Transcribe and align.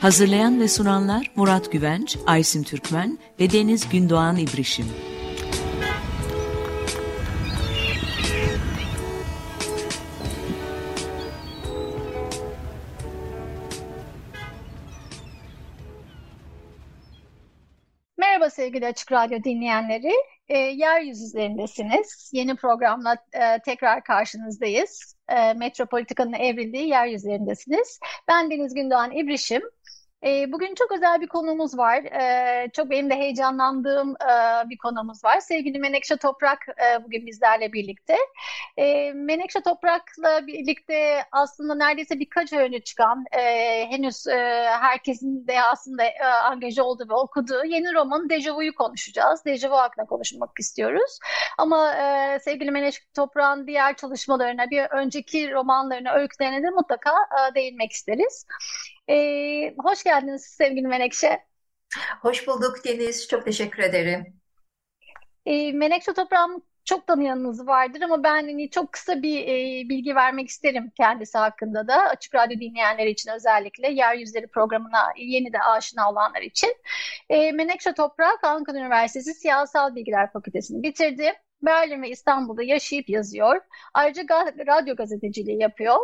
Hazırlayan 0.00 0.60
ve 0.60 0.68
sunanlar 0.68 1.30
Murat 1.36 1.72
Güvenç, 1.72 2.16
Aysim 2.26 2.62
Türkmen 2.62 3.18
ve 3.40 3.52
Deniz 3.52 3.88
Gündoğan 3.88 4.36
İbrişim. 4.36 4.86
Merhaba 18.18 18.50
sevgili 18.50 18.86
Açık 18.86 19.12
Radyo 19.12 19.44
dinleyenleri. 19.44 20.12
E, 20.50 20.58
Yeryüzü 20.58 21.24
üzerindesiniz. 21.24 22.30
Yeni 22.32 22.56
programla 22.56 23.16
e, 23.32 23.58
tekrar 23.64 24.04
karşınızdayız. 24.04 25.16
E, 25.28 25.52
Metropolitika'nın 25.52 26.32
evrildiği 26.32 26.88
Yeryüzlerindesiniz. 26.88 28.00
Ben 28.28 28.50
Deniz 28.50 28.74
Gündoğan 28.74 29.12
İbrişim. 29.12 29.62
E, 30.24 30.52
bugün 30.52 30.74
çok 30.74 30.92
özel 30.92 31.20
bir 31.20 31.26
konumuz 31.26 31.78
var. 31.78 32.02
E, 32.04 32.70
çok 32.72 32.90
benim 32.90 33.10
de 33.10 33.14
heyecanlandığım 33.14 34.10
e, 34.10 34.68
bir 34.70 34.78
konumuz 34.78 35.24
var. 35.24 35.40
Sevgili 35.40 35.78
Menekşe 35.78 36.16
Toprak 36.16 36.58
e, 36.68 37.04
bugün 37.04 37.26
bizlerle 37.26 37.72
birlikte. 37.72 38.16
E, 38.76 39.12
Menekşe 39.12 39.60
Toprak'la 39.60 40.46
birlikte 40.46 41.24
aslında 41.32 41.74
neredeyse 41.74 42.18
birkaç 42.18 42.52
önce 42.52 42.80
çıkan, 42.80 43.24
e, 43.32 43.40
henüz 43.90 44.26
herkesin 44.66 45.46
de 45.46 45.62
aslında 45.62 46.04
e, 46.04 46.82
olduğu 46.82 47.08
ve 47.08 47.14
okuduğu 47.14 47.64
yeni 47.64 47.94
romanı 47.94 48.30
Dejavu'yu 48.30 48.74
konuşacağız. 48.74 49.44
Dejavu 49.44 49.76
hakkında 49.76 50.06
konuşmak 50.06 50.50
istiyoruz. 50.58 51.18
Ama 51.58 51.94
sevgili 52.40 52.70
Menekşe 52.70 53.00
Toprak'ın 53.14 53.66
diğer 53.66 53.96
çalışmalarına, 53.96 54.70
bir 54.70 54.82
önceki 54.90 55.52
romanlarına, 55.52 56.12
öykülerine 56.12 56.62
de 56.62 56.70
mutlaka 56.70 57.12
değinmek 57.54 57.92
isteriz. 57.92 58.46
Ee, 59.08 59.74
hoş 59.78 60.04
geldiniz 60.04 60.42
sevgili 60.44 60.86
Menekşe. 60.86 61.44
Hoş 62.22 62.46
bulduk 62.46 62.84
Deniz. 62.84 63.28
Çok 63.28 63.44
teşekkür 63.44 63.82
ederim. 63.82 64.40
Ee, 65.46 65.72
Menekşe 65.72 66.12
Toprağ'ın 66.12 66.62
çok 66.84 67.06
tanıyanınız 67.06 67.66
vardır 67.66 68.00
ama 68.00 68.22
ben 68.22 68.42
hani 68.42 68.70
çok 68.70 68.92
kısa 68.92 69.22
bir 69.22 69.42
e, 69.42 69.88
bilgi 69.88 70.14
vermek 70.14 70.48
isterim 70.48 70.92
kendisi 70.96 71.38
hakkında 71.38 71.88
da. 71.88 72.02
Açık 72.02 72.34
Radyo 72.34 72.60
dinleyenler 72.60 73.06
için 73.06 73.30
özellikle 73.30 73.88
Yeryüzleri 73.92 74.46
programına 74.46 75.12
yeni 75.16 75.52
de 75.52 75.58
aşina 75.58 76.10
olanlar 76.10 76.42
için. 76.42 76.76
E, 77.28 77.52
Menekşe 77.52 77.94
Toprak 77.94 78.44
Ankara 78.44 78.78
Üniversitesi 78.78 79.34
Siyasal 79.34 79.94
Bilgiler 79.94 80.32
Fakültesini 80.32 80.82
bitirdi. 80.82 81.32
Berlin 81.62 82.02
ve 82.02 82.10
İstanbul'da 82.10 82.62
yaşayıp 82.62 83.08
yazıyor. 83.08 83.60
Ayrıca 83.94 84.24
radyo 84.66 84.96
gazeteciliği 84.96 85.60
yapıyor. 85.60 85.96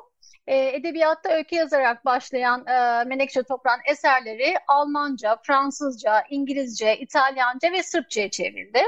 E, 0.47 0.69
edebiyatta 0.77 1.33
öykü 1.33 1.57
yazarak 1.57 2.05
başlayan 2.05 2.67
e, 2.67 3.05
Menekşe 3.05 3.43
Toprak'ın 3.43 3.91
eserleri 3.91 4.55
Almanca, 4.69 5.37
Fransızca, 5.43 6.25
İngilizce, 6.31 6.99
İtalyanca 6.99 7.73
ve 7.73 7.83
Sırpça'ya 7.83 8.31
çevrildi. 8.31 8.81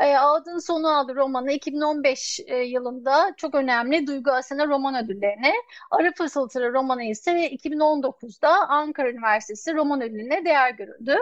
E, 0.00 0.16
Ağıt'ın 0.16 0.58
Sonu 0.58 0.98
adlı 0.98 1.16
romanı 1.16 1.52
2015 1.52 2.40
e, 2.46 2.56
yılında 2.56 3.34
çok 3.36 3.54
önemli 3.54 4.06
Duygu 4.06 4.30
Asena 4.30 4.66
Roman 4.66 5.04
Ödülleri'ne, 5.04 5.52
Arı 5.90 6.12
Fısıltıları 6.12 6.72
romanı 6.72 7.04
ise 7.04 7.50
2019'da 7.50 8.68
Ankara 8.68 9.10
Üniversitesi 9.10 9.74
Roman 9.74 10.02
Ödülü'ne 10.02 10.44
değer 10.44 10.70
görüldü. 10.70 11.16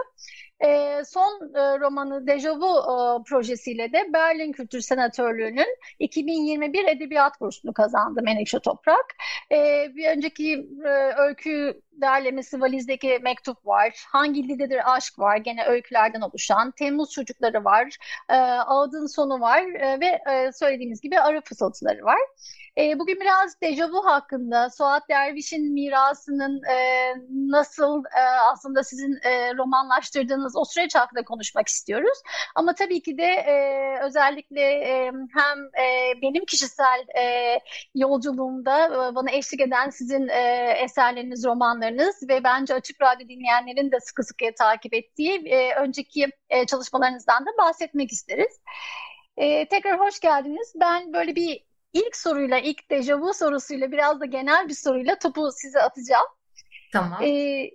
E, 0.59 1.01
son 1.05 1.51
e, 1.55 1.79
romanı 1.79 2.27
Dejavu 2.27 2.65
e, 2.65 3.23
projesiyle 3.23 3.93
de 3.93 4.13
Berlin 4.13 4.51
Kültür 4.51 4.81
Senatörlüğü'nün 4.81 5.77
2021 5.99 6.87
Edebiyat 6.87 7.41
Bursu'nu 7.41 7.73
kazandı 7.73 8.21
Menekşe 8.23 8.59
Toprak. 8.59 9.05
E, 9.51 9.91
bir 9.95 10.09
önceki 10.09 10.67
e, 10.85 10.89
öykü 11.17 11.81
derlemesi 12.01 12.61
Valizdeki 12.61 13.19
Mektup 13.21 13.65
var. 13.65 14.05
Hangi 14.07 14.43
Dildedir 14.43 14.95
Aşk 14.95 15.19
var. 15.19 15.37
Gene 15.37 15.65
öykülerden 15.65 16.21
oluşan. 16.21 16.71
Temmuz 16.71 17.11
Çocukları 17.11 17.63
var. 17.65 17.97
E, 18.29 18.35
Ağıt'ın 18.37 19.05
Sonu 19.05 19.41
var. 19.41 19.61
E, 19.61 19.99
ve 19.99 20.19
e, 20.31 20.51
söylediğimiz 20.51 21.01
gibi 21.01 21.19
Arı 21.19 21.41
Fısıltıları 21.41 22.03
var. 22.03 22.19
E, 22.77 22.99
bugün 22.99 23.19
biraz 23.19 23.61
dejavu 23.61 24.05
hakkında, 24.05 24.69
Suat 24.69 25.09
Derviş'in 25.09 25.73
mirasının 25.73 26.61
e, 26.63 26.77
nasıl 27.29 28.03
e, 28.17 28.21
aslında 28.21 28.83
sizin 28.83 29.19
e, 29.23 29.57
romanlaştırdığınız 29.57 30.53
o 30.55 30.65
süreç 30.65 30.95
hakkında 30.95 31.23
konuşmak 31.23 31.67
istiyoruz. 31.67 32.17
Ama 32.55 32.75
tabii 32.75 33.01
ki 33.01 33.17
de 33.17 33.23
e, 33.23 33.55
özellikle 34.05 34.61
e, 34.61 35.11
hem 35.33 35.59
e, 35.59 36.21
benim 36.21 36.45
kişisel 36.45 37.05
e, 37.19 37.59
yolculuğumda 37.95 38.85
e, 38.85 39.15
bana 39.15 39.31
eşlik 39.31 39.61
eden 39.61 39.89
sizin 39.89 40.27
e, 40.27 40.71
eserleriniz, 40.83 41.45
romanlarınız 41.45 41.86
ve 42.29 42.43
bence 42.43 42.73
Açık 42.73 43.01
Radyo 43.01 43.27
dinleyenlerin 43.27 43.91
de 43.91 43.99
sıkı 43.99 44.23
sıkıya 44.23 44.55
takip 44.55 44.93
ettiği 44.93 45.47
e, 45.47 45.75
önceki 45.75 46.27
e, 46.49 46.65
çalışmalarınızdan 46.65 47.45
da 47.45 47.49
bahsetmek 47.57 48.11
isteriz. 48.11 48.59
E, 49.37 49.67
tekrar 49.67 49.99
hoş 49.99 50.19
geldiniz. 50.19 50.73
Ben 50.75 51.13
böyle 51.13 51.35
bir 51.35 51.67
ilk 51.93 52.15
soruyla, 52.15 52.57
ilk 52.57 52.91
dejavu 52.91 53.33
sorusuyla 53.33 53.91
biraz 53.91 54.19
da 54.19 54.25
genel 54.25 54.67
bir 54.67 54.73
soruyla 54.73 55.19
topu 55.19 55.49
size 55.51 55.81
atacağım. 55.81 56.27
Tamam. 56.93 57.23
Ee, 57.23 57.71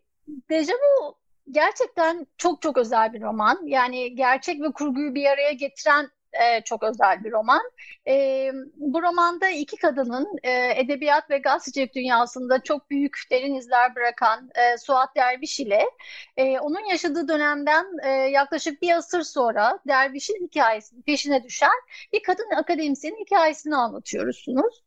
dejavu 0.51 1.19
gerçekten 1.51 2.27
çok 2.39 2.63
çok 2.63 2.77
özel 2.77 3.13
bir 3.13 3.23
roman. 3.23 3.67
Yani 3.67 4.15
gerçek 4.15 4.63
ve 4.63 4.73
kurguyu 4.73 5.15
bir 5.15 5.27
araya 5.27 5.53
getiren 5.53 6.09
e, 6.33 6.61
çok 6.61 6.83
özel 6.83 7.25
bir 7.25 7.33
roman. 7.33 7.63
E, 8.09 8.51
bu 8.77 9.03
romanda 9.03 9.49
iki 9.49 9.77
kadının 9.77 10.39
e, 10.43 10.81
edebiyat 10.81 11.31
ve 11.31 11.39
gazetecilik 11.39 11.95
dünyasında 11.95 12.63
çok 12.63 12.91
büyük 12.91 13.19
derin 13.31 13.55
izler 13.55 13.95
bırakan 13.95 14.51
e, 14.55 14.79
Suat 14.79 15.17
Derviş 15.17 15.61
ile 15.61 15.85
e, 16.37 16.59
onun 16.59 16.91
yaşadığı 16.91 17.29
dönemden 17.29 17.87
e, 18.05 18.09
yaklaşık 18.11 18.83
bir 18.83 18.97
asır 18.97 19.23
sonra 19.23 19.79
Derviş'in 19.89 20.47
hikayesinin 20.47 21.03
peşine 21.03 21.45
düşen 21.45 21.71
bir 22.13 22.23
kadın 22.23 22.51
akademisyenin 22.57 23.25
hikayesini 23.25 23.77
anlatıyorsunuz. 23.77 24.83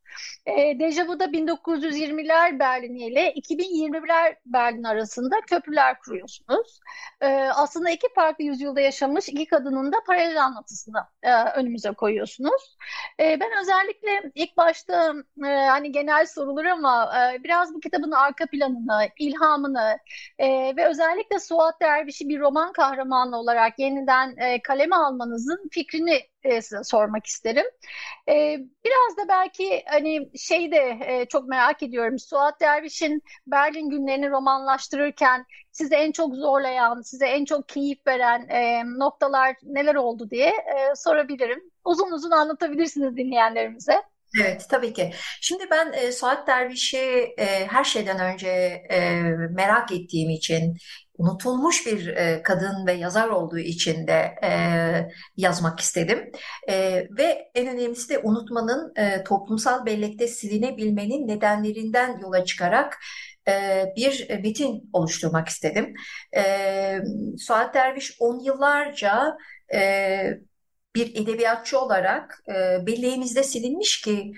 E, 0.45 0.79
Dejavu'da 0.79 1.25
1920'ler 1.25 2.59
Berlin 2.59 2.95
ile 2.95 3.33
2021'ler 3.33 4.35
Berlin 4.45 4.83
arasında 4.83 5.35
köprüler 5.49 5.99
kuruyorsunuz. 5.99 6.79
E, 7.21 7.27
aslında 7.35 7.89
iki 7.89 8.07
farklı 8.15 8.43
yüzyılda 8.43 8.81
yaşamış 8.81 9.29
iki 9.29 9.45
kadının 9.45 9.91
da 9.91 9.97
paralel 10.07 10.43
anlatısını 10.43 10.99
e, 11.23 11.33
önümüze 11.33 11.91
koyuyorsunuz. 11.91 12.77
E, 13.19 13.39
ben 13.39 13.49
özellikle 13.61 14.31
ilk 14.35 14.57
başta 14.57 15.13
e, 15.45 15.47
hani 15.47 15.91
genel 15.91 16.25
sorulur 16.25 16.65
ama 16.65 17.11
e, 17.19 17.43
biraz 17.43 17.73
bu 17.73 17.79
kitabın 17.79 18.11
arka 18.11 18.45
planını, 18.45 19.09
ilhamını 19.19 19.97
e, 20.39 20.75
ve 20.77 20.87
özellikle 20.87 21.39
Suat 21.39 21.81
Derviş'i 21.81 22.29
bir 22.29 22.39
roman 22.39 22.71
kahramanı 22.73 23.39
olarak 23.39 23.79
yeniden 23.79 24.35
e, 24.37 24.61
kaleme 24.61 24.95
almanızın 24.95 25.69
fikrini 25.71 26.19
e, 26.45 26.61
sormak 26.83 27.25
isterim. 27.25 27.65
E, 28.29 28.57
biraz 28.85 29.17
da 29.17 29.27
belki 29.29 29.83
hani 29.87 30.29
şey 30.37 30.71
de 30.71 30.99
e, 31.05 31.25
çok 31.25 31.47
merak 31.47 31.83
ediyorum. 31.83 32.19
Suat 32.19 32.61
Derviş'in 32.61 33.23
Berlin 33.47 33.89
günlerini 33.89 34.29
romanlaştırırken 34.29 35.45
sizi 35.71 35.95
en 35.95 36.11
çok 36.11 36.35
zorlayan, 36.35 37.01
size 37.01 37.25
en 37.25 37.45
çok 37.45 37.69
keyif 37.69 38.07
veren 38.07 38.47
e, 38.49 38.83
noktalar 38.85 39.55
neler 39.63 39.95
oldu 39.95 40.29
diye 40.29 40.49
e, 40.49 40.95
sorabilirim. 40.95 41.61
Uzun 41.85 42.11
uzun 42.11 42.31
anlatabilirsiniz 42.31 43.17
dinleyenlerimize. 43.17 44.01
Evet, 44.41 44.65
tabii 44.69 44.93
ki. 44.93 45.11
Şimdi 45.41 45.63
ben 45.71 45.93
e, 45.93 46.11
Suat 46.11 46.47
Derviş'i 46.47 46.97
e, 47.37 47.67
her 47.67 47.83
şeyden 47.83 48.33
önce 48.33 48.47
e, 48.91 49.21
merak 49.49 49.91
ettiğim 49.91 50.29
için, 50.29 50.77
unutulmuş 51.17 51.85
bir 51.85 52.07
e, 52.07 52.41
kadın 52.43 52.87
ve 52.87 52.93
yazar 52.93 53.27
olduğu 53.27 53.57
için 53.57 54.07
de 54.07 54.35
e, 54.43 54.51
yazmak 55.37 55.79
istedim. 55.79 56.31
E, 56.69 57.07
ve 57.17 57.51
en 57.55 57.67
önemlisi 57.67 58.09
de 58.09 58.19
unutmanın 58.19 58.93
e, 58.95 59.23
toplumsal 59.23 59.85
bellekte 59.85 60.27
silinebilmenin 60.27 61.27
nedenlerinden 61.27 62.19
yola 62.19 62.45
çıkarak 62.45 62.97
e, 63.47 63.85
bir 63.95 64.29
metin 64.29 64.89
oluşturmak 64.93 65.47
istedim. 65.47 65.93
E, 66.35 66.99
Suat 67.37 67.73
Derviş 67.73 68.15
on 68.19 68.39
yıllarca 68.39 69.37
e, 69.73 70.39
bir 70.95 71.21
edebiyatçı 71.23 71.79
olarak 71.79 72.43
belleğimizde 72.87 73.43
silinmiş 73.43 74.01
ki 74.01 74.33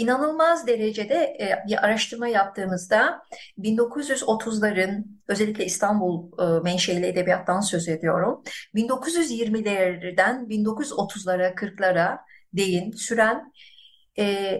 inanılmaz 0.00 0.66
derecede 0.66 1.14
e, 1.14 1.64
bir 1.68 1.84
araştırma 1.84 2.28
yaptığımızda 2.28 3.22
1930'ların 3.58 5.04
özellikle 5.28 5.64
İstanbul 5.64 6.32
e, 6.38 6.60
menşeli 6.60 7.06
edebiyattan 7.06 7.60
söz 7.60 7.88
ediyorum. 7.88 8.42
1920'lerden 8.74 10.46
1930'lara 10.48 11.54
40'lara 11.54 12.18
değin 12.52 12.92
süren 12.92 13.52
e, 14.18 14.56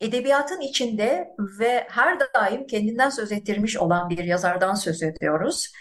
edebiyatın 0.00 0.60
içinde 0.60 1.28
ve 1.58 1.86
her 1.90 2.18
daim 2.34 2.66
kendinden 2.66 3.10
söz 3.10 3.32
ettirmiş 3.32 3.76
olan 3.76 4.10
bir 4.10 4.24
yazardan 4.24 4.74
söz 4.74 5.02
ediyoruz. 5.02 5.72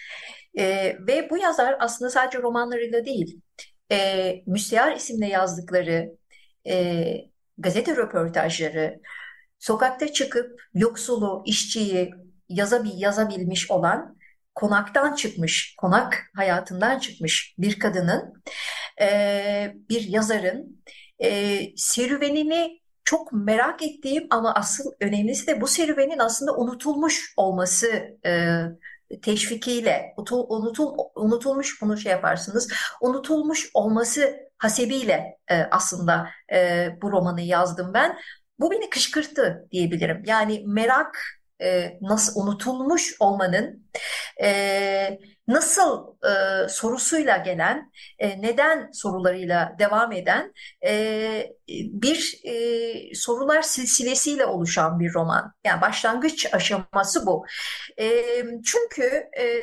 E, 0.58 0.96
ve 1.08 1.30
bu 1.30 1.38
yazar 1.38 1.75
aslında 1.80 2.12
sadece 2.12 2.40
romanlarıyla 2.40 3.06
değil, 3.06 3.42
e, 3.92 4.36
Müstehar 4.46 4.96
isimle 4.96 5.28
yazdıkları 5.28 6.12
e, 6.68 7.31
gazete 7.62 7.96
röportajları, 7.96 9.02
sokakta 9.60 10.13
çıkıp 10.13 10.62
yoksulu, 10.74 11.44
işçiyi 11.46 12.13
yazabil, 12.50 13.02
yazabilmiş 13.02 13.72
olan 13.72 14.18
konaktan 14.56 15.16
çıkmış, 15.16 15.75
konak 15.78 16.31
hayatından 16.36 17.00
çıkmış 17.00 17.56
bir 17.58 17.80
kadının, 17.80 18.44
e, 19.02 19.74
bir 19.90 20.10
yazarın 20.10 20.84
e, 21.24 21.60
serüvenini 21.78 22.81
çok 23.04 23.34
merak 23.34 23.84
ettiğim 23.84 24.28
ama 24.30 24.54
asıl 24.54 24.92
önemlisi 25.00 25.48
de 25.48 25.62
bu 25.62 25.68
serüvenin 25.68 26.19
aslında 26.19 26.56
unutulmuş 26.56 27.34
olması 27.38 27.88
e, 28.25 28.62
teşvikiyle 29.22 30.13
unutul, 30.18 30.46
unutul, 30.50 30.98
unutulmuş 31.16 31.81
bunu 31.81 31.98
şey 31.98 32.12
yaparsınız 32.12 32.74
unutulmuş 33.02 33.69
olması 33.74 34.36
hasebiyle 34.58 35.38
e, 35.52 35.56
aslında 35.72 36.30
e, 36.54 36.88
bu 37.02 37.12
romanı 37.12 37.42
yazdım 37.42 37.94
ben. 37.94 38.18
Bu 38.60 38.72
beni 38.72 38.90
kışkırttı 38.90 39.68
diyebilirim. 39.72 40.24
Yani 40.25 40.63
merak 40.66 41.18
e, 41.62 41.98
nasıl 42.02 42.42
unutulmuş 42.42 43.16
olmanın 43.19 43.88
e, 44.44 45.19
nasıl 45.51 46.15
e, 46.24 46.69
sorusuyla 46.69 47.38
gelen, 47.38 47.92
e, 48.19 48.42
neden 48.42 48.92
sorularıyla 48.92 49.75
devam 49.80 50.12
eden 50.12 50.53
e, 50.86 51.53
bir 51.69 52.39
e, 52.44 53.15
sorular 53.15 53.62
silsilesiyle 53.62 54.45
oluşan 54.45 55.00
bir 55.00 55.13
roman. 55.13 55.53
Yani 55.63 55.81
başlangıç 55.81 56.53
aşaması 56.53 57.25
bu. 57.25 57.45
E, 58.00 58.24
çünkü 58.65 59.03
e, 59.39 59.62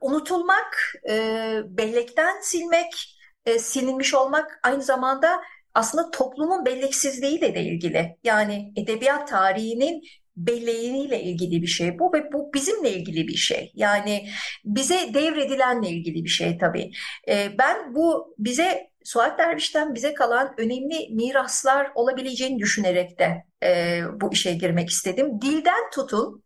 unutulmak, 0.00 0.94
e, 1.08 1.60
bellekten 1.64 2.40
silmek, 2.40 3.18
e, 3.46 3.58
silinmiş 3.58 4.14
olmak 4.14 4.60
aynı 4.62 4.82
zamanda 4.82 5.40
aslında 5.74 6.10
toplumun 6.10 6.64
belleksizliğiyle 6.64 7.54
de 7.54 7.62
ilgili. 7.62 8.16
Yani 8.24 8.72
edebiyat 8.76 9.28
tarihinin 9.28 10.02
belleğiniyle 10.46 11.22
ilgili 11.22 11.62
bir 11.62 11.66
şey 11.66 11.98
bu 11.98 12.12
ve 12.12 12.32
bu 12.32 12.50
bizimle 12.54 12.90
ilgili 12.90 13.28
bir 13.28 13.36
şey. 13.36 13.72
Yani 13.74 14.28
bize 14.64 15.14
devredilenle 15.14 15.88
ilgili 15.88 16.24
bir 16.24 16.28
şey 16.28 16.58
tabii. 16.58 16.90
E, 17.28 17.58
ben 17.58 17.94
bu 17.94 18.34
bize 18.38 18.88
Suat 19.04 19.38
Derviş'ten 19.38 19.94
bize 19.94 20.14
kalan 20.14 20.54
önemli 20.58 21.08
miraslar 21.10 21.92
olabileceğini 21.94 22.58
düşünerek 22.58 23.18
de 23.18 23.44
e, 23.62 24.00
bu 24.20 24.32
işe 24.32 24.52
girmek 24.52 24.90
istedim. 24.90 25.40
Dilden 25.40 25.90
tutun, 25.94 26.44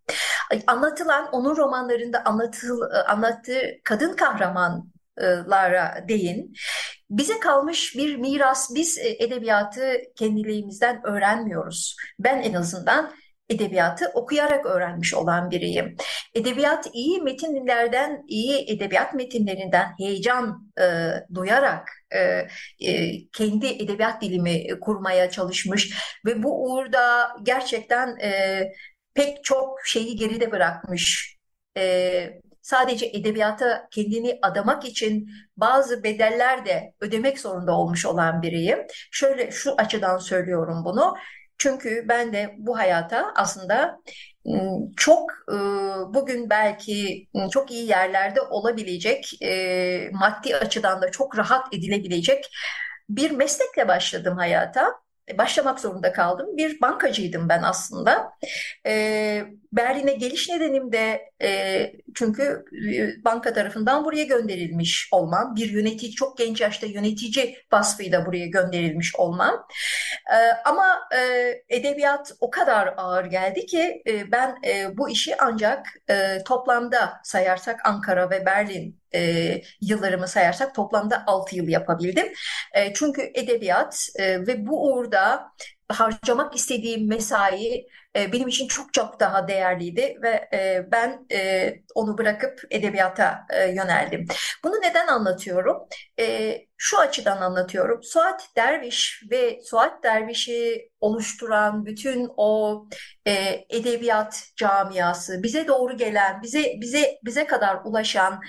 anlatılan 0.67 1.29
onun 1.33 1.57
romanlarında 1.57 2.23
anlatıl, 2.25 2.81
anlattığı 3.09 3.63
kadın 3.85 4.17
kahramanlara 4.17 6.05
değin. 6.09 6.55
Bize 7.11 7.41
kalmış 7.41 7.97
bir 7.97 8.17
miras, 8.17 8.75
biz 8.75 8.99
edebiyatı 8.99 9.93
kendiliğimizden 10.17 11.01
öğrenmiyoruz. 11.07 11.97
Ben 12.19 12.43
en 12.43 12.55
azından 12.55 13.13
edebiyatı 13.49 14.07
okuyarak 14.15 14.67
öğrenmiş 14.67 15.15
olan 15.15 15.51
biriyim. 15.51 15.97
Edebiyat 16.35 16.89
iyi 16.93 17.23
metinlerden, 17.23 18.25
iyi 18.29 18.65
edebiyat 18.73 19.15
metinlerinden 19.15 19.95
heyecan 19.99 20.71
e, 20.81 20.85
duyarak 21.35 21.89
e, 22.11 22.47
e, 22.89 23.11
kendi 23.33 23.67
edebiyat 23.67 24.23
dilimi 24.23 24.81
kurmaya 24.81 25.31
çalışmış 25.31 25.99
ve 26.27 26.43
bu 26.43 26.65
uğurda 26.65 27.37
gerçekten 27.43 28.17
e, 28.23 28.63
pek 29.15 29.45
çok 29.45 29.79
şeyi 29.85 30.17
geride 30.17 30.53
bırakmış. 30.53 31.37
E, 31.77 32.41
sadece 32.63 33.07
edebiyata 33.07 33.89
kendini 33.91 34.39
adamak 34.43 34.85
için 34.85 35.31
bazı 35.57 36.05
bedeller 36.05 36.67
de 36.67 36.95
ödemek 37.01 37.39
zorunda 37.39 37.73
olmuş 37.73 38.07
olan 38.07 38.43
biriyim. 38.43 38.79
Şöyle 39.11 39.51
şu 39.51 39.75
açıdan 39.79 40.19
söylüyorum 40.19 40.85
bunu. 40.85 41.15
Çünkü 41.63 42.05
ben 42.09 42.33
de 42.33 42.55
bu 42.59 42.79
hayata 42.79 43.33
aslında 43.37 43.99
ıı, 44.47 44.79
çok 44.97 45.31
ıı, 45.51 46.15
bugün 46.15 46.51
belki 46.51 47.27
ıı, 47.37 47.51
çok 47.51 47.71
iyi 47.71 47.89
yerlerde 47.89 48.41
olabilecek, 48.41 49.33
maddi 50.13 50.57
açıdan 50.57 51.03
da 51.03 51.11
çok 51.11 51.39
rahat 51.39 51.75
edilebilecek 51.75 52.51
bir 53.09 53.31
meslekle 53.31 53.89
başladım 53.89 54.37
hayata. 54.37 54.87
Başlamak 55.39 55.81
zorunda 55.81 56.13
kaldım. 56.13 56.57
Bir 56.57 56.81
bankacıydım 56.81 57.49
ben 57.49 57.63
aslında. 57.63 58.33
Berlin'e 59.73 60.13
geliş 60.13 60.49
nedenim 60.49 60.93
de 60.93 61.31
e, 61.43 61.93
çünkü 62.15 62.65
e, 62.95 63.25
banka 63.25 63.53
tarafından 63.53 64.05
buraya 64.05 64.25
gönderilmiş 64.25 65.09
olmam. 65.13 65.57
Bir 65.57 65.71
yönetici, 65.71 66.13
çok 66.13 66.39
genç 66.39 66.61
yaşta 66.61 66.87
yönetici 66.87 67.57
vasfıyla 67.73 68.27
buraya 68.27 68.47
gönderilmiş 68.47 69.17
olmam. 69.17 69.67
E, 70.33 70.39
ama 70.65 71.01
e, 71.17 71.77
edebiyat 71.77 72.33
o 72.41 72.51
kadar 72.51 72.95
ağır 72.97 73.25
geldi 73.25 73.67
ki 73.67 74.03
e, 74.07 74.33
ben 74.33 74.57
e, 74.67 74.97
bu 74.97 75.11
işi 75.11 75.37
ancak 75.41 75.87
e, 76.11 76.45
toplamda 76.45 77.21
sayarsak 77.25 77.81
Ankara 77.85 78.31
ve 78.31 78.47
Berlin 78.47 79.03
e, 79.15 79.63
yıllarımı 79.81 80.29
sayarsak 80.29 80.75
toplamda 80.75 81.25
6 81.27 81.57
yıl 81.57 81.69
yapabildim. 81.69 82.33
E, 82.75 82.93
çünkü 82.95 83.31
edebiyat 83.35 84.09
e, 84.17 84.47
ve 84.47 84.67
bu 84.67 84.93
uğurda 84.93 85.53
harcamak 85.93 86.57
istediğim 86.57 87.09
mesai 87.09 87.87
e, 88.17 88.33
benim 88.33 88.49
için 88.49 88.69
çok 88.69 88.95
çok 88.95 89.21
daha 89.21 89.49
değerliydi 89.49 90.19
ve 90.23 90.49
e, 90.53 90.87
ben 90.93 91.27
e, 91.33 91.73
onu 91.95 92.19
bırakıp 92.19 92.61
edebiyata 92.71 93.47
e, 93.51 93.69
yöneldim. 93.69 94.27
Bunu 94.65 94.75
neden 94.83 95.07
anlatıyorum? 95.07 95.77
E, 96.19 96.57
şu 96.77 96.99
açıdan 96.99 97.37
anlatıyorum. 97.43 98.03
Suat 98.03 98.49
Derviş 98.57 99.23
ve 99.31 99.61
Suat 99.65 100.03
Derviş'i 100.03 100.91
oluşturan 101.01 101.87
bütün 101.87 102.31
o 102.37 102.85
e, 103.27 103.65
edebiyat 103.71 104.45
camiası, 104.57 105.43
bize 105.43 105.69
doğru 105.69 105.97
gelen, 105.97 106.43
bize 106.43 106.75
bize 106.81 107.19
bize 107.25 107.47
kadar 107.47 107.79
ulaşan 107.85 108.41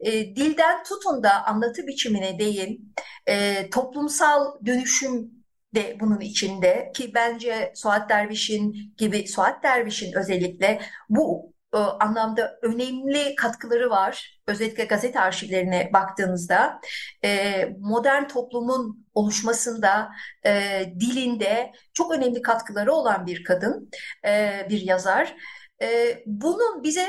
e, 0.00 0.12
dilden 0.12 0.82
tutun 0.84 1.22
da 1.22 1.44
anlatı 1.46 1.86
biçimine 1.86 2.38
değin, 2.38 2.94
e, 3.26 3.70
toplumsal 3.70 4.66
dönüşüm 4.66 5.39
de 5.74 5.96
bunun 6.00 6.20
içinde 6.20 6.92
ki 6.94 7.10
bence 7.14 7.72
Suat 7.74 8.10
Derviş'in 8.10 8.94
gibi 8.96 9.28
Suat 9.28 9.62
Derviş'in 9.62 10.12
özellikle 10.16 10.80
bu 11.08 11.52
e, 11.74 11.76
anlamda 11.78 12.58
önemli 12.62 13.34
katkıları 13.34 13.90
var. 13.90 14.40
Özellikle 14.46 14.84
gazete 14.84 15.20
arşivlerine 15.20 15.90
baktığınızda 15.92 16.80
e, 17.24 17.64
modern 17.80 18.28
toplumun 18.28 19.06
oluşmasında, 19.14 20.10
e, 20.46 20.82
dilinde 21.00 21.72
çok 21.92 22.12
önemli 22.14 22.42
katkıları 22.42 22.92
olan 22.92 23.26
bir 23.26 23.44
kadın, 23.44 23.90
e, 24.26 24.66
bir 24.70 24.80
yazar. 24.80 25.36
E, 25.82 26.18
bunun 26.26 26.82
bize 26.82 27.08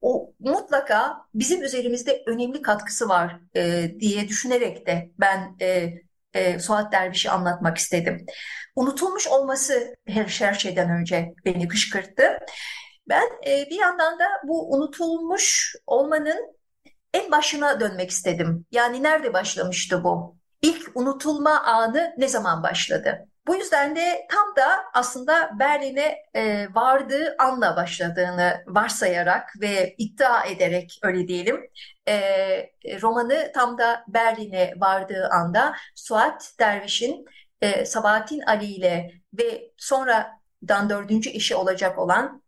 o 0.00 0.32
mutlaka 0.40 1.16
bizim 1.34 1.62
üzerimizde 1.62 2.22
önemli 2.26 2.62
katkısı 2.62 3.08
var 3.08 3.40
e, 3.56 3.92
diye 4.00 4.28
düşünerek 4.28 4.86
de 4.86 5.10
ben 5.18 5.56
e, 5.60 5.94
e, 6.36 6.58
Suat 6.58 6.92
Derviş'i 6.92 7.30
anlatmak 7.30 7.78
istedim. 7.78 8.26
Unutulmuş 8.76 9.26
olması 9.26 9.96
her, 10.08 10.24
her 10.24 10.54
şeyden 10.54 10.90
önce 10.90 11.34
beni 11.44 11.68
kışkırttı. 11.68 12.38
Ben 13.08 13.26
e, 13.46 13.66
bir 13.70 13.80
yandan 13.80 14.18
da 14.18 14.24
bu 14.44 14.74
unutulmuş 14.74 15.76
olmanın 15.86 16.56
en 17.14 17.30
başına 17.30 17.80
dönmek 17.80 18.10
istedim. 18.10 18.66
Yani 18.72 19.02
nerede 19.02 19.32
başlamıştı 19.32 20.04
bu? 20.04 20.36
İlk 20.62 20.96
unutulma 20.96 21.60
anı 21.60 22.14
ne 22.18 22.28
zaman 22.28 22.62
başladı? 22.62 23.28
Bu 23.46 23.56
yüzden 23.56 23.96
de 23.96 24.26
tam 24.30 24.56
da 24.56 24.84
aslında 24.94 25.50
Berlin'e 25.58 26.16
e, 26.34 26.68
vardığı 26.74 27.34
anla 27.38 27.76
başladığını 27.76 28.64
varsayarak 28.66 29.54
ve 29.60 29.94
iddia 29.98 30.44
ederek 30.44 30.98
öyle 31.02 31.28
diyelim 31.28 31.70
e, 32.08 32.14
romanı 33.02 33.52
tam 33.54 33.78
da 33.78 34.04
Berlin'e 34.08 34.74
vardığı 34.76 35.28
anda 35.28 35.76
Suat 35.94 36.52
Derviş'in 36.60 37.24
e, 37.60 37.84
Sabahattin 37.84 38.40
Ali 38.40 38.66
ile 38.66 39.12
ve 39.38 39.70
sonradan 39.76 40.90
dördüncü 40.90 41.30
işi 41.30 41.54
olacak 41.54 41.98
olan 41.98 42.42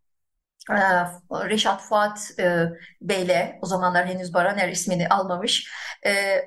Reşat 1.31 1.81
Fuat 1.81 2.31
e, 2.39 2.65
Bey'le 3.01 3.59
o 3.61 3.65
zamanlar 3.65 4.07
henüz 4.07 4.33
Baraner 4.33 4.69
ismini 4.69 5.07
almamış 5.09 5.71
e, 6.03 6.11
e, 6.11 6.45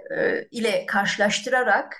ile 0.51 0.87
karşılaştırarak 0.87 1.97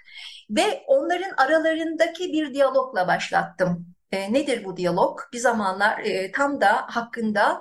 ve 0.51 0.83
onların 0.87 1.33
aralarındaki 1.37 2.33
bir 2.33 2.55
diyalogla 2.55 3.07
başlattım 3.09 3.87
nedir 4.13 4.65
bu 4.65 4.77
diyalog? 4.77 5.21
Bir 5.33 5.39
zamanlar 5.39 6.03
tam 6.35 6.61
da 6.61 6.73
hakkında 6.73 7.61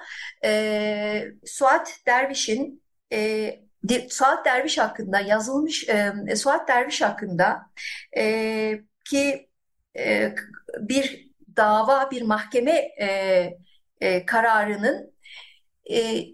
Suat 1.45 1.93
Derviş'in 2.07 2.83
Suat 4.09 4.45
Derviş 4.45 4.77
hakkında 4.77 5.19
yazılmış 5.19 5.87
Suat 6.35 6.67
Derviş 6.67 7.01
hakkında 7.01 7.61
ki 9.05 9.49
bir 10.79 11.31
dava 11.57 12.11
bir 12.11 12.21
mahkeme 12.21 12.71
e, 13.01 13.57
e, 14.01 14.25
kararının 14.25 15.13
e, 15.91 16.25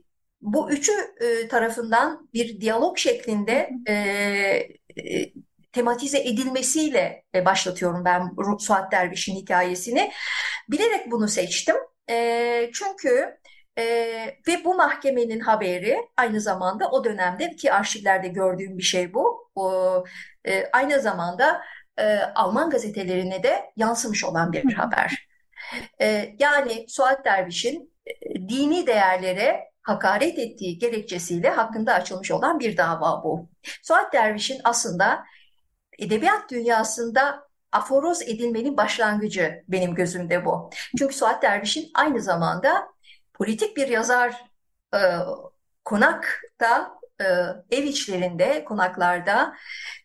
bu 0.41 0.71
üçü 0.71 0.91
e, 1.21 1.47
tarafından 1.47 2.29
bir 2.33 2.61
diyalog 2.61 2.97
şeklinde 2.97 3.69
e, 3.87 3.93
e, 3.93 5.33
tematize 5.71 6.19
edilmesiyle 6.19 7.23
e, 7.35 7.45
başlatıyorum 7.45 8.05
ben 8.05 8.31
Suat 8.59 8.91
Derviş'in 8.91 9.35
hikayesini. 9.35 10.11
Bilerek 10.69 11.11
bunu 11.11 11.27
seçtim. 11.27 11.75
E, 12.09 12.69
çünkü 12.73 13.37
e, 13.77 13.83
ve 14.47 14.65
bu 14.65 14.75
mahkemenin 14.75 15.39
haberi 15.39 15.97
aynı 16.17 16.41
zamanda 16.41 16.89
o 16.91 17.03
dönemde 17.03 17.55
ki 17.55 17.73
arşivlerde 17.73 18.27
gördüğüm 18.27 18.77
bir 18.77 18.83
şey 18.83 19.13
bu. 19.13 19.49
O, 19.55 20.03
e, 20.47 20.65
aynı 20.73 21.01
zamanda 21.01 21.61
e, 21.97 22.19
Alman 22.19 22.69
gazetelerine 22.69 23.43
de 23.43 23.65
yansımış 23.75 24.23
olan 24.23 24.53
bir 24.53 24.73
haber. 24.73 25.26
E, 26.01 26.35
yani 26.39 26.85
Suat 26.87 27.25
Derviş'in 27.25 27.93
e, 28.07 28.35
dini 28.49 28.87
değerlere 28.87 29.71
hakaret 29.81 30.39
ettiği 30.39 30.79
gerekçesiyle 30.79 31.49
hakkında 31.49 31.93
açılmış 31.93 32.31
olan 32.31 32.59
bir 32.59 32.77
dava 32.77 33.23
bu. 33.23 33.49
Suat 33.83 34.13
Derviş'in 34.13 34.61
aslında 34.63 35.23
edebiyat 35.99 36.51
dünyasında 36.51 37.47
aforoz 37.71 38.21
edilmenin 38.21 38.77
başlangıcı 38.77 39.63
benim 39.67 39.95
gözümde 39.95 40.45
bu. 40.45 40.69
Çünkü 40.97 41.15
Suat 41.15 41.43
Derviş'in 41.43 41.91
aynı 41.93 42.21
zamanda 42.21 42.87
politik 43.33 43.77
bir 43.77 43.87
yazar 43.87 44.35
e, 44.93 44.99
konakta 45.85 46.97
e, 47.21 47.25
ev 47.71 47.83
içlerinde, 47.83 48.63
konaklarda 48.65 49.55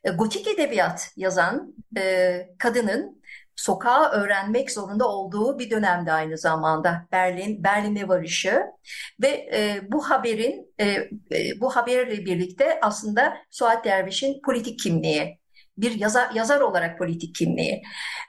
e, 0.04 0.10
gotik 0.10 0.46
edebiyat 0.46 1.10
yazan 1.16 1.74
e, 1.96 2.48
kadının 2.58 3.21
sokağa 3.56 4.10
öğrenmek 4.10 4.70
zorunda 4.70 5.08
olduğu 5.08 5.58
bir 5.58 5.70
dönemde 5.70 6.12
aynı 6.12 6.38
zamanda 6.38 7.06
Berlin 7.12 7.64
Berlin'e 7.64 8.08
varışı 8.08 8.62
ve 9.22 9.28
e, 9.28 9.80
bu 9.92 10.10
haberin 10.10 10.74
e, 10.78 10.86
e, 10.86 11.60
bu 11.60 11.76
haberle 11.76 12.24
birlikte 12.24 12.78
aslında 12.82 13.36
Suat 13.50 13.84
Derviş'in 13.84 14.42
politik 14.42 14.78
kimliği 14.78 15.38
bir 15.78 16.00
yazar 16.00 16.30
yazar 16.34 16.60
olarak 16.60 16.98
politik 16.98 17.34
kimliği. 17.34 17.82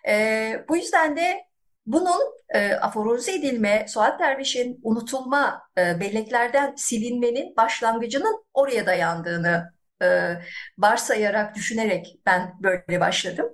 E, 0.08 0.66
bu 0.70 0.78
yüzden 0.78 1.18
de 1.18 1.44
bunun 1.86 2.22
e, 2.50 2.74
aforoze 2.74 3.36
edilme, 3.36 3.86
Suat 3.88 4.20
Derviş'in 4.20 4.80
unutulma 4.84 5.62
e, 5.78 6.00
belleklerden 6.00 6.74
silinmenin 6.78 7.56
başlangıcının 7.58 8.46
oraya 8.54 8.86
dayandığını 8.86 9.74
e, 10.04 10.38
varsayarak, 10.78 11.56
düşünerek 11.56 12.20
ben 12.26 12.54
böyle 12.64 13.00
başladım. 13.00 13.54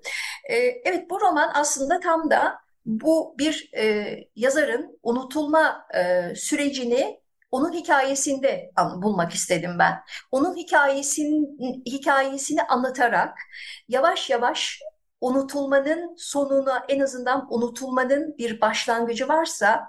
E, 0.49 0.55
evet 0.57 1.09
bu 1.09 1.21
roman 1.21 1.51
aslında 1.53 1.99
tam 1.99 2.29
da 2.29 2.59
bu 2.85 3.35
bir 3.37 3.69
e, 3.77 4.15
yazarın 4.35 4.99
unutulma 5.03 5.87
e, 5.95 6.35
sürecini 6.35 7.19
onun 7.51 7.73
hikayesinde 7.73 8.71
bulmak 8.95 9.33
istedim 9.33 9.71
ben. 9.79 9.99
Onun 10.31 10.55
hikayesinin 10.55 11.83
hikayesini 11.85 12.61
anlatarak 12.63 13.37
yavaş 13.87 14.29
yavaş 14.29 14.79
unutulmanın 15.21 16.15
sonuna 16.17 16.85
en 16.89 16.99
azından 16.99 17.47
unutulmanın 17.53 18.37
bir 18.37 18.61
başlangıcı 18.61 19.27
varsa 19.27 19.87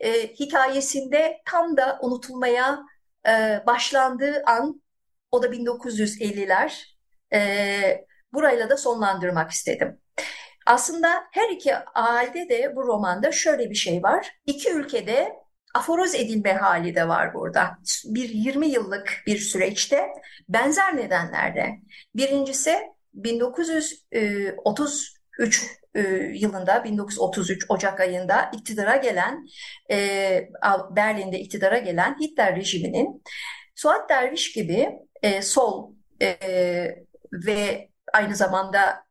e, 0.00 0.12
hikayesinde 0.26 1.42
tam 1.44 1.76
da 1.76 1.98
unutulmaya 2.02 2.78
e, 3.28 3.62
başlandığı 3.66 4.42
an 4.46 4.82
o 5.30 5.42
da 5.42 5.46
1950'ler 5.46 6.96
e, 7.32 8.06
burayla 8.36 8.70
da 8.70 8.76
sonlandırmak 8.76 9.50
istedim. 9.50 10.00
Aslında 10.66 11.24
her 11.30 11.50
iki 11.50 11.72
halde 11.72 12.48
de 12.48 12.76
bu 12.76 12.86
romanda 12.86 13.32
şöyle 13.32 13.70
bir 13.70 13.74
şey 13.74 14.02
var. 14.02 14.32
İki 14.46 14.72
ülkede 14.72 15.32
aforoz 15.74 16.14
edilme 16.14 16.52
hali 16.52 16.94
de 16.94 17.08
var 17.08 17.34
burada. 17.34 17.78
Bir 18.04 18.28
20 18.28 18.68
yıllık 18.68 19.22
bir 19.26 19.38
süreçte 19.38 20.08
benzer 20.48 20.96
nedenlerde. 20.96 21.70
Birincisi 22.14 22.78
1933 23.14 25.66
e, 25.94 26.00
yılında 26.34 26.84
1933 26.84 27.66
Ocak 27.68 28.00
ayında 28.00 28.50
iktidara 28.54 28.96
gelen 28.96 29.46
e, 29.90 30.48
Berlin'de 30.90 31.38
iktidara 31.38 31.78
gelen 31.78 32.16
Hitler 32.20 32.56
rejiminin 32.56 33.22
Suat 33.74 34.10
Derviş 34.10 34.52
gibi 34.52 34.90
e, 35.22 35.42
sol 35.42 35.92
ve 37.32 37.88
aynı 38.12 38.36
zamanda 38.36 39.04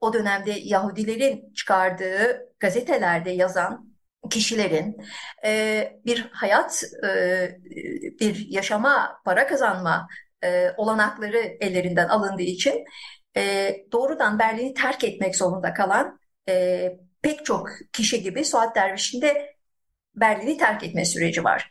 o 0.00 0.12
dönemde 0.12 0.50
Yahudilerin 0.50 1.52
çıkardığı 1.52 2.52
gazetelerde 2.60 3.30
yazan 3.30 3.94
kişilerin 4.30 4.96
bir 6.04 6.28
hayat, 6.32 6.82
bir 8.20 8.46
yaşama, 8.48 9.20
para 9.24 9.46
kazanma 9.46 10.08
e, 10.44 10.70
olanakları 10.76 11.38
ellerinden 11.60 12.08
alındığı 12.08 12.42
için 12.42 12.84
e, 13.36 13.76
doğrudan 13.92 14.38
Berlin'i 14.38 14.74
terk 14.74 15.04
etmek 15.04 15.36
zorunda 15.36 15.74
kalan 15.74 16.20
e, 16.48 16.88
pek 17.22 17.44
çok 17.44 17.68
kişi 17.92 18.22
gibi 18.22 18.44
Suat 18.44 18.76
Derviş'in 18.76 19.22
de 19.22 19.56
Berlin'i 20.14 20.58
terk 20.58 20.84
etme 20.84 21.04
süreci 21.04 21.44
var. 21.44 21.70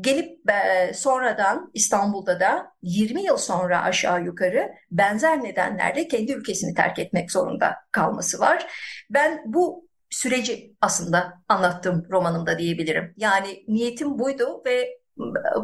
Gelip 0.00 0.50
e, 0.50 0.94
sonradan 0.94 1.70
İstanbul'da 1.74 2.40
da 2.40 2.72
20 2.82 3.22
yıl 3.22 3.36
sonra 3.36 3.82
aşağı 3.82 4.24
yukarı 4.24 4.72
benzer 4.90 5.42
nedenlerle 5.42 6.08
kendi 6.08 6.32
ülkesini 6.32 6.74
terk 6.74 6.98
etmek 6.98 7.32
zorunda 7.32 7.76
kalması 7.92 8.40
var. 8.40 8.66
Ben 9.10 9.42
bu 9.46 9.88
süreci 10.10 10.74
aslında 10.80 11.32
anlattım 11.48 12.06
romanımda 12.10 12.58
diyebilirim. 12.58 13.14
Yani 13.16 13.64
niyetim 13.68 14.18
buydu 14.18 14.62
ve 14.66 15.00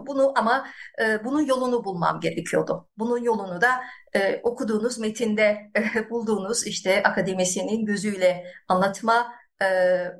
bunu 0.06 0.33
ama 0.37 0.66
e, 1.02 1.25
bunun 1.25 1.47
yolunu 1.47 1.85
bulmam 1.85 2.21
gerekiyordu. 2.21 2.88
Bunun 2.99 3.18
yolunu 3.18 3.61
da 3.61 3.68
e, 4.14 4.40
okuduğunuz 4.42 4.99
metinde 4.99 5.71
e, 5.76 6.11
bulduğunuz 6.11 6.66
işte 6.66 7.02
akademisyenin 7.02 7.87
gözüyle 7.87 8.45
anlatma, 8.68 9.33
e, 9.63 9.67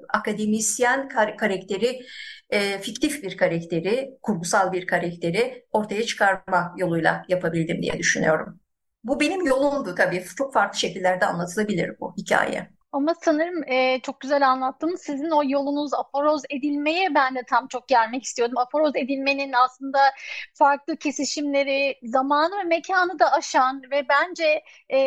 akademisyen 0.09 1.09
kar 1.09 1.37
karakteri, 1.37 2.01
e, 2.51 2.79
fiktif 2.79 3.23
bir 3.23 3.37
karakteri, 3.37 4.11
kurgusal 4.23 4.73
bir 4.73 4.87
karakteri 4.87 5.65
ortaya 5.73 6.03
çıkarma 6.07 6.75
yoluyla 6.79 7.25
yapabildim 7.29 7.83
diye 7.83 7.99
düşünüyorum. 7.99 8.61
Bu 9.05 9.21
benim 9.21 9.47
yolumdu 9.47 9.95
tabii. 9.95 10.25
Çok 10.37 10.53
farklı 10.55 10.79
şekillerde 10.79 11.27
anlatılabilir 11.27 12.01
bu 12.01 12.15
hikaye. 12.19 12.76
Ama 12.97 13.15
sanırım 13.15 13.65
e, 13.69 14.01
çok 14.01 14.21
güzel 14.21 14.49
anlattınız. 14.49 15.01
Sizin 15.01 15.31
o 15.31 15.43
yolunuz 15.45 15.95
aforoz 15.95 16.43
edilmeye 16.51 17.15
ben 17.15 17.35
de 17.35 17.43
tam 17.49 17.69
çok 17.69 17.89
gelmek 17.89 18.23
istiyordum. 18.23 18.59
Aforoz 18.59 18.97
edilmenin 18.97 19.53
aslında 19.53 19.99
farklı 20.55 20.97
kesişimleri, 20.97 21.99
zamanı 22.03 22.59
ve 22.59 22.63
mekanı 22.63 23.19
da 23.19 23.33
aşan 23.33 23.83
ve 23.91 24.09
bence 24.09 24.63
e, 24.89 24.99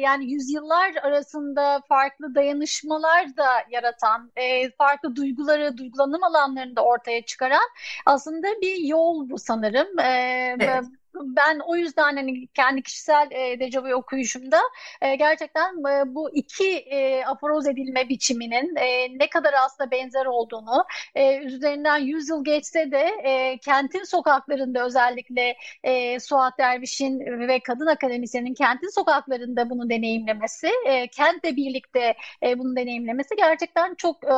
yani 0.00 0.32
yüzyıllar 0.32 0.94
arasında 1.02 1.82
farklı 1.88 2.34
dayanışmalar 2.34 3.36
da 3.36 3.48
yaratan, 3.70 4.32
e, 4.36 4.70
farklı 4.70 5.16
duyguları, 5.16 5.76
duygulanım 5.76 6.24
alanlarını 6.24 6.76
da 6.76 6.84
ortaya 6.84 7.24
çıkaran 7.24 7.68
aslında 8.06 8.48
bir 8.62 8.76
yol 8.76 9.30
bu 9.30 9.38
sanırım. 9.38 9.98
E, 9.98 10.56
evet 10.60 10.99
ben 11.14 11.58
o 11.66 11.76
yüzden 11.76 12.16
hani 12.16 12.46
kendi 12.48 12.82
kişisel 12.82 13.28
e, 13.30 13.60
dejavu 13.60 13.94
okuyuşumda 13.94 14.60
e, 15.02 15.14
gerçekten 15.16 15.74
e, 15.74 16.14
bu 16.14 16.30
iki 16.34 16.76
e, 16.76 17.24
aforoz 17.24 17.66
edilme 17.66 18.08
biçiminin 18.08 18.76
e, 18.76 19.18
ne 19.18 19.30
kadar 19.30 19.54
aslında 19.64 19.90
benzer 19.90 20.26
olduğunu 20.26 20.84
e, 21.14 21.36
üzerinden 21.38 21.98
100 21.98 22.28
yıl 22.28 22.44
geçse 22.44 22.90
de 22.90 23.10
e, 23.24 23.58
kentin 23.58 24.04
sokaklarında 24.04 24.86
özellikle 24.86 25.56
e, 25.84 26.20
Suat 26.20 26.58
Derviş'in 26.58 27.20
ve 27.48 27.60
kadın 27.60 27.86
akademisyenin 27.86 28.54
kentin 28.54 28.88
sokaklarında 28.88 29.70
bunu 29.70 29.90
deneyimlemesi, 29.90 30.70
e, 30.86 31.06
kentle 31.06 31.56
birlikte 31.56 32.14
e, 32.42 32.58
bunu 32.58 32.76
deneyimlemesi 32.76 33.36
gerçekten 33.36 33.94
çok 33.94 34.24
e, 34.24 34.28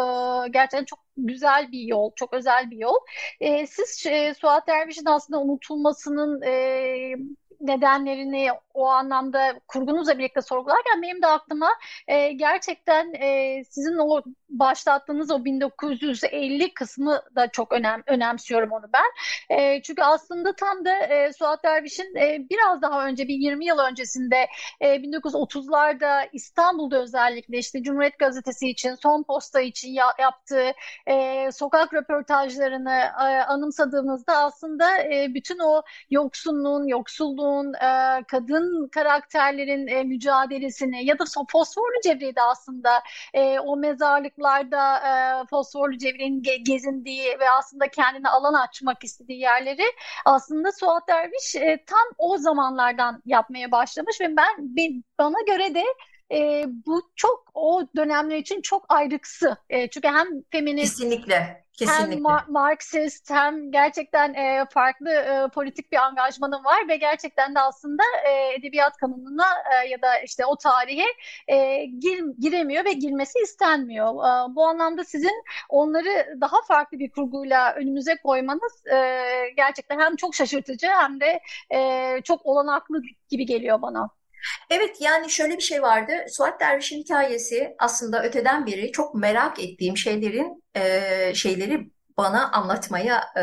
gerçekten 0.50 0.84
çok 0.84 0.98
güzel 1.16 1.72
bir 1.72 1.80
yol, 1.80 2.10
çok 2.16 2.32
özel 2.34 2.70
bir 2.70 2.76
yol. 2.76 2.96
E, 3.40 3.66
siz 3.66 4.06
e, 4.06 4.34
Suat 4.34 4.68
Derviş'in 4.68 5.06
aslında 5.06 5.40
unutulmasının 5.40 6.42
e, 6.42 6.61
game. 6.62 7.41
Nedenlerini 7.62 8.48
o 8.74 8.86
anlamda 8.86 9.60
kurgunuzla 9.68 10.18
birlikte 10.18 10.42
sorgularken 10.42 11.02
benim 11.02 11.22
de 11.22 11.26
aklıma 11.26 11.68
e, 12.08 12.32
gerçekten 12.32 13.14
e, 13.14 13.62
sizin 13.64 13.98
o 13.98 14.22
başlattığınız 14.48 15.30
o 15.30 15.44
1950 15.44 16.74
kısmı 16.74 17.22
da 17.36 17.48
çok 17.48 17.72
önem 17.72 18.02
önemsiyorum 18.06 18.72
onu 18.72 18.84
ben. 18.92 19.10
E, 19.56 19.82
çünkü 19.82 20.02
aslında 20.02 20.56
tam 20.56 20.84
da 20.84 20.96
e, 20.98 21.32
Suat 21.32 21.64
Derviş'in 21.64 22.16
e, 22.16 22.46
biraz 22.50 22.82
daha 22.82 23.06
önce 23.06 23.28
bir 23.28 23.34
20 23.34 23.66
yıl 23.66 23.78
öncesinde 23.78 24.46
e, 24.80 24.86
1930'larda 24.86 26.28
İstanbul'da 26.32 27.02
özellikle 27.02 27.58
işte 27.58 27.82
Cumhuriyet 27.82 28.18
Gazetesi 28.18 28.68
için, 28.68 28.94
Son 28.94 29.22
Posta 29.22 29.60
için 29.60 29.92
ya, 29.92 30.06
yaptığı 30.20 30.72
e, 31.06 31.48
sokak 31.52 31.94
röportajlarını 31.94 33.00
e, 33.20 33.42
anımsadığımızda 33.42 34.36
aslında 34.36 34.98
e, 34.98 35.34
bütün 35.34 35.58
o 35.58 35.82
yoksunluğun, 36.10 36.86
yoksulluğun, 36.86 37.51
e, 37.60 38.24
kadın 38.28 38.88
karakterlerin 38.88 39.86
e, 39.86 40.04
mücadelesini 40.04 41.04
ya 41.04 41.18
da 41.18 41.24
fosforlu 41.52 42.00
cevriyede 42.04 42.42
aslında 42.42 43.02
e, 43.34 43.58
o 43.58 43.76
mezarlıklarda 43.76 44.96
e, 44.96 45.46
fosforlu 45.46 45.98
cevrenin 45.98 46.42
ge 46.42 46.56
gezindiği 46.56 47.26
ve 47.40 47.50
aslında 47.50 47.88
kendine 47.88 48.28
alan 48.28 48.54
açmak 48.54 49.04
istediği 49.04 49.40
yerleri 49.40 49.84
aslında 50.24 50.72
Suat 50.72 51.08
Derviş 51.08 51.54
e, 51.54 51.84
tam 51.86 52.04
o 52.18 52.38
zamanlardan 52.38 53.22
yapmaya 53.26 53.72
başlamış 53.72 54.20
ve 54.20 54.36
ben 54.36 54.76
bana 55.18 55.40
göre 55.46 55.74
de 55.74 55.84
e, 56.32 56.64
bu 56.86 57.02
çok 57.16 57.50
o 57.54 57.82
dönemler 57.96 58.36
için 58.36 58.60
çok 58.60 58.84
ayrıksı. 58.88 59.56
E, 59.70 59.88
çünkü 59.88 60.08
hem 60.08 60.26
feminist 60.50 60.98
Kesinlikle. 60.98 61.62
Kesinlikle. 61.72 62.14
Hem 62.14 62.22
Mar 62.22 62.44
Marksist 62.48 63.30
hem 63.30 63.72
gerçekten 63.72 64.34
e, 64.34 64.66
farklı 64.70 65.10
e, 65.10 65.48
politik 65.54 65.92
bir 65.92 65.96
angajmanı 65.96 66.64
var 66.64 66.88
ve 66.88 66.96
gerçekten 66.96 67.54
de 67.54 67.60
aslında 67.60 68.02
e, 68.28 68.54
edebiyat 68.54 68.96
kanununa 68.96 69.44
e, 69.72 69.88
ya 69.88 70.02
da 70.02 70.18
işte 70.18 70.46
o 70.46 70.56
tarihe 70.56 71.06
e, 71.48 71.84
gir, 71.84 72.24
giremiyor 72.38 72.84
ve 72.84 72.92
girmesi 72.92 73.38
istenmiyor. 73.38 74.08
E, 74.08 74.54
bu 74.54 74.66
anlamda 74.66 75.04
sizin 75.04 75.44
onları 75.68 76.40
daha 76.40 76.62
farklı 76.68 76.98
bir 76.98 77.10
kurguyla 77.10 77.74
önümüze 77.74 78.16
koymanız 78.16 78.86
e, 78.86 79.18
gerçekten 79.56 80.00
hem 80.00 80.16
çok 80.16 80.34
şaşırtıcı 80.34 80.86
hem 80.86 81.20
de 81.20 81.40
e, 81.74 82.20
çok 82.24 82.46
olanaklı 82.46 83.02
gibi 83.28 83.46
geliyor 83.46 83.82
bana. 83.82 84.21
Evet 84.70 84.96
yani 85.00 85.30
şöyle 85.30 85.56
bir 85.56 85.62
şey 85.62 85.82
vardı. 85.82 86.12
Suat 86.28 86.60
Derviş'in 86.60 86.98
hikayesi 86.98 87.74
aslında 87.78 88.22
öteden 88.22 88.66
beri 88.66 88.92
çok 88.92 89.14
merak 89.14 89.60
ettiğim 89.60 89.96
şeylerin 89.96 90.64
e, 90.76 91.34
şeyleri 91.34 91.90
bana 92.16 92.50
anlatmaya 92.50 93.24
e, 93.36 93.42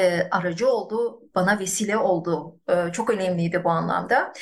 e, 0.00 0.28
aracı 0.30 0.68
oldu, 0.70 1.22
bana 1.34 1.58
vesile 1.58 1.96
oldu. 1.96 2.60
E, 2.68 2.92
çok 2.92 3.10
önemliydi 3.10 3.64
bu 3.64 3.70
anlamda. 3.70 4.32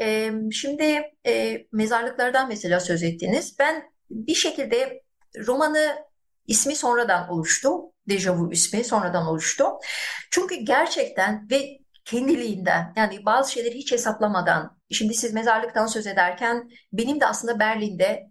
E, 0.00 0.32
şimdi 0.52 1.02
e, 1.26 1.58
mezarlıklardan 1.72 2.48
mesela 2.48 2.80
söz 2.80 3.02
ettiniz. 3.02 3.56
Ben 3.58 3.92
bir 4.10 4.34
şekilde 4.34 5.02
romanı 5.46 5.96
ismi 6.46 6.76
sonradan 6.76 7.28
oluştu. 7.28 7.70
Dejavu 8.08 8.52
ismi 8.52 8.84
sonradan 8.84 9.26
oluştu. 9.26 9.64
Çünkü 10.30 10.54
gerçekten 10.54 11.48
ve 11.50 11.78
kendiliğinden 12.04 12.92
yani 12.96 13.24
bazı 13.26 13.52
şeyleri 13.52 13.74
hiç 13.74 13.92
hesaplamadan 13.92 14.78
şimdi 14.90 15.14
siz 15.14 15.32
mezarlıktan 15.32 15.86
söz 15.86 16.06
ederken 16.06 16.70
benim 16.92 17.20
de 17.20 17.26
aslında 17.26 17.58
Berlin'de 17.58 18.26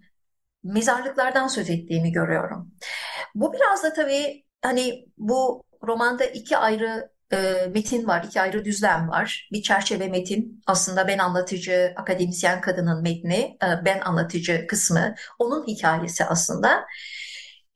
mezarlıklardan 0.64 1.48
söz 1.48 1.70
ettiğimi 1.70 2.12
görüyorum. 2.12 2.72
Bu 3.36 3.54
biraz 3.54 3.84
da 3.84 3.94
tabii 3.94 4.46
hani 4.62 5.06
bu 5.18 5.64
romanda 5.84 6.26
iki 6.26 6.58
ayrı 6.58 7.12
e, 7.34 7.68
metin 7.74 8.08
var, 8.08 8.24
iki 8.24 8.42
ayrı 8.42 8.66
düzlem 8.66 9.10
var. 9.10 9.50
Bir 9.52 9.62
çerçeve 9.62 10.08
metin 10.08 10.62
aslında 10.68 11.08
ben 11.08 11.18
anlatıcı, 11.18 11.94
akademisyen 11.96 12.62
kadının 12.62 13.02
metni, 13.02 13.58
e, 13.64 13.86
ben 13.86 14.00
anlatıcı 14.00 14.68
kısmı. 14.68 15.16
Onun 15.40 15.68
hikayesi 15.68 16.26
aslında. 16.26 16.86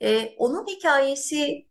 E, 0.02 0.36
onun 0.38 0.66
hikayesi 0.68 1.66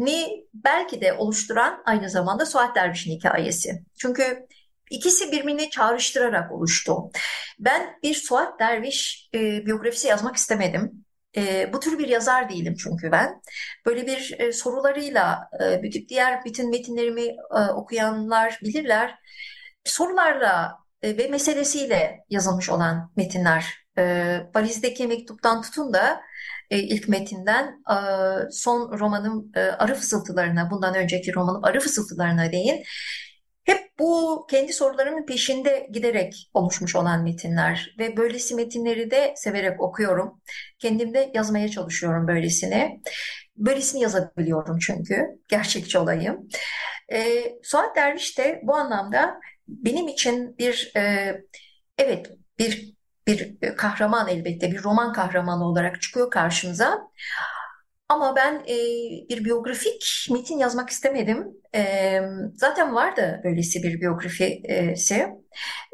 ni 0.00 0.46
belki 0.54 1.00
de 1.00 1.12
oluşturan 1.12 1.82
aynı 1.86 2.10
zamanda 2.10 2.46
Suat 2.46 2.76
Derviş'in 2.76 3.10
hikayesi. 3.10 3.82
Çünkü 3.98 4.46
ikisi 4.90 5.32
birbirini 5.32 5.70
çağrıştırarak 5.70 6.52
oluştu. 6.52 7.10
Ben 7.58 7.98
bir 8.02 8.14
Suat 8.14 8.60
Derviş 8.60 9.28
e, 9.34 9.66
biyografisi 9.66 10.08
yazmak 10.08 10.36
istemedim. 10.36 11.04
E, 11.36 11.72
bu 11.72 11.80
tür 11.80 11.98
bir 11.98 12.08
yazar 12.08 12.48
değilim 12.48 12.74
çünkü 12.82 13.12
ben. 13.12 13.42
Böyle 13.86 14.06
bir 14.06 14.34
e, 14.38 14.52
sorularıyla, 14.52 15.50
e, 15.60 15.82
diğer 16.08 16.44
bütün 16.44 16.70
metinlerimi 16.70 17.26
e, 17.56 17.70
okuyanlar 17.74 18.58
bilirler. 18.62 19.14
Sorularla 19.84 20.78
e, 21.02 21.18
ve 21.18 21.28
meselesiyle 21.28 22.24
yazılmış 22.30 22.70
olan 22.70 23.12
metinler. 23.16 23.74
E, 23.98 24.36
Valizdeki 24.54 25.06
mektuptan 25.06 25.62
tutun 25.62 25.92
da 25.92 26.20
ilk 26.76 27.08
metinden 27.08 27.82
e, 27.90 27.96
son 28.50 28.98
romanım 28.98 29.52
e, 29.54 29.60
Arı 29.60 29.94
Fısıltılarına, 29.94 30.70
bundan 30.70 30.94
önceki 30.94 31.34
romanım 31.34 31.64
Arı 31.64 31.80
Fısıltılarına 31.80 32.52
değin. 32.52 32.84
Hep 33.64 33.98
bu 33.98 34.46
kendi 34.50 34.72
sorularımın 34.72 35.26
peşinde 35.26 35.88
giderek 35.92 36.50
oluşmuş 36.54 36.96
olan 36.96 37.22
metinler 37.22 37.94
ve 37.98 38.16
böylesi 38.16 38.54
metinleri 38.54 39.10
de 39.10 39.34
severek 39.36 39.80
okuyorum. 39.80 40.40
Kendim 40.78 41.14
de 41.14 41.30
yazmaya 41.34 41.68
çalışıyorum 41.68 42.28
böylesini. 42.28 43.00
Böylesini 43.56 44.02
yazabiliyorum 44.02 44.78
çünkü 44.78 45.26
gerçekçi 45.48 45.98
olayım. 45.98 46.48
E, 47.12 47.42
Suat 47.62 47.96
Derviş 47.96 48.38
de 48.38 48.60
bu 48.64 48.74
anlamda 48.74 49.40
benim 49.68 50.08
için 50.08 50.58
bir 50.58 50.92
e, 50.96 51.34
evet 51.98 52.30
bir 52.58 52.99
bir 53.30 53.56
e, 53.62 53.74
kahraman 53.74 54.28
elbette 54.28 54.72
bir 54.72 54.82
roman 54.82 55.12
kahramanı 55.12 55.64
olarak 55.64 56.02
çıkıyor 56.02 56.30
karşımıza. 56.30 56.98
Ama 58.08 58.36
ben 58.36 58.54
e, 58.54 58.76
bir 59.28 59.44
biyografik 59.44 60.28
metin 60.30 60.58
yazmak 60.58 60.90
istemedim. 60.90 61.48
E, 61.74 62.20
zaten 62.54 62.94
vardı 62.94 63.40
böylesi 63.44 63.82
bir 63.82 64.00
biyografisi. 64.00 65.28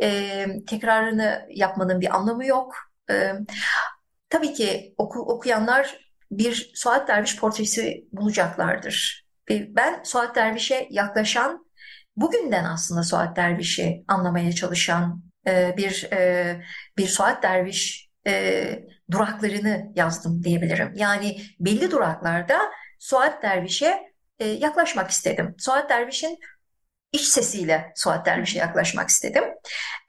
E, 0.03 0.47
tekrarını 0.67 1.47
yapmanın 1.51 2.01
bir 2.01 2.17
anlamı 2.17 2.47
yok. 2.47 2.75
E, 3.11 3.33
tabii 4.31 4.53
ki 4.53 4.95
oku, 4.99 5.21
okuyanlar 5.21 6.07
bir 6.31 6.73
Suat 6.75 7.09
Derviş 7.09 7.37
portresi 7.37 8.05
bulacaklardır. 8.13 9.27
E, 9.51 9.77
ben 9.77 10.03
Suat 10.03 10.37
Derviş'e 10.37 10.87
yaklaşan, 10.91 11.67
bugünden 12.17 12.65
aslında 12.65 13.03
Suat 13.03 13.37
Derviş'i 13.37 14.05
anlamaya 14.09 14.53
çalışan 14.53 15.26
e, 15.47 15.75
bir 15.77 16.09
e, 16.13 16.63
bir 16.97 17.07
Suat 17.07 17.43
Derviş 17.43 18.09
e, 18.27 18.87
duraklarını 19.11 19.93
yazdım 19.97 20.45
diyebilirim. 20.45 20.93
Yani 20.95 21.41
belli 21.61 21.91
duraklarda 21.91 22.59
Suat 22.99 23.43
Derviş'e 23.43 24.03
yaklaşmak 24.41 25.11
istedim. 25.11 25.55
Suat 25.59 25.91
Derviş'in 25.91 26.39
iç 27.13 27.21
sesiyle 27.21 27.93
Suat 27.95 28.27
Derviş'e 28.27 28.59
yaklaşmak 28.59 29.09
istedim. 29.09 29.45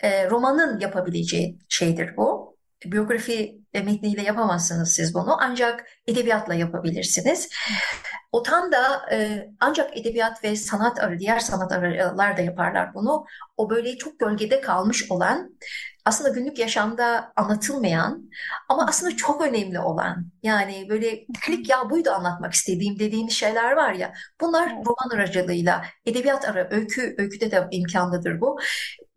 romanın 0.03 0.79
yapabileceği 0.79 1.59
şeydir 1.69 2.17
bu. 2.17 2.57
Biyografi 2.85 3.56
metniyle 3.73 4.21
yapamazsınız 4.21 4.95
siz 4.95 5.13
bunu 5.13 5.37
ancak 5.41 5.85
edebiyatla 6.07 6.53
yapabilirsiniz. 6.53 7.49
Otan 8.31 8.71
da 8.71 9.11
e, 9.11 9.47
ancak 9.59 9.97
edebiyat 9.97 10.43
ve 10.43 10.55
sanat 10.55 10.99
arı, 10.99 11.19
diğer 11.19 11.39
sanat 11.39 11.71
arılar 11.71 12.37
da 12.37 12.41
yaparlar 12.41 12.93
bunu. 12.93 13.25
O 13.57 13.69
böyle 13.69 13.97
çok 13.97 14.19
gölgede 14.19 14.61
kalmış 14.61 15.11
olan, 15.11 15.57
aslında 16.05 16.29
günlük 16.29 16.59
yaşamda 16.59 17.33
anlatılmayan 17.35 18.29
ama 18.69 18.85
aslında 18.87 19.15
çok 19.15 19.41
önemli 19.41 19.79
olan, 19.79 20.25
yani 20.43 20.85
böyle 20.89 21.25
klik 21.45 21.69
ya 21.69 21.89
buydu 21.89 22.11
anlatmak 22.11 22.53
istediğim 22.53 22.99
dediğimiz 22.99 23.33
şeyler 23.33 23.71
var 23.71 23.93
ya, 23.93 24.13
bunlar 24.41 24.69
roman 24.69 25.15
aracılığıyla, 25.15 25.85
edebiyat 26.05 26.45
arı, 26.45 26.67
öykü, 26.71 27.15
öyküde 27.17 27.51
de 27.51 27.67
imkanlıdır 27.71 28.41
bu. 28.41 28.59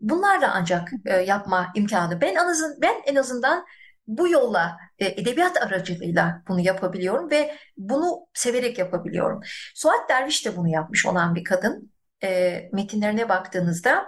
Bunlarla 0.01 0.53
ancak 0.55 0.89
e, 1.07 1.17
yapma 1.17 1.67
imkanı. 1.75 2.21
Ben 2.21 2.35
en 2.35 2.37
azından, 2.37 2.77
ben 2.83 2.95
en 3.07 3.17
azından 3.17 3.65
bu 4.11 4.29
yolla 4.29 4.77
e, 4.99 5.07
edebiyat 5.07 5.63
aracılığıyla 5.63 6.43
bunu 6.49 6.61
yapabiliyorum 6.61 7.31
ve 7.31 7.57
bunu 7.77 8.27
severek 8.35 8.79
yapabiliyorum. 8.79 9.41
Suat 9.75 10.09
Derviş 10.09 10.47
de 10.47 10.57
bunu 10.57 10.69
yapmış 10.69 11.07
olan 11.07 11.35
bir 11.35 11.45
kadın 11.45 11.93
e, 12.23 12.61
metinlerine 12.73 13.29
baktığınızda 13.29 14.07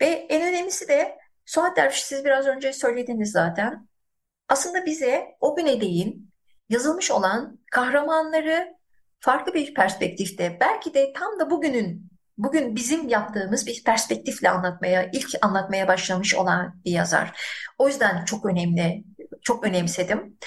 ve 0.00 0.06
en 0.06 0.48
önemlisi 0.48 0.88
de 0.88 1.18
Suat 1.46 1.76
Derviş 1.76 2.04
siz 2.04 2.24
biraz 2.24 2.46
önce 2.46 2.72
söylediniz 2.72 3.32
zaten 3.32 3.88
aslında 4.48 4.86
bize 4.86 5.26
o 5.40 5.56
güne 5.56 5.80
değin 5.80 6.30
yazılmış 6.68 7.10
olan 7.10 7.58
kahramanları 7.70 8.74
farklı 9.20 9.54
bir 9.54 9.74
perspektifte 9.74 10.58
belki 10.60 10.94
de 10.94 11.12
tam 11.12 11.40
da 11.40 11.50
bugünün 11.50 12.10
bugün 12.38 12.76
bizim 12.76 13.08
yaptığımız 13.08 13.66
bir 13.66 13.84
perspektifle 13.84 14.50
anlatmaya, 14.50 15.10
ilk 15.12 15.28
anlatmaya 15.42 15.88
başlamış 15.88 16.34
olan 16.34 16.80
bir 16.84 16.90
yazar. 16.90 17.40
O 17.78 17.88
yüzden 17.88 18.24
çok 18.24 18.46
önemli 18.46 19.04
çok 19.44 19.64
önemsedim. 19.64 20.38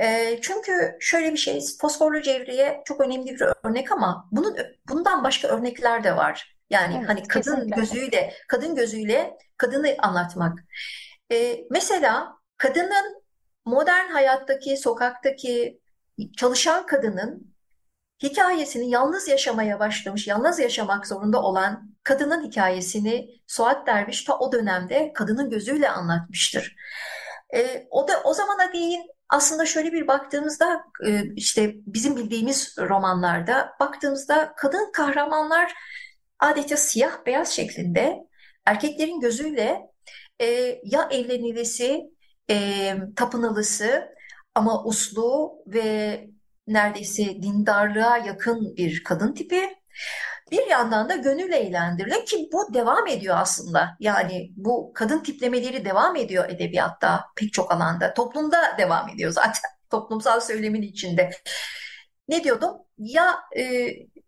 E, 0.00 0.38
çünkü 0.42 0.96
şöyle 1.00 1.32
bir 1.32 1.38
şey, 1.38 1.60
fosforlu 1.80 2.22
cevriye 2.22 2.82
çok 2.84 3.00
önemli 3.00 3.34
bir 3.34 3.42
örnek 3.64 3.92
ama 3.92 4.28
bunun 4.32 4.56
bundan 4.88 5.24
başka 5.24 5.48
örnekler 5.48 6.04
de 6.04 6.16
var. 6.16 6.56
Yani 6.70 6.96
evet, 6.98 7.08
hani 7.08 7.28
kadın 7.28 7.54
kesinlikle. 7.54 7.80
gözüyle, 7.80 8.34
kadın 8.48 8.74
gözüyle 8.74 9.36
kadını 9.56 9.94
anlatmak. 9.98 10.58
Ee, 11.32 11.60
mesela 11.70 12.32
kadının 12.56 13.22
modern 13.64 14.08
hayattaki, 14.08 14.76
sokaktaki 14.76 15.80
çalışan 16.36 16.86
kadının 16.86 17.54
hikayesini 18.22 18.90
yalnız 18.90 19.28
yaşamaya 19.28 19.80
başlamış, 19.80 20.26
yalnız 20.26 20.58
yaşamak 20.58 21.06
zorunda 21.06 21.42
olan 21.42 21.96
kadının 22.02 22.46
hikayesini 22.46 23.28
Suat 23.46 23.86
Derviş 23.86 24.24
ta 24.24 24.38
o 24.38 24.52
dönemde 24.52 25.12
kadının 25.12 25.50
gözüyle 25.50 25.88
anlatmıştır. 25.88 26.76
E, 27.54 27.86
o 27.90 28.08
da 28.08 28.22
o 28.24 28.34
zamana 28.34 28.72
değin 28.72 29.10
aslında 29.28 29.66
şöyle 29.66 29.92
bir 29.92 30.06
baktığımızda 30.06 30.84
e, 31.06 31.34
işte 31.36 31.74
bizim 31.76 32.16
bildiğimiz 32.16 32.78
romanlarda 32.78 33.72
baktığımızda 33.80 34.54
kadın 34.56 34.92
kahramanlar 34.92 35.72
adeta 36.38 36.76
siyah 36.76 37.26
beyaz 37.26 37.48
şeklinde 37.48 38.18
erkeklerin 38.66 39.20
gözüyle 39.20 39.80
e, 40.40 40.46
ya 40.84 41.08
evlenilisi, 41.10 42.02
e, 42.50 42.94
tapınılısı 43.16 44.08
ama 44.54 44.84
uslu 44.84 45.52
ve 45.66 46.20
neredeyse 46.66 47.42
dindarlığa 47.42 48.18
yakın 48.18 48.76
bir 48.76 49.04
kadın 49.04 49.34
tipi. 49.34 49.68
Bir 50.52 50.66
yandan 50.66 51.08
da 51.08 51.14
gönül 51.16 51.52
eğlendirilen 51.52 52.24
ki 52.24 52.48
bu 52.52 52.74
devam 52.74 53.06
ediyor 53.06 53.36
aslında. 53.38 53.96
Yani 54.00 54.52
bu 54.56 54.92
kadın 54.94 55.22
tiplemeleri 55.22 55.84
devam 55.84 56.16
ediyor 56.16 56.48
edebiyatta 56.48 57.24
pek 57.36 57.52
çok 57.52 57.72
alanda. 57.72 58.14
Toplumda 58.14 58.76
devam 58.78 59.08
ediyor 59.08 59.30
zaten. 59.32 59.70
Toplumsal 59.90 60.40
söylemin 60.40 60.82
içinde. 60.82 61.30
Ne 62.28 62.44
diyordum? 62.44 62.70
Ya 62.98 63.38
e, 63.56 63.64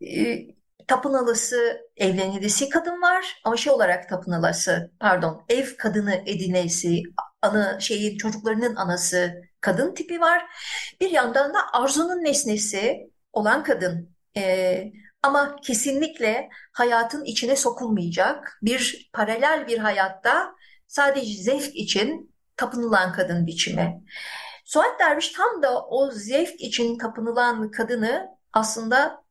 e, 0.00 0.46
tapınalısı, 0.86 1.80
evlenilisi 1.96 2.68
kadın 2.68 3.02
var 3.02 3.40
ama 3.44 3.56
şey 3.56 3.72
olarak 3.72 4.08
tapınalısı, 4.08 4.92
pardon, 5.00 5.44
ev 5.48 5.66
kadını 5.78 6.14
edinesi, 6.26 7.02
anı 7.42 7.78
şeyin 7.80 8.16
çocuklarının 8.18 8.76
anası 8.76 9.34
kadın 9.60 9.94
tipi 9.94 10.20
var. 10.20 10.42
Bir 11.00 11.10
yandan 11.10 11.54
da 11.54 11.58
arzunun 11.72 12.24
nesnesi 12.24 13.10
olan 13.32 13.62
kadın. 13.64 14.14
E, 14.36 14.84
ama 15.24 15.56
kesinlikle 15.56 16.48
hayatın 16.72 17.24
içine 17.24 17.56
sokulmayacak 17.56 18.58
bir 18.62 19.10
paralel 19.12 19.66
bir 19.68 19.78
hayatta 19.78 20.54
sadece 20.86 21.42
zevk 21.42 21.76
için 21.76 22.34
tapınılan 22.56 23.12
kadın 23.12 23.46
biçimi. 23.46 24.02
Suat 24.64 25.00
Derviş 25.00 25.28
tam 25.28 25.62
da 25.62 25.84
o 25.84 26.10
zevk 26.10 26.60
için 26.60 26.98
tapınılan 26.98 27.70
kadını 27.70 28.28
aslında 28.52 29.24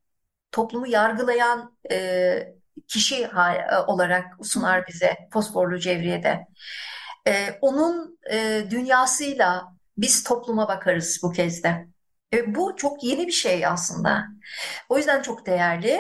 toplumu 0.52 0.88
yargılayan 0.88 1.78
e, 1.92 2.54
kişi 2.88 3.24
e, 3.24 3.78
olarak 3.88 4.26
sunar 4.44 4.88
bize 4.88 5.18
Fosforlu 5.34 5.80
Cevriye'de. 5.80 6.48
E, 7.28 7.58
onun 7.62 8.20
e, 8.32 8.64
dünyasıyla 8.70 9.74
biz 9.98 10.24
topluma 10.24 10.68
bakarız 10.68 11.20
bu 11.24 11.32
kez 11.32 11.64
de. 11.64 11.93
E, 12.34 12.56
bu 12.56 12.76
çok 12.76 13.04
yeni 13.04 13.28
bir 13.28 13.32
şey 13.32 13.66
aslında. 13.66 14.24
O 14.90 14.98
yüzden 14.98 15.22
çok 15.22 15.46
değerli. 15.46 16.00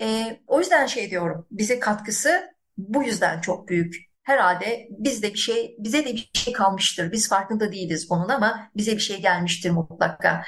E, 0.00 0.38
o 0.46 0.58
yüzden 0.58 0.86
şey 0.86 1.10
diyorum, 1.10 1.46
bize 1.50 1.78
katkısı 1.78 2.52
bu 2.78 3.02
yüzden 3.02 3.40
çok 3.40 3.68
büyük. 3.68 3.96
Herhalde 4.22 4.88
bizde 4.90 5.32
bir 5.32 5.38
şey, 5.38 5.76
bize 5.78 6.04
de 6.04 6.12
bir 6.12 6.30
şey 6.34 6.52
kalmıştır. 6.52 7.12
Biz 7.12 7.28
farkında 7.28 7.72
değiliz 7.72 8.10
bunun 8.10 8.28
ama 8.28 8.70
bize 8.76 8.92
bir 8.92 9.00
şey 9.00 9.20
gelmiştir 9.20 9.70
mutlaka. 9.70 10.42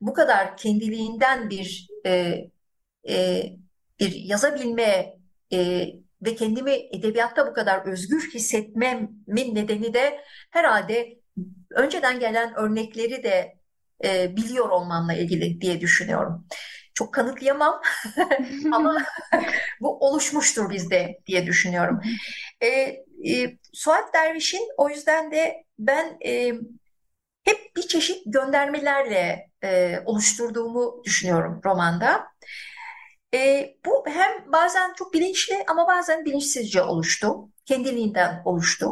Bu 0.00 0.12
kadar 0.12 0.56
kendiliğinden 0.56 1.50
bir 1.50 1.88
e, 2.06 2.44
e, 3.08 3.42
bir 4.00 4.12
yazabilme 4.12 5.16
e, 5.52 5.86
ve 6.22 6.34
kendimi 6.34 6.72
edebiyatta 6.72 7.46
bu 7.46 7.52
kadar 7.52 7.86
özgür 7.86 8.30
hissetmemin 8.34 9.54
nedeni 9.54 9.94
de 9.94 10.20
herhalde 10.50 11.18
önceden 11.70 12.20
gelen 12.20 12.54
örnekleri 12.54 13.22
de 13.22 13.57
e, 14.04 14.36
biliyor 14.36 14.68
olmamla 14.68 15.14
ilgili 15.14 15.60
diye 15.60 15.80
düşünüyorum. 15.80 16.46
Çok 16.94 17.14
kanıtlayamam 17.14 17.80
ama 18.72 19.02
bu 19.80 19.98
oluşmuştur 19.98 20.70
bizde 20.70 21.18
diye 21.26 21.46
düşünüyorum. 21.46 22.00
E, 22.60 22.68
e, 22.68 23.58
Suat 23.72 24.14
Derviş'in 24.14 24.68
o 24.76 24.88
yüzden 24.88 25.32
de 25.32 25.64
ben 25.78 26.18
e, 26.26 26.52
hep 27.44 27.76
bir 27.76 27.82
çeşit 27.82 28.22
göndermelerle 28.26 29.50
e, 29.64 30.00
oluşturduğumu 30.06 31.02
düşünüyorum 31.04 31.60
romanda. 31.64 32.26
E, 33.34 33.74
bu 33.86 34.04
hem 34.06 34.52
bazen 34.52 34.92
çok 34.94 35.14
bilinçli 35.14 35.54
ama 35.68 35.86
bazen 35.86 36.24
bilinçsizce 36.24 36.82
oluştu. 36.82 37.48
Kendiliğinden 37.68 38.42
oluştu. 38.44 38.90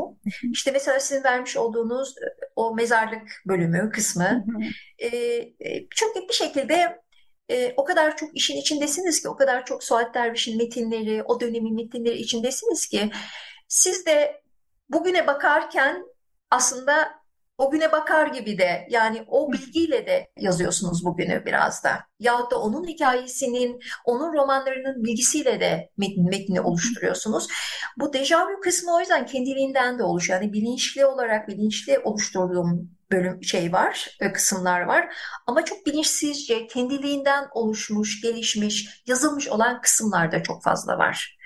İşte 0.52 0.70
mesela 0.70 1.00
sizin 1.00 1.24
vermiş 1.24 1.56
olduğunuz 1.56 2.14
e, 2.18 2.26
o 2.56 2.74
mezarlık 2.74 3.22
bölümü, 3.46 3.90
kısmı. 3.90 4.44
e, 5.02 5.10
çünkü 5.90 6.28
bir 6.28 6.34
şekilde 6.34 7.02
e, 7.48 7.74
o 7.76 7.84
kadar 7.84 8.16
çok 8.16 8.36
işin 8.36 8.56
içindesiniz 8.56 9.22
ki, 9.22 9.28
o 9.28 9.36
kadar 9.36 9.64
çok 9.64 9.84
Suat 9.84 10.14
Derviş'in 10.14 10.58
metinleri, 10.58 11.22
o 11.22 11.40
dönemin 11.40 11.74
metinleri 11.74 12.18
içindesiniz 12.18 12.86
ki 12.86 13.10
siz 13.68 14.06
de 14.06 14.42
bugüne 14.88 15.26
bakarken 15.26 16.06
aslında 16.50 17.15
o 17.58 17.70
güne 17.70 17.92
bakar 17.92 18.26
gibi 18.26 18.58
de 18.58 18.86
yani 18.90 19.24
o 19.28 19.52
bilgiyle 19.52 20.06
de 20.06 20.30
yazıyorsunuz 20.36 21.04
bugünü 21.04 21.42
biraz 21.46 21.84
da. 21.84 21.98
Yahut 22.20 22.50
da 22.50 22.60
onun 22.60 22.86
hikayesinin, 22.86 23.80
onun 24.04 24.32
romanlarının 24.32 25.04
bilgisiyle 25.04 25.60
de 25.60 25.90
metni 26.16 26.60
oluşturuyorsunuz. 26.60 27.48
Bu 27.96 28.12
dejavu 28.12 28.60
kısmı 28.60 28.94
o 28.94 29.00
yüzden 29.00 29.26
kendiliğinden 29.26 29.98
de 29.98 30.02
oluşuyor. 30.02 30.40
Yani 30.40 30.52
bilinçli 30.52 31.06
olarak 31.06 31.48
bilinçli 31.48 31.98
oluşturduğum 31.98 32.90
bölüm 33.12 33.44
şey 33.44 33.72
var, 33.72 34.16
e, 34.20 34.32
kısımlar 34.32 34.80
var. 34.80 35.16
Ama 35.46 35.64
çok 35.64 35.86
bilinçsizce 35.86 36.66
kendiliğinden 36.66 37.48
oluşmuş, 37.54 38.20
gelişmiş, 38.22 39.02
yazılmış 39.06 39.48
olan 39.48 39.80
kısımlar 39.80 40.32
da 40.32 40.42
çok 40.42 40.62
fazla 40.62 40.98
var. 40.98 41.38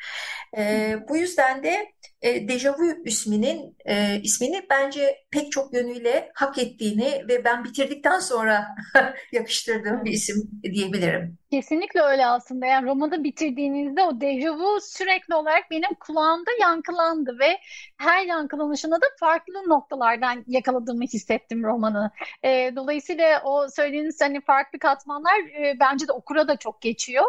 E, 0.57 0.97
bu 1.09 1.17
yüzden 1.17 1.63
de 1.63 1.87
e, 2.23 2.49
Dejavu 2.49 2.85
isminin 3.05 3.77
e, 3.85 4.21
ismini 4.23 4.63
bence 4.71 5.17
pek 5.31 5.53
çok 5.53 5.75
yönüyle 5.75 6.31
hak 6.35 6.59
ettiğini 6.59 7.25
ve 7.29 7.45
ben 7.45 7.65
bitirdikten 7.65 8.19
sonra 8.19 8.67
yakıştırdığım 9.33 10.05
bir 10.05 10.11
isim 10.11 10.51
diyebilirim. 10.63 11.39
Kesinlikle 11.51 12.01
öyle 12.03 12.27
aslında. 12.27 12.67
Yani 12.67 12.87
romanı 12.87 13.25
bitirdiğinizde 13.25 14.03
o 14.03 14.21
dejavu 14.21 14.81
sürekli 14.81 15.35
olarak 15.35 15.71
benim 15.71 15.95
kulağımda 16.01 16.51
yankılandı 16.61 17.39
ve 17.41 17.59
her 17.97 18.27
yankılanışında 18.27 18.97
da 18.97 19.07
farklı 19.21 19.55
noktalardan 19.69 20.45
yakaladığımı 20.47 21.05
hissettim 21.05 21.63
romanı. 21.63 22.11
E, 22.43 22.73
dolayısıyla 22.77 23.43
o 23.45 23.69
söylediğiniz 23.69 24.21
hani 24.21 24.41
farklı 24.41 24.79
katmanlar 24.79 25.39
e, 25.39 25.77
bence 25.81 26.09
de 26.09 26.13
okura 26.13 26.49
da 26.49 26.57
çok 26.57 26.83
geçiyor. 26.83 27.25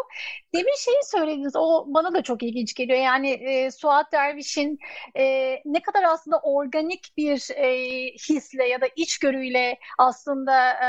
Demin 0.54 0.76
şeyi 0.78 1.02
söylediniz 1.04 1.52
o 1.56 1.84
bana 1.86 2.14
da 2.14 2.22
çok 2.22 2.42
ilginç 2.42 2.74
geliyor. 2.74 2.98
Yani 2.98 3.30
e, 3.30 3.70
Suat 3.70 4.12
Derviş'in 4.12 4.78
e, 5.16 5.54
ne 5.64 5.82
kadar 5.82 6.02
aslında 6.02 6.38
organik 6.38 7.16
bir 7.16 7.50
e, 7.56 7.68
hisle 8.10 8.64
ya 8.64 8.80
da 8.80 8.86
içgörüyle 8.96 9.78
aslında 9.98 10.70
e, 10.70 10.88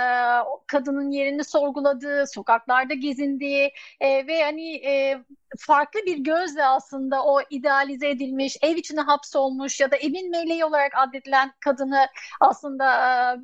kadının 0.67 1.11
yerini 1.11 1.43
sorguladığı, 1.43 2.27
sokaklarda 2.27 2.93
gezindiği 2.93 3.71
e, 3.99 4.27
ve 4.27 4.43
hani 4.43 4.75
e, 4.75 5.23
farklı 5.59 5.99
bir 6.05 6.17
gözle 6.17 6.65
aslında 6.65 7.23
o 7.25 7.41
idealize 7.49 8.09
edilmiş, 8.09 8.57
ev 8.61 8.75
içine 8.75 9.01
hapsolmuş 9.01 9.79
ya 9.79 9.91
da 9.91 9.95
evin 9.95 10.31
meleği 10.31 10.65
olarak 10.65 10.91
adledilen 10.95 11.51
kadını 11.59 12.07
aslında 12.39 12.87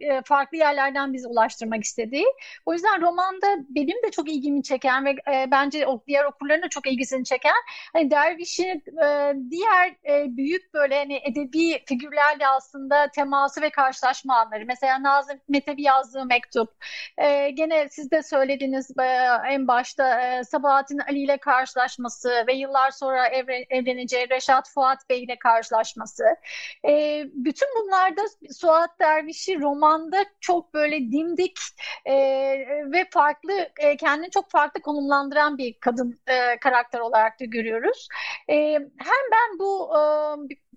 e, 0.01 0.21
farklı 0.25 0.57
yerlerden 0.57 1.13
bize 1.13 1.27
ulaştırmak 1.27 1.83
istediği. 1.83 2.25
O 2.65 2.73
yüzden 2.73 3.01
romanda 3.01 3.47
benim 3.69 4.03
de 4.03 4.11
çok 4.11 4.29
ilgimi 4.29 4.63
çeken 4.63 5.05
ve 5.05 5.09
e, 5.09 5.51
bence 5.51 5.87
o 5.87 6.03
diğer 6.07 6.25
okurların 6.25 6.61
da 6.61 6.69
çok 6.69 6.87
ilgisini 6.87 7.25
çeken 7.25 7.55
hani 7.93 8.11
Derviş'in 8.11 8.83
e, 9.03 9.33
diğer 9.51 9.87
e, 10.09 10.37
büyük 10.37 10.73
böyle 10.73 10.97
hani 10.97 11.21
edebi 11.23 11.83
figürlerle 11.85 12.47
aslında 12.47 13.07
teması 13.07 13.61
ve 13.61 13.69
karşılaşma 13.69 14.35
anları. 14.37 14.63
Mesela 14.67 15.03
Nazım 15.03 15.37
Hikmet'e 15.37 15.75
yazdığı 15.77 16.25
mektup. 16.25 16.69
E, 17.17 17.49
gene 17.49 17.89
siz 17.89 18.11
de 18.11 18.23
söylediniz 18.23 18.91
e, 18.99 19.03
en 19.49 19.67
başta 19.67 20.21
e, 20.21 20.43
Sabahattin 20.43 20.99
Ali 20.99 21.19
ile 21.19 21.37
karşılaşma 21.37 21.98
karşılaşması 21.99 22.47
ve 22.47 22.53
yıllar 22.53 22.91
sonra 22.91 23.27
evre, 23.27 23.65
evleneceği 23.69 24.29
Reşat 24.29 24.69
Fuat 24.69 25.09
Bey 25.09 25.23
ile 25.23 25.39
karşılaşması. 25.39 26.23
E, 26.87 27.23
bütün 27.33 27.67
bunlarda 27.75 28.21
Suat 28.51 28.99
Derviş'i 28.99 29.59
romanda 29.59 30.25
çok 30.39 30.73
böyle 30.73 30.99
dimdik 30.99 31.59
e, 32.05 32.15
ve 32.91 33.05
farklı, 33.11 33.69
e, 33.79 33.97
kendini 33.97 34.29
çok 34.29 34.49
farklı 34.51 34.81
konumlandıran 34.81 35.57
bir 35.57 35.79
kadın 35.79 36.19
e, 36.27 36.59
karakter 36.59 36.99
olarak 36.99 37.39
da 37.39 37.45
görüyoruz. 37.45 38.07
E, 38.49 38.55
hem 38.97 39.23
ben 39.31 39.59
bu 39.59 39.89
e, 39.97 39.99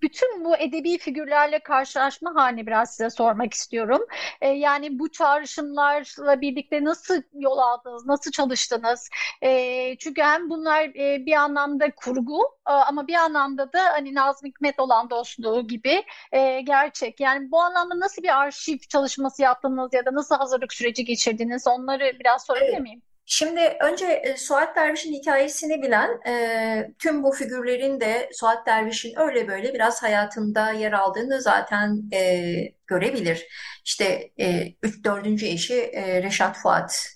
bütün 0.02 0.44
bu 0.44 0.56
edebi 0.56 0.98
figürlerle 0.98 1.58
karşılaşma 1.58 2.34
halini 2.34 2.66
biraz 2.66 2.90
size 2.90 3.10
sormak 3.10 3.54
istiyorum. 3.54 4.06
E, 4.40 4.48
yani 4.48 4.98
bu 4.98 5.10
çağrışımlarla 5.10 6.40
birlikte 6.40 6.84
nasıl 6.84 7.22
yol 7.34 7.58
aldınız, 7.58 8.06
nasıl 8.06 8.30
çalıştınız? 8.30 9.08
E, 9.42 9.96
çünkü 9.98 10.22
hem 10.22 10.50
bunlar 10.50 10.84
e, 10.84 11.26
bir 11.26 11.32
anlamda 11.32 11.90
kurgu 11.94 12.40
e, 12.68 12.72
ama 12.72 13.06
bir 13.06 13.14
anlamda 13.14 13.72
da 13.72 13.82
hani 13.92 14.14
Nazım 14.14 14.48
Hikmet 14.48 14.80
olan 14.80 15.10
dostluğu 15.10 15.68
gibi 15.68 16.04
e, 16.32 16.60
gerçek. 16.60 17.20
Yani 17.20 17.50
bu 17.50 17.60
anlamda 17.60 18.00
nasıl 18.00 18.22
bir 18.22 18.38
arşiv 18.40 18.78
çalışması 18.88 19.42
yaptınız 19.42 19.94
ya 19.94 20.06
da 20.06 20.14
nasıl 20.14 20.34
hazırlık 20.34 20.72
süreci 20.72 21.04
geçirdiniz? 21.04 21.66
Onları 21.66 22.12
biraz 22.20 22.46
sorabilir 22.46 22.80
miyim? 22.80 23.02
Şimdi 23.34 23.76
önce 23.80 24.06
e, 24.06 24.36
Suat 24.36 24.76
Derviş'in 24.76 25.12
hikayesini 25.12 25.82
bilen 25.82 26.10
e, 26.26 26.92
tüm 26.98 27.22
bu 27.22 27.32
figürlerin 27.32 28.00
de 28.00 28.30
Suat 28.32 28.66
Derviş'in 28.66 29.18
öyle 29.18 29.48
böyle 29.48 29.74
biraz 29.74 30.02
hayatında 30.02 30.72
yer 30.72 30.92
aldığını 30.92 31.42
zaten 31.42 32.02
e, 32.12 32.52
görebilir. 32.86 33.46
İşte 33.84 34.30
e, 34.40 34.74
üç, 34.82 35.04
dördüncü 35.04 35.46
eşi 35.46 35.74
e, 35.74 36.22
Reşat 36.22 36.56
Fuat. 36.56 37.06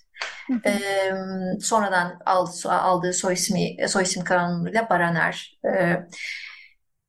E, 0.65 0.71
sonradan 1.61 2.19
aldığı 2.65 3.13
soy 3.13 3.33
ismi, 3.33 3.87
soy 3.87 4.03
isim 4.03 4.23
kanunuyla 4.23 4.89
Baraner. 4.89 5.59
E, 5.65 5.95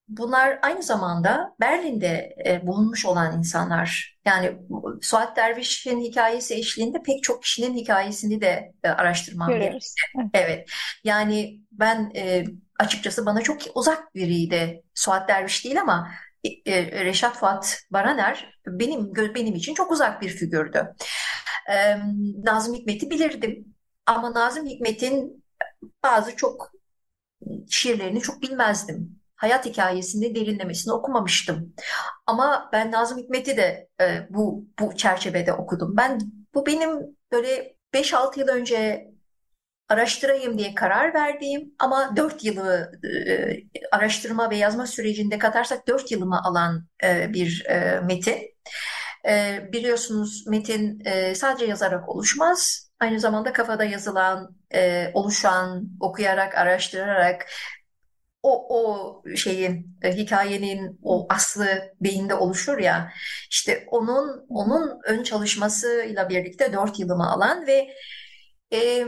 Bunlar 0.08 0.58
aynı 0.62 0.82
zamanda 0.82 1.54
Berlin'de 1.60 2.36
e, 2.46 2.66
bulunmuş 2.66 3.06
olan 3.06 3.38
insanlar. 3.38 4.18
Yani 4.24 4.58
Suat 5.02 5.36
Derviş'in 5.36 6.00
hikayesi 6.00 6.54
eşliğinde 6.54 7.02
pek 7.02 7.22
çok 7.22 7.42
kişinin 7.42 7.76
hikayesini 7.76 8.40
de 8.40 8.72
e, 8.84 8.88
araştırmam 8.88 9.48
gerekti. 9.48 9.86
Evet. 10.34 10.70
Yani 11.04 11.60
ben 11.72 12.12
e, 12.16 12.44
açıkçası 12.78 13.26
bana 13.26 13.42
çok 13.42 13.62
uzak 13.74 14.14
biriydi. 14.14 14.82
Suat 14.94 15.28
Derviş 15.28 15.64
değil 15.64 15.80
ama 15.80 16.10
e, 16.44 16.72
e, 16.72 17.04
Reşat 17.04 17.36
Fuat 17.36 17.82
Baraner 17.90 18.58
benim 18.66 19.14
benim 19.14 19.54
için 19.54 19.74
çok 19.74 19.92
uzak 19.92 20.22
bir 20.22 20.28
figürdü. 20.28 20.94
E, 21.70 21.96
Nazım 22.44 22.74
Hikmet'i 22.74 23.10
bilirdim. 23.10 23.74
Ama 24.06 24.34
Nazım 24.34 24.66
Hikmet'in 24.66 25.44
bazı 26.02 26.36
çok 26.36 26.72
şiirlerini 27.70 28.20
çok 28.20 28.42
bilmezdim 28.42 29.18
hayat 29.38 29.66
hikayesini 29.66 30.34
derinlemesine 30.34 30.92
okumamıştım. 30.92 31.74
Ama 32.26 32.70
ben 32.72 32.92
Nazım 32.92 33.18
Hikmet'i 33.18 33.56
de 33.56 33.88
e, 34.00 34.26
bu 34.30 34.66
bu 34.80 34.96
çerçevede 34.96 35.52
okudum. 35.52 35.94
Ben 35.96 36.18
bu 36.54 36.66
benim 36.66 37.16
böyle 37.32 37.76
5-6 37.94 38.40
yıl 38.40 38.48
önce 38.48 39.10
araştırayım 39.88 40.58
diye 40.58 40.74
karar 40.74 41.14
verdiğim 41.14 41.74
ama 41.78 42.16
4 42.16 42.44
yılı 42.44 42.92
e, 43.04 43.88
araştırma 43.92 44.50
ve 44.50 44.56
yazma 44.56 44.86
sürecinde 44.86 45.38
katarsak 45.38 45.88
4 45.88 46.10
yılımı 46.10 46.40
alan 46.44 46.86
e, 47.04 47.32
bir 47.32 47.64
e, 47.68 48.00
metin. 48.00 48.38
E, 49.28 49.60
biliyorsunuz 49.72 50.44
metin 50.46 51.02
e, 51.04 51.34
sadece 51.34 51.66
yazarak 51.66 52.08
oluşmaz. 52.08 52.90
Aynı 53.00 53.20
zamanda 53.20 53.52
kafada 53.52 53.84
yazılan, 53.84 54.56
e, 54.74 55.10
oluşan, 55.14 55.88
okuyarak, 56.00 56.54
araştırarak 56.54 57.46
o, 58.42 58.78
o 58.78 59.22
şeyin 59.36 59.98
e, 60.02 60.12
hikayenin 60.12 61.00
o 61.02 61.26
aslı 61.30 61.66
beyinde 62.00 62.34
oluşur 62.34 62.78
ya 62.78 63.12
işte 63.50 63.84
onun 63.90 64.46
onun 64.48 65.00
ön 65.04 65.22
çalışmasıyla 65.22 66.28
birlikte 66.28 66.72
dört 66.72 66.98
yılımı 66.98 67.32
alan 67.32 67.66
ve 67.66 67.94
e, 68.72 69.04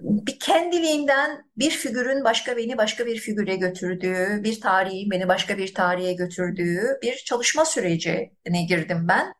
bir 0.00 0.38
kendiliğinden 0.38 1.44
bir 1.56 1.70
figürün 1.70 2.24
başka 2.24 2.56
beni 2.56 2.78
başka 2.78 3.06
bir 3.06 3.18
figüre 3.18 3.56
götürdüğü, 3.56 4.44
bir 4.44 4.60
tarihin 4.60 5.10
beni 5.10 5.28
başka 5.28 5.58
bir 5.58 5.74
tarihe 5.74 6.12
götürdüğü 6.12 6.98
bir 7.02 7.16
çalışma 7.16 7.64
sürecine 7.64 8.62
girdim 8.68 9.06
ben. 9.08 9.34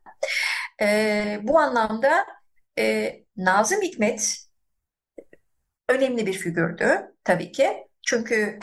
E, 0.82 1.38
bu 1.42 1.58
anlamda 1.58 2.26
e, 2.78 3.14
Nazım 3.36 3.82
Hikmet 3.82 4.36
önemli 5.88 6.26
bir 6.26 6.32
figürdü 6.32 7.14
tabii 7.24 7.52
ki. 7.52 7.87
Çünkü 8.08 8.58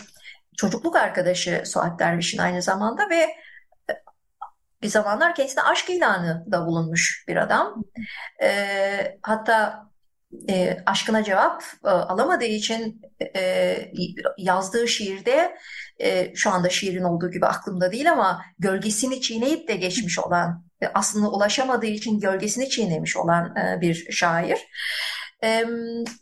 çocukluk 0.58 0.96
arkadaşı 0.96 1.64
Suat 1.66 2.00
Derviş'in 2.00 2.38
aynı 2.38 2.62
zamanda 2.62 3.10
ve 3.10 3.16
e, 3.90 3.94
bir 4.82 4.88
zamanlar 4.88 5.36
kendisine 5.36 5.64
aşk 5.64 5.90
ilanı 5.90 6.46
da 6.52 6.66
bulunmuş 6.66 7.26
bir 7.28 7.36
adam. 7.36 7.84
E, 8.44 9.18
hatta 9.22 9.86
e, 10.50 10.78
aşkına 10.86 11.24
cevap 11.24 11.64
e, 11.86 11.88
alamadığı 11.88 12.46
için 12.46 13.02
e, 13.36 13.76
yazdığı 14.38 14.88
şiirde 14.88 15.58
e, 16.00 16.36
şu 16.36 16.52
anda 16.52 16.70
şiirin 16.70 17.04
olduğu 17.04 17.32
gibi 17.32 17.46
aklımda 17.46 17.92
değil 17.92 18.12
ama 18.12 18.42
gölgesini 18.60 19.22
çiğneyip 19.22 19.68
de 19.68 19.76
geçmiş 19.76 20.20
olan 20.20 20.66
e, 20.82 20.88
aslında 20.94 21.32
ulaşamadığı 21.32 21.86
için 21.86 22.20
gölgesini 22.20 22.70
çiğnemiş 22.70 23.18
olan 23.18 23.56
e, 23.56 23.82
bir 23.82 24.12
şair. 24.12 24.60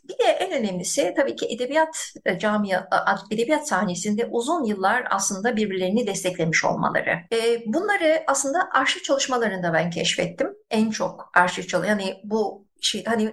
Bir 0.08 0.18
de 0.18 0.24
en 0.24 0.52
önemlisi 0.52 1.14
tabii 1.16 1.36
ki 1.36 1.46
edebiyat 1.46 2.12
e, 2.24 2.38
camia, 2.38 2.88
edebiyat 3.30 3.68
sahnesinde 3.68 4.26
uzun 4.26 4.64
yıllar 4.64 5.04
aslında 5.10 5.56
birbirlerini 5.56 6.06
desteklemiş 6.06 6.64
olmaları. 6.64 7.18
Bunları 7.66 8.24
aslında 8.26 8.68
arşiv 8.74 9.00
çalışmalarında 9.00 9.72
ben 9.72 9.90
keşfettim. 9.90 10.48
En 10.70 10.90
çok 10.90 11.30
arşiv 11.34 11.62
çalışmaları. 11.62 12.00
Yani 12.00 12.20
bu 12.24 12.66
şey 12.80 13.04
hani 13.04 13.32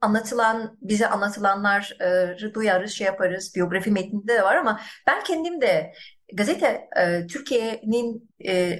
anlatılan, 0.00 0.78
bize 0.82 1.08
anlatılanları 1.08 2.54
duyarız, 2.54 2.90
şey 2.90 3.06
yaparız, 3.06 3.52
biyografi 3.56 3.90
metninde 3.90 4.34
de 4.34 4.42
var 4.42 4.56
ama 4.56 4.80
ben 5.06 5.24
kendim 5.24 5.60
de 5.60 5.92
gazete 6.32 6.88
e, 6.96 7.26
Türkiye'nin 7.26 8.30
e, 8.46 8.78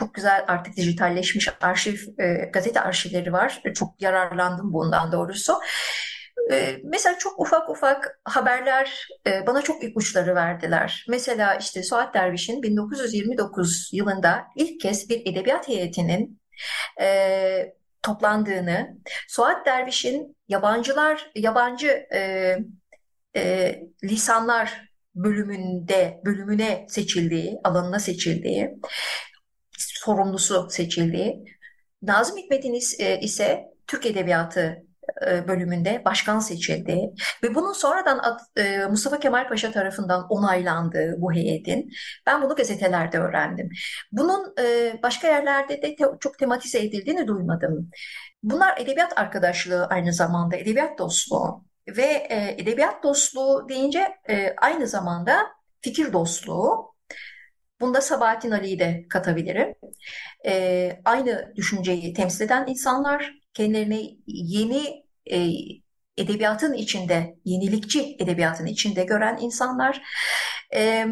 çok 0.00 0.14
güzel 0.14 0.44
artık 0.48 0.76
dijitalleşmiş 0.76 1.48
arşiv, 1.60 1.96
e, 2.18 2.50
gazete 2.52 2.80
arşivleri 2.80 3.32
var. 3.32 3.62
Çok 3.74 4.02
yararlandım 4.02 4.72
bundan 4.72 5.12
doğrusu. 5.12 5.54
E, 6.52 6.76
mesela 6.84 7.18
çok 7.18 7.40
ufak 7.40 7.70
ufak 7.70 8.20
haberler 8.24 9.08
e, 9.26 9.46
bana 9.46 9.62
çok 9.62 9.84
ipuçları 9.84 10.34
verdiler. 10.34 11.04
Mesela 11.08 11.54
işte 11.54 11.82
Suat 11.82 12.14
Derviş'in 12.14 12.62
1929 12.62 13.90
yılında 13.92 14.46
ilk 14.56 14.80
kez 14.80 15.08
bir 15.08 15.20
edebiyat 15.32 15.68
heyetinin 15.68 16.40
e, 17.00 17.74
toplandığını, 18.02 18.96
Suat 19.28 19.66
Derviş'in 19.66 20.36
yabancılar, 20.48 21.30
yabancı 21.34 22.06
e, 22.14 22.56
e, 23.36 23.74
lisanlar 24.04 24.90
bölümünde 25.14 26.20
bölümüne 26.24 26.86
seçildiği, 26.88 27.60
alanına 27.64 27.98
seçildiği 27.98 28.70
sorumlusu 30.00 30.66
seçildiği. 30.70 31.44
Nazım 32.02 32.36
Hikmet'in 32.36 32.74
e, 32.98 33.20
ise 33.20 33.64
Türk 33.86 34.06
Edebiyatı 34.06 34.76
e, 35.26 35.48
bölümünde 35.48 36.02
başkan 36.04 36.38
seçildi 36.38 37.10
ve 37.42 37.54
bunun 37.54 37.72
sonradan 37.72 38.38
e, 38.56 38.86
Mustafa 38.86 39.18
Kemal 39.18 39.48
Paşa 39.48 39.72
tarafından 39.72 40.26
onaylandığı 40.28 41.14
bu 41.18 41.32
heyetin 41.32 41.90
ben 42.26 42.42
bunu 42.42 42.54
gazetelerde 42.54 43.18
öğrendim. 43.18 43.70
Bunun 44.12 44.54
başka 45.02 45.28
yerlerde 45.28 45.82
de 45.82 45.96
çok 46.20 46.38
tematize 46.38 46.78
edildiğini 46.78 47.26
duymadım. 47.26 47.90
Bunlar 48.42 48.78
edebiyat 48.78 49.18
arkadaşlığı 49.18 49.86
aynı 49.86 50.12
zamanda 50.12 50.56
edebiyat 50.56 50.98
dostluğu 50.98 51.64
ve 51.88 52.26
edebiyat 52.58 53.02
dostluğu 53.02 53.66
deyince 53.68 54.16
aynı 54.56 54.86
zamanda 54.86 55.46
fikir 55.80 56.12
dostluğu 56.12 56.89
Bunda 57.80 58.00
Sabahattin 58.00 58.50
Ali'yi 58.50 58.78
de 58.78 59.06
katabilirim. 59.08 59.74
E, 60.46 61.00
aynı 61.04 61.52
düşünceyi 61.56 62.12
temsil 62.14 62.44
eden 62.44 62.66
insanlar, 62.66 63.34
kendilerini 63.54 64.18
yeni 64.26 65.04
e, 65.30 65.50
edebiyatın 66.16 66.72
içinde, 66.72 67.36
yenilikçi 67.44 68.16
edebiyatın 68.18 68.66
içinde 68.66 69.04
gören 69.04 69.38
insanlar. 69.40 70.02
E, 70.74 71.06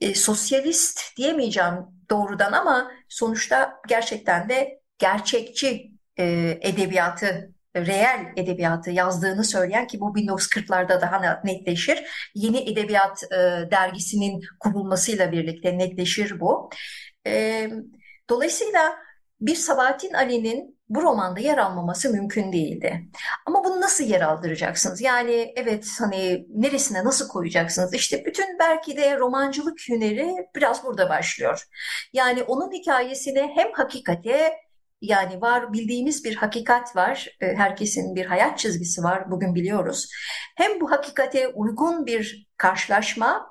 e, 0.00 0.14
sosyalist 0.14 1.16
diyemeyeceğim 1.16 1.74
doğrudan 2.10 2.52
ama 2.52 2.90
sonuçta 3.08 3.72
gerçekten 3.88 4.48
de 4.48 4.80
gerçekçi 4.98 5.92
e, 6.18 6.58
edebiyatı 6.62 7.54
reel 7.76 8.32
edebiyatı 8.36 8.90
yazdığını 8.90 9.44
söyleyen 9.44 9.86
ki 9.86 10.00
bu 10.00 10.14
1940'larda 10.18 11.00
daha 11.00 11.40
netleşir. 11.44 12.04
Yeni 12.34 12.70
Edebiyat 12.70 13.22
e, 13.32 13.36
dergisinin 13.70 14.42
kurulmasıyla 14.60 15.32
birlikte 15.32 15.78
netleşir 15.78 16.40
bu. 16.40 16.70
E, 17.26 17.68
dolayısıyla 18.30 18.96
bir 19.40 19.54
Sabahattin 19.54 20.12
Ali'nin 20.12 20.76
bu 20.88 21.02
romanda 21.02 21.40
yer 21.40 21.58
almaması 21.58 22.10
mümkün 22.10 22.52
değildi. 22.52 23.08
Ama 23.46 23.64
bunu 23.64 23.80
nasıl 23.80 24.04
yer 24.04 24.20
aldıracaksınız? 24.20 25.00
Yani 25.00 25.52
evet 25.56 25.88
hani 25.98 26.46
neresine 26.54 27.04
nasıl 27.04 27.28
koyacaksınız? 27.28 27.94
İşte 27.94 28.24
bütün 28.24 28.58
belki 28.58 28.96
de 28.96 29.18
romancılık 29.18 29.80
hüneri 29.88 30.34
biraz 30.56 30.84
burada 30.84 31.08
başlıyor. 31.08 31.64
Yani 32.12 32.42
onun 32.42 32.72
hikayesini 32.72 33.50
hem 33.54 33.72
hakikate 33.72 34.52
yani 35.00 35.40
var 35.40 35.72
bildiğimiz 35.72 36.24
bir 36.24 36.36
hakikat 36.36 36.96
var. 36.96 37.36
E, 37.40 37.54
herkesin 37.54 38.14
bir 38.16 38.26
hayat 38.26 38.58
çizgisi 38.58 39.02
var. 39.02 39.30
Bugün 39.30 39.54
biliyoruz. 39.54 40.08
Hem 40.56 40.80
bu 40.80 40.90
hakikate 40.90 41.48
uygun 41.48 42.06
bir 42.06 42.48
karşılaşma 42.56 43.50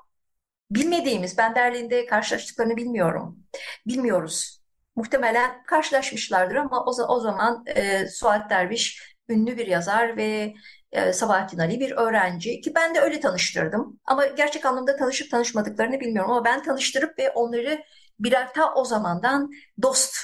bilmediğimiz, 0.70 1.38
ben 1.38 1.54
Berlin'de 1.54 2.06
karşılaştıklarını 2.06 2.76
bilmiyorum. 2.76 3.38
Bilmiyoruz. 3.86 4.62
Muhtemelen 4.96 5.62
karşılaşmışlardır 5.62 6.54
ama 6.54 6.84
o, 6.84 6.90
o 7.08 7.20
zaman 7.20 7.64
e, 7.66 8.06
Suat 8.08 8.50
Derviş 8.50 9.16
ünlü 9.28 9.56
bir 9.58 9.66
yazar 9.66 10.16
ve 10.16 10.54
e, 10.92 11.12
Sabahattin 11.12 11.58
Ali 11.58 11.80
bir 11.80 11.90
öğrenci 11.90 12.60
ki 12.60 12.74
ben 12.74 12.94
de 12.94 13.00
öyle 13.00 13.20
tanıştırdım. 13.20 14.00
Ama 14.04 14.26
gerçek 14.26 14.64
anlamda 14.66 14.96
tanışıp 14.96 15.30
tanışmadıklarını 15.30 16.00
bilmiyorum 16.00 16.30
ama 16.30 16.44
ben 16.44 16.62
tanıştırıp 16.62 17.18
ve 17.18 17.30
onları 17.30 17.82
birer 18.20 18.52
ta 18.54 18.74
o 18.74 18.84
zamandan 18.84 19.50
dost, 19.82 20.16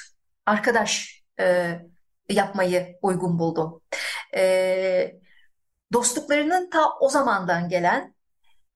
arkadaş 0.46 1.22
e, 1.40 1.78
yapmayı 2.28 2.98
uygun 3.02 3.38
buldum. 3.38 3.82
E, 4.36 5.12
dostluklarının 5.92 6.70
ta 6.70 6.90
o 7.00 7.08
zamandan 7.08 7.68
gelen 7.68 8.14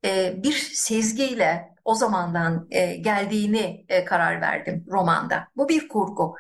e, 0.05 0.43
bir 0.43 0.53
sezgiyle 0.53 1.75
o 1.85 1.95
zamandan 1.95 2.67
e, 2.71 2.97
geldiğini 2.97 3.85
e, 3.89 4.05
karar 4.05 4.41
verdim 4.41 4.85
romanda. 4.91 5.49
Bu 5.57 5.69
bir 5.69 5.89
kurgu. 5.89 6.37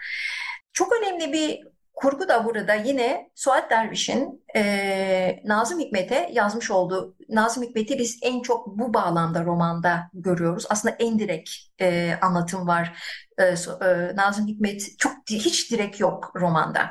Çok 0.73 0.93
önemli 0.93 1.33
bir 1.33 1.76
kurgu 1.97 2.29
da 2.29 2.45
burada 2.45 2.75
yine 2.75 3.31
Suat 3.35 3.71
Derviş'in 3.71 4.45
e, 4.57 5.41
Nazım 5.45 5.81
Hikmet'e 5.81 6.31
yazmış 6.33 6.71
olduğu, 6.71 7.17
Nazım 7.29 7.63
Hikmet'i 7.63 7.99
biz 7.99 8.19
en 8.23 8.43
çok 8.43 8.67
bu 8.67 8.95
bağlamda 8.95 9.45
romanda 9.45 10.11
görüyoruz. 10.15 10.67
Aslında 10.71 10.97
en 10.99 11.19
direkt 11.19 11.51
e, 11.81 12.19
anlatım 12.23 12.67
var. 12.67 12.99
E, 13.39 13.45
e, 13.45 14.17
Nazım 14.17 14.47
Hikmet 14.47 14.99
çok 14.99 15.13
hiç 15.31 15.71
direkt 15.73 16.01
yok 16.01 16.33
romanda. 16.37 16.91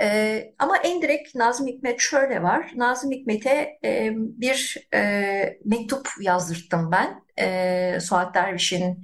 E, 0.00 0.44
ama 0.58 0.76
en 0.76 1.02
direkt 1.02 1.34
Nazım 1.34 1.66
Hikmet 1.66 2.00
şöyle 2.00 2.42
var. 2.42 2.72
Nazım 2.76 3.10
Hikmet'e 3.10 3.78
e, 3.84 4.10
bir 4.14 4.88
e, 4.94 5.58
mektup 5.64 6.08
yazdırttım 6.20 6.92
ben. 6.92 7.22
E, 7.38 8.00
Suat 8.00 8.34
Derviş'in 8.34 9.02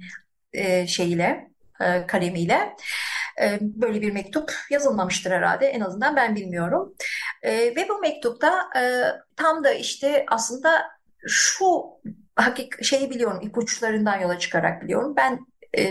e, 0.53 0.87
şeyiyle, 0.87 1.51
e, 1.81 2.07
kalemiyle. 2.07 2.53
E, 2.53 2.75
böyle 3.61 4.01
bir 4.01 4.11
mektup 4.11 4.53
yazılmamıştır 4.69 5.31
herhalde. 5.31 5.65
En 5.65 5.81
azından 5.81 6.15
ben 6.15 6.35
bilmiyorum. 6.35 6.95
E, 7.41 7.51
ve 7.75 7.89
bu 7.89 7.99
mektupta 7.99 8.69
e, 8.79 8.81
tam 9.35 9.63
da 9.63 9.73
işte 9.73 10.25
aslında 10.27 10.83
şu 11.27 11.65
hakik 12.35 12.83
şeyi 12.83 13.09
biliyorum, 13.09 13.39
ipuçlarından 13.41 14.19
yola 14.19 14.39
çıkarak 14.39 14.83
biliyorum. 14.83 15.13
Ben 15.17 15.39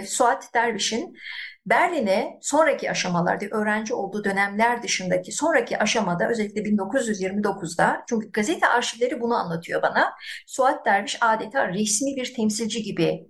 Suat 0.06 0.54
Derviş'in 0.54 1.16
Berlin'e 1.66 2.38
sonraki 2.42 2.90
aşamalarda 2.90 3.46
öğrenci 3.50 3.94
olduğu 3.94 4.24
dönemler 4.24 4.82
dışındaki 4.82 5.32
sonraki 5.32 5.78
aşamada 5.78 6.28
özellikle 6.28 6.60
1929'da 6.60 8.02
çünkü 8.08 8.32
gazete 8.32 8.66
arşivleri 8.66 9.20
bunu 9.20 9.34
anlatıyor 9.34 9.82
bana. 9.82 10.12
Suat 10.46 10.86
Derviş 10.86 11.18
adeta 11.20 11.68
resmi 11.68 12.16
bir 12.16 12.34
temsilci 12.34 12.82
gibi 12.82 13.04
e, 13.04 13.29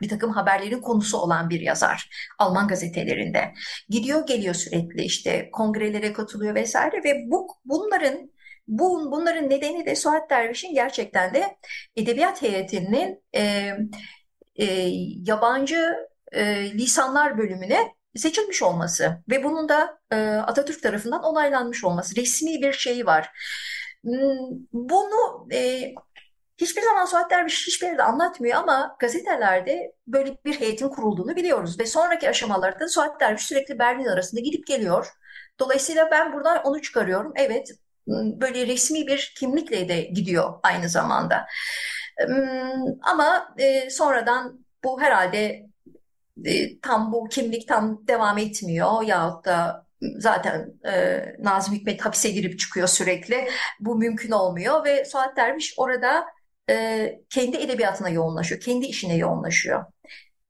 bir 0.00 0.08
takım 0.08 0.30
haberlerin 0.30 0.80
konusu 0.80 1.18
olan 1.18 1.50
bir 1.50 1.60
yazar 1.60 2.10
Alman 2.38 2.68
gazetelerinde. 2.68 3.52
Gidiyor 3.88 4.26
geliyor 4.26 4.54
sürekli 4.54 5.02
işte 5.02 5.50
kongrelere 5.52 6.12
katılıyor 6.12 6.54
vesaire 6.54 7.04
ve 7.04 7.30
bu 7.30 7.48
bunların 7.64 8.30
bu, 8.68 9.12
bunların 9.12 9.50
nedeni 9.50 9.86
de 9.86 9.96
Suat 9.96 10.30
Derviş'in 10.30 10.74
gerçekten 10.74 11.34
de 11.34 11.56
edebiyat 11.96 12.42
heyetinin 12.42 13.24
e, 13.36 13.72
e, 14.56 14.64
yabancı 15.26 15.94
e, 16.32 16.72
lisanlar 16.72 17.38
bölümüne 17.38 17.94
seçilmiş 18.16 18.62
olması 18.62 19.22
ve 19.30 19.44
bunun 19.44 19.68
da 19.68 19.98
e, 20.12 20.16
Atatürk 20.16 20.82
tarafından 20.82 21.22
onaylanmış 21.22 21.84
olması. 21.84 22.16
Resmi 22.16 22.62
bir 22.62 22.72
şeyi 22.72 23.06
var. 23.06 23.30
Hmm, 24.04 24.58
bunu 24.72 25.48
e, 25.52 25.92
hiçbir 26.60 26.82
zaman 26.82 27.04
Suat 27.04 27.30
Derviş 27.30 27.66
hiçbir 27.66 27.86
yerde 27.86 28.02
anlatmıyor 28.02 28.56
ama 28.56 28.96
gazetelerde 28.98 29.94
böyle 30.06 30.36
bir 30.44 30.60
heyetin 30.60 30.88
kurulduğunu 30.88 31.36
biliyoruz. 31.36 31.80
Ve 31.80 31.86
sonraki 31.86 32.28
aşamalarda 32.28 32.88
Suat 32.88 33.20
Derviş 33.20 33.42
sürekli 33.42 33.78
Berlin 33.78 34.06
arasında 34.06 34.40
gidip 34.40 34.66
geliyor. 34.66 35.06
Dolayısıyla 35.58 36.10
ben 36.10 36.32
buradan 36.32 36.62
onu 36.64 36.82
çıkarıyorum. 36.82 37.32
Evet 37.36 37.70
böyle 38.40 38.66
resmi 38.66 39.06
bir 39.06 39.34
kimlikle 39.38 39.88
de 39.88 40.00
gidiyor 40.00 40.54
aynı 40.62 40.88
zamanda. 40.88 41.46
Ama 43.02 43.54
e, 43.58 43.90
sonradan 43.90 44.66
bu 44.84 45.00
herhalde 45.00 45.66
e, 46.44 46.80
tam 46.80 47.12
bu 47.12 47.28
kimlik 47.28 47.68
tam 47.68 48.06
devam 48.08 48.38
etmiyor 48.38 49.02
yahut 49.02 49.44
da 49.44 49.86
zaten 50.18 50.72
e, 50.86 51.22
Nazım 51.38 51.74
Hikmet 51.74 52.04
hapise 52.04 52.30
girip 52.30 52.58
çıkıyor 52.58 52.88
sürekli. 52.88 53.48
Bu 53.80 53.96
mümkün 53.96 54.30
olmuyor 54.30 54.84
ve 54.84 55.04
Suat 55.04 55.36
Derviş 55.36 55.74
orada 55.76 56.26
e, 56.70 57.20
kendi 57.30 57.56
edebiyatına 57.56 58.08
yoğunlaşıyor, 58.08 58.60
kendi 58.60 58.86
işine 58.86 59.16
yoğunlaşıyor. 59.16 59.84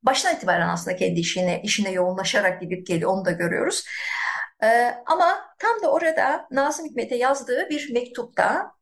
Baştan 0.02 0.37
itibaren 0.37 0.68
aslında 0.68 0.96
kendi 0.96 1.20
işine, 1.20 1.61
işine 1.64 1.90
yoğunlaşarak 1.90 2.61
gidip 2.61 2.87
geliyor, 2.87 3.12
onu 3.12 3.24
da 3.24 3.30
görüyoruz. 3.30 3.85
E, 4.62 4.94
ama 5.06 5.40
tam 5.59 5.83
da 5.83 5.92
orada 5.92 6.46
Nazım 6.50 6.87
Hikmet'e 6.87 7.16
yazdığı 7.16 7.68
bir 7.70 7.92
mektupta 7.92 8.72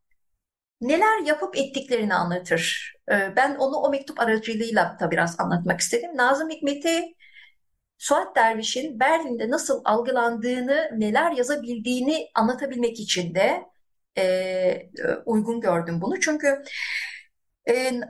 neler 0.81 1.25
yapıp 1.25 1.57
ettiklerini 1.57 2.13
anlatır. 2.13 2.93
Ee, 3.11 3.35
ben 3.35 3.55
onu 3.55 3.75
o 3.75 3.89
mektup 3.89 4.19
aracılığıyla 4.19 4.97
da 4.99 5.11
biraz 5.11 5.39
anlatmak 5.39 5.79
istedim. 5.79 6.11
Nazım 6.15 6.49
Hikmet'i 6.49 7.15
Suat 7.97 8.35
Derviş'in 8.35 8.99
Berlin'de 8.99 9.49
nasıl 9.49 9.81
algılandığını, 9.85 10.89
neler 10.97 11.31
yazabildiğini 11.31 12.27
anlatabilmek 12.35 12.99
için 12.99 13.35
de 13.35 13.63
e, 14.17 14.89
uygun 15.25 15.61
gördüm 15.61 16.01
bunu. 16.01 16.19
Çünkü 16.19 16.47
e, 16.47 16.63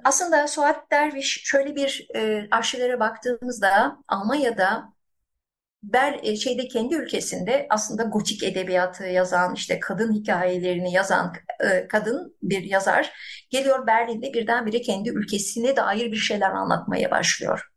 aslında 0.04 0.48
Suat 0.48 0.92
Derviş 0.92 1.42
şöyle 1.44 1.76
bir 1.76 2.08
e, 2.16 2.48
arşivlere 2.52 3.00
baktığımızda 3.00 3.98
Almanya'da 4.08 4.94
Ber 5.84 6.20
e, 6.24 6.36
şeyde 6.36 6.68
kendi 6.68 6.96
ülkesinde 6.96 7.68
aslında 7.70 8.04
gotik 8.04 8.44
edebiyatı 8.44 9.04
yazan 9.04 9.56
işte 9.56 9.80
kadın 9.80 10.14
hikayelerini 10.14 10.94
yazan 10.94 11.34
e, 11.60 11.88
kadın 11.88 12.38
bir 12.44 12.64
yazar 12.64 13.12
geliyor 13.50 13.88
Berlin'de 13.88 14.34
birdenbire 14.34 14.82
kendi 14.82 15.10
ülkesine 15.10 15.76
dair 15.76 16.12
bir 16.12 16.18
şeyler 16.18 16.52
anlatmaya 16.52 17.12
başlıyor. 17.12 17.72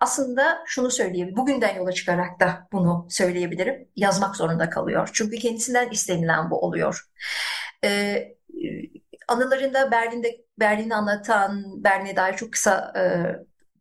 Aslında 0.00 0.58
şunu 0.66 0.90
söyleyebilirim. 0.90 1.36
Bugünden 1.36 1.76
yola 1.76 1.92
çıkarak 1.92 2.40
da 2.40 2.68
bunu 2.72 3.06
söyleyebilirim. 3.10 3.88
Yazmak 3.96 4.36
zorunda 4.36 4.70
kalıyor. 4.70 5.10
Çünkü 5.12 5.36
kendisinden 5.36 5.90
istenilen 5.90 6.50
bu 6.50 6.60
oluyor. 6.60 7.04
Ee, 7.84 8.28
anılarında 9.30 9.90
Berlin'de 9.90 10.44
Berlin'i 10.60 10.94
anlatan, 10.94 11.64
Berlin'e 11.84 12.16
dair 12.16 12.36
çok 12.36 12.52
kısa 12.52 12.92
e, 12.96 13.02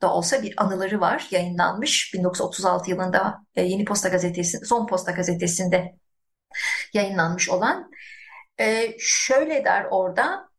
da 0.02 0.14
olsa 0.14 0.44
bir 0.44 0.54
anıları 0.58 1.02
var 1.02 1.28
yayınlanmış. 1.32 2.14
1936 2.14 2.92
yılında 2.92 3.46
e, 3.56 3.62
Yeni 3.62 3.86
Posta 3.86 4.10
Gazetesi 4.10 4.66
Son 4.66 4.88
Posta 4.88 5.12
Gazetesi'nde 5.12 5.96
yayınlanmış 6.94 7.50
olan. 7.50 7.92
E, 8.60 8.96
şöyle 9.00 9.66
der 9.66 9.86
orada 9.92 10.50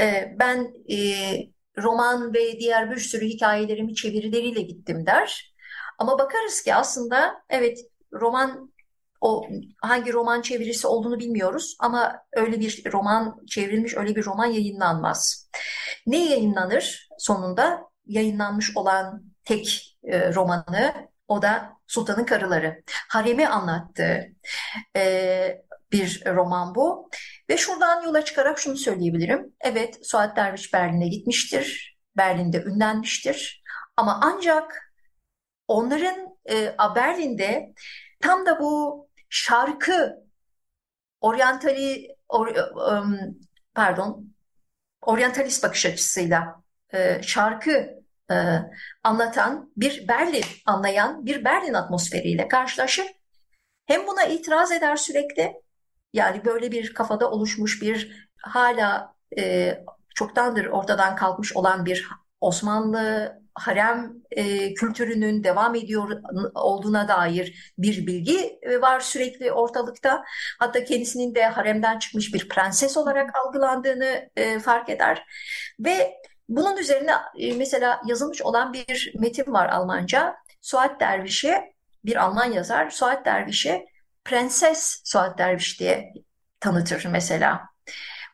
e, 0.00 0.34
ben 0.38 0.74
e, 0.90 0.98
roman 1.82 2.34
ve 2.34 2.60
diğer 2.60 2.90
bir 2.90 2.96
sürü 2.96 3.26
hikayelerimi 3.26 3.94
çevirileriyle 3.94 4.60
gittim 4.62 5.06
der. 5.06 5.54
Ama 5.98 6.18
bakarız 6.18 6.62
ki 6.62 6.74
aslında 6.74 7.44
evet 7.50 7.78
roman 8.12 8.73
o 9.20 9.48
hangi 9.82 10.12
roman 10.12 10.42
çevirisi 10.42 10.86
olduğunu 10.86 11.18
bilmiyoruz 11.18 11.76
ama 11.80 12.22
öyle 12.32 12.60
bir 12.60 12.92
roman 12.92 13.46
çevrilmiş 13.46 13.96
öyle 13.96 14.16
bir 14.16 14.24
roman 14.24 14.46
yayınlanmaz. 14.46 15.50
Ne 16.06 16.24
yayınlanır 16.24 17.08
sonunda? 17.18 17.94
yayınlanmış 18.06 18.76
olan 18.76 19.22
tek 19.44 19.96
e, 20.04 20.34
romanı 20.34 21.08
o 21.28 21.42
da 21.42 21.72
Sultanın 21.86 22.24
Karıları. 22.24 22.82
Harem'i 23.08 23.48
anlattığı 23.48 24.26
e, 24.96 25.62
bir 25.92 26.22
roman 26.26 26.74
bu. 26.74 27.10
Ve 27.50 27.56
şuradan 27.56 28.02
yola 28.02 28.24
çıkarak 28.24 28.58
şunu 28.58 28.76
söyleyebilirim. 28.76 29.52
Evet 29.60 30.06
Suat 30.06 30.36
Derviş 30.36 30.74
Berlin'e 30.74 31.08
gitmiştir. 31.08 31.96
Berlin'de 32.16 32.62
ünlenmiştir. 32.62 33.62
Ama 33.96 34.20
ancak 34.22 34.92
onların 35.68 36.38
e, 36.50 36.74
Berlin'de 36.96 37.74
tam 38.20 38.46
da 38.46 38.60
bu 38.60 39.03
şarkı 39.34 40.16
oryantali 41.20 42.16
or, 42.28 42.46
um, 42.46 43.18
pardon 43.74 44.34
oryantalist 45.02 45.64
bakış 45.64 45.86
açısıyla 45.86 46.62
e, 46.92 47.22
şarkı 47.22 48.02
e, 48.30 48.36
anlatan 49.02 49.72
bir 49.76 50.08
Berlin, 50.08 50.44
anlayan 50.66 51.26
bir 51.26 51.44
Berlin 51.44 51.74
atmosferiyle 51.74 52.48
karşılaşır. 52.48 53.06
Hem 53.86 54.06
buna 54.06 54.24
itiraz 54.24 54.72
eder 54.72 54.96
sürekli, 54.96 55.52
yani 56.12 56.44
böyle 56.44 56.72
bir 56.72 56.94
kafada 56.94 57.30
oluşmuş 57.30 57.82
bir 57.82 58.28
hala 58.36 59.14
e, 59.38 59.74
çoktandır 60.14 60.66
ortadan 60.66 61.16
kalkmış 61.16 61.56
olan 61.56 61.84
bir 61.84 62.08
Osmanlı 62.40 63.43
harem 63.54 64.12
e, 64.30 64.74
kültürünün 64.74 65.44
devam 65.44 65.74
ediyor 65.74 66.22
olduğuna 66.54 67.08
dair 67.08 67.72
bir 67.78 68.06
bilgi 68.06 68.58
e, 68.62 68.80
var 68.80 69.00
sürekli 69.00 69.52
ortalıkta. 69.52 70.24
Hatta 70.58 70.84
kendisinin 70.84 71.34
de 71.34 71.46
haremden 71.46 71.98
çıkmış 71.98 72.34
bir 72.34 72.48
prenses 72.48 72.96
olarak 72.96 73.30
algılandığını 73.36 74.30
e, 74.36 74.58
fark 74.58 74.88
eder. 74.88 75.22
Ve 75.80 76.14
Bunun 76.48 76.76
üzerine 76.76 77.12
e, 77.38 77.52
mesela 77.52 78.00
yazılmış 78.06 78.42
olan 78.42 78.72
bir 78.72 79.12
metin 79.18 79.52
var 79.52 79.68
Almanca. 79.68 80.36
Suat 80.60 81.00
Derviş'i 81.00 81.54
bir 82.04 82.16
Alman 82.16 82.52
yazar 82.52 82.90
Suat 82.90 83.26
Derviş'i 83.26 83.86
Prenses 84.24 85.00
Suat 85.04 85.38
Derviş 85.38 85.80
diye 85.80 86.12
tanıtır 86.60 87.06
mesela. 87.10 87.68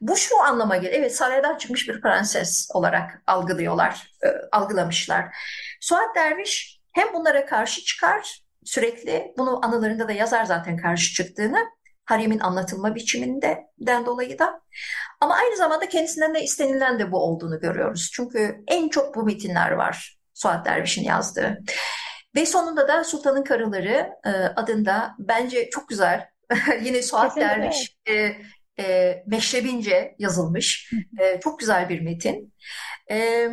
Bu 0.01 0.17
şu 0.17 0.43
anlama 0.43 0.77
gelir. 0.77 0.93
Evet 0.93 1.17
saraydan 1.17 1.59
çıkmış 1.59 1.89
bir 1.89 2.01
prenses 2.01 2.69
olarak 2.75 3.23
algılıyorlar, 3.27 4.13
e, 4.25 4.29
algılamışlar. 4.53 5.37
Suat 5.81 6.15
Derviş 6.17 6.81
hem 6.93 7.13
bunlara 7.15 7.47
karşı 7.47 7.85
çıkar 7.85 8.43
sürekli, 8.65 9.35
bunu 9.39 9.65
anılarında 9.65 10.09
da 10.09 10.13
yazar 10.13 10.45
zaten 10.45 10.77
karşı 10.77 11.15
çıktığını, 11.15 11.59
haremin 12.05 12.39
anlatılma 12.39 12.95
biçiminden 12.95 14.07
dolayı 14.07 14.39
da. 14.39 14.63
Ama 15.21 15.35
aynı 15.35 15.57
zamanda 15.57 15.89
kendisinden 15.89 16.35
de 16.35 16.43
istenilen 16.43 16.99
de 16.99 17.13
bu 17.13 17.19
olduğunu 17.19 17.61
görüyoruz. 17.61 18.11
Çünkü 18.13 18.65
en 18.67 18.89
çok 18.89 19.15
bu 19.15 19.23
metinler 19.25 19.71
var 19.71 20.19
Suat 20.35 20.67
Derviş'in 20.67 21.05
yazdığı. 21.05 21.59
Ve 22.37 22.47
sonunda 22.47 22.89
da 22.89 23.05
Sultanın 23.05 23.45
Karıları 23.45 24.11
e, 24.25 24.31
adında 24.31 25.15
bence 25.19 25.71
çok 25.71 25.89
güzel, 25.89 26.29
yine 26.83 27.03
Suat 27.03 27.35
Kesinlikle. 27.35 27.63
Derviş 27.63 27.97
e, 28.09 28.33
e, 28.81 29.17
meşrebince 29.27 30.15
yazılmış. 30.19 30.93
E, 31.21 31.41
çok 31.41 31.59
güzel 31.59 31.89
bir 31.89 32.01
metin. 32.01 32.55
E, 33.11 33.49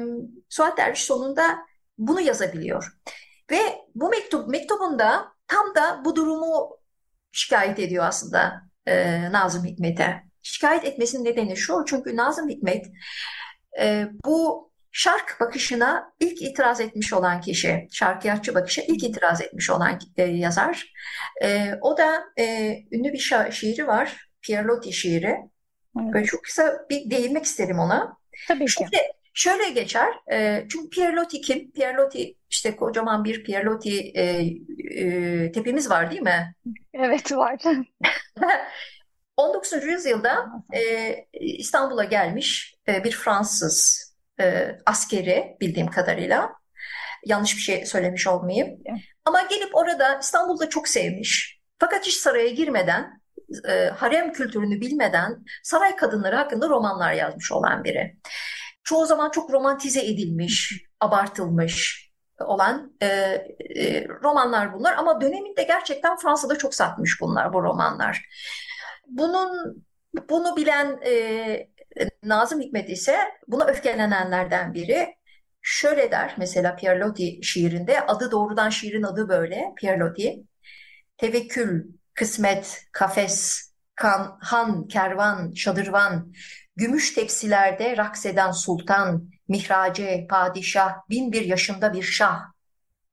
Suat 0.50 0.78
Derviş 0.78 1.04
sonunda 1.04 1.58
bunu 1.98 2.22
yazabiliyor. 2.22 2.92
Ve 3.52 3.60
bu 3.96 4.10
mektup 4.10 4.48
mektubunda 4.48 5.28
tam 5.48 5.76
da 5.76 6.02
bu 6.06 6.16
durumu 6.16 6.78
şikayet 7.32 7.80
ediyor 7.80 8.06
aslında 8.06 8.62
e, 8.86 9.22
Nazım 9.32 9.66
Hikmet'e. 9.66 10.24
Şikayet 10.42 10.86
etmesinin 10.86 11.26
nedeni 11.26 11.58
şu, 11.58 11.84
çünkü 11.88 12.16
Nazım 12.16 12.50
Hikmet 12.50 12.86
e, 13.80 14.08
bu 14.26 14.72
şark 14.92 15.38
bakışına 15.40 16.14
ilk 16.20 16.42
itiraz 16.42 16.82
etmiş 16.82 17.14
olan 17.14 17.42
kişi, 17.42 17.88
şarkiyatçı 17.92 18.56
bakışa 18.56 18.82
ilk 18.82 19.04
itiraz 19.04 19.42
etmiş 19.42 19.70
olan 19.70 20.00
e, 20.18 20.24
yazar. 20.24 20.94
E, 21.44 21.72
o 21.82 21.98
da 21.98 22.24
e, 22.40 22.76
ünlü 22.92 23.14
bir 23.14 23.20
şa- 23.20 23.52
şiiri 23.52 23.88
var, 23.88 24.27
Pierre 24.48 24.68
Loti 24.68 24.93
şiiri. 24.93 25.38
Evet. 26.02 26.14
Böyle 26.14 26.26
çok 26.26 26.43
kısa 26.43 26.86
bir 26.89 27.10
değinmek 27.10 27.45
isterim 27.45 27.80
ona. 27.80 28.18
Tabii 28.48 28.66
ki. 28.66 28.72
Şimdi 28.72 28.98
şöyle 29.34 29.70
geçer. 29.70 30.08
E, 30.32 30.66
çünkü 30.70 30.89
Pierre 30.89 31.16
Loti 31.16 31.41
kim? 31.41 31.72
Pierre 31.72 31.98
Loti 31.98 32.36
işte 32.50 32.76
kocaman 32.76 33.24
bir 33.24 33.43
Pierre 33.43 33.66
Loti 33.66 34.12
e, 34.16 34.24
e, 35.02 35.52
tepemiz 35.52 35.89
var 35.89 36.12
değil 36.12 36.22
mi? 36.22 36.56
Evet 36.93 37.32
var. 37.32 37.62
19. 39.38 39.84
yüzyılda 39.84 40.48
e, 40.74 41.14
İstanbul'a 41.34 42.04
gelmiş 42.04 42.76
e, 42.88 43.04
bir 43.04 43.12
Fransız 43.12 44.08
e, 44.39 44.76
askeri 44.86 45.58
bildiğim 45.62 45.88
kadarıyla. 45.88 46.54
Yanlış 47.26 47.56
bir 47.56 47.62
şey 47.62 47.86
söylemiş 47.86 48.28
olmayayım. 48.28 48.80
Ama 49.26 49.41
gelip 49.41 49.76
orada 49.76 50.20
İstanbul'da 50.20 50.70
çok 50.70 50.88
sevmiş. 50.88 51.60
Fakat 51.80 52.08
hiç 52.08 52.14
saraya 52.14 52.50
girmeden 52.50 53.22
e, 53.70 53.89
harem 53.89 54.32
kültürünü 54.32 54.82
bilmeden 54.82 55.45
saray 55.64 55.95
kadınları 55.95 56.36
hakkında 56.36 56.70
romanlar 56.70 57.14
yazmış 57.14 57.52
olan 57.52 57.84
biri. 57.84 58.18
Çoğu 58.84 59.06
zaman 59.06 59.32
çok 59.32 59.52
romantize 59.54 60.06
edilmiş, 60.06 60.86
abartılmış 61.00 62.08
olan 62.39 62.98
e, 63.02 63.06
e, 63.06 64.08
romanlar 64.08 64.74
bunlar 64.74 64.93
ama 64.93 65.22
döneminde 65.22 65.64
gerçekten 65.64 66.18
Fransa'da 66.18 66.58
çok 66.58 66.76
satmış 66.76 67.22
bunlar 67.22 67.54
bu 67.54 67.64
romanlar. 67.64 68.26
Bunun 69.08 69.84
bunu 70.30 70.56
bilen 70.56 71.00
e, 71.06 71.68
Nazım 72.24 72.62
Hikmet 72.62 72.89
ise 72.89 73.18
buna 73.48 73.66
öfkelenenlerden 73.66 74.74
biri. 74.74 75.18
Şöyle 75.62 76.12
der 76.12 76.36
mesela 76.38 76.76
Pierre 76.76 77.00
Loti 77.00 77.39
şiirinde 77.43 78.06
adı 78.06 78.32
doğrudan 78.32 78.70
şiirin 78.70 79.04
adı 79.04 79.30
böyle 79.30 79.74
Pierre 79.78 80.00
Loti. 80.00 80.43
Tevekkül, 81.18 81.86
kısmet, 82.18 82.88
kafes, 82.91 83.68
kan, 83.95 84.38
han, 84.41 84.88
kervan, 84.88 85.53
şadırvan, 85.53 86.34
gümüş 86.76 87.13
tepsilerde 87.13 87.97
rakseden 87.97 88.51
sultan, 88.51 89.30
mihrace, 89.47 90.28
padişah, 90.30 90.93
bin 91.09 91.32
bir 91.32 91.45
yaşında 91.45 91.93
bir 91.93 92.03
şah. 92.03 92.41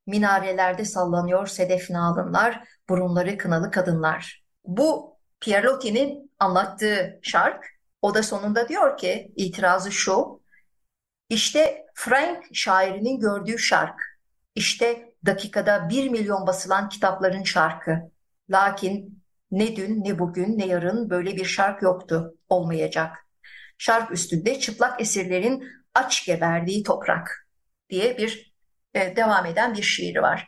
Minarelerde 0.07 0.85
sallanıyor 0.85 1.47
sedef 1.47 1.91
nalınlar, 1.91 2.65
burunları 2.89 3.39
kınalı 3.39 3.71
kadınlar. 3.71 4.45
Bu 4.65 5.19
Pierre 5.41 5.67
Loti'nin 5.67 6.33
anlattığı 6.39 7.21
şark. 7.23 7.67
O 8.03 8.15
da 8.15 8.23
sonunda 8.23 8.69
diyor 8.69 8.97
ki 8.97 9.33
itirazı 9.37 9.93
şu. 9.93 10.43
İşte 11.29 11.87
Frank 11.95 12.45
şairinin 12.53 13.21
gördüğü 13.21 13.59
şark. 13.59 14.19
İşte 14.55 15.15
dakikada 15.27 15.89
bir 15.89 16.09
milyon 16.09 16.47
basılan 16.47 16.89
kitapların 16.89 17.43
şarkı. 17.43 18.14
Lakin 18.51 19.23
ne 19.51 19.77
dün 19.77 20.05
ne 20.05 20.19
bugün 20.19 20.59
ne 20.59 20.67
yarın 20.67 21.11
böyle 21.11 21.37
bir 21.37 21.45
şark 21.45 21.83
yoktu, 21.83 22.35
olmayacak. 22.49 23.17
Şark 23.79 24.13
üstünde 24.13 24.61
çıplak 24.61 25.01
esirlerin 25.01 25.65
aç 25.95 26.27
geberdiği 26.27 26.83
toprak 26.83 27.49
diye 27.91 28.19
bir 28.19 28.55
e, 28.95 29.17
devam 29.17 29.47
eden 29.47 29.75
bir 29.75 29.83
şiiri 29.83 30.23
var. 30.23 30.47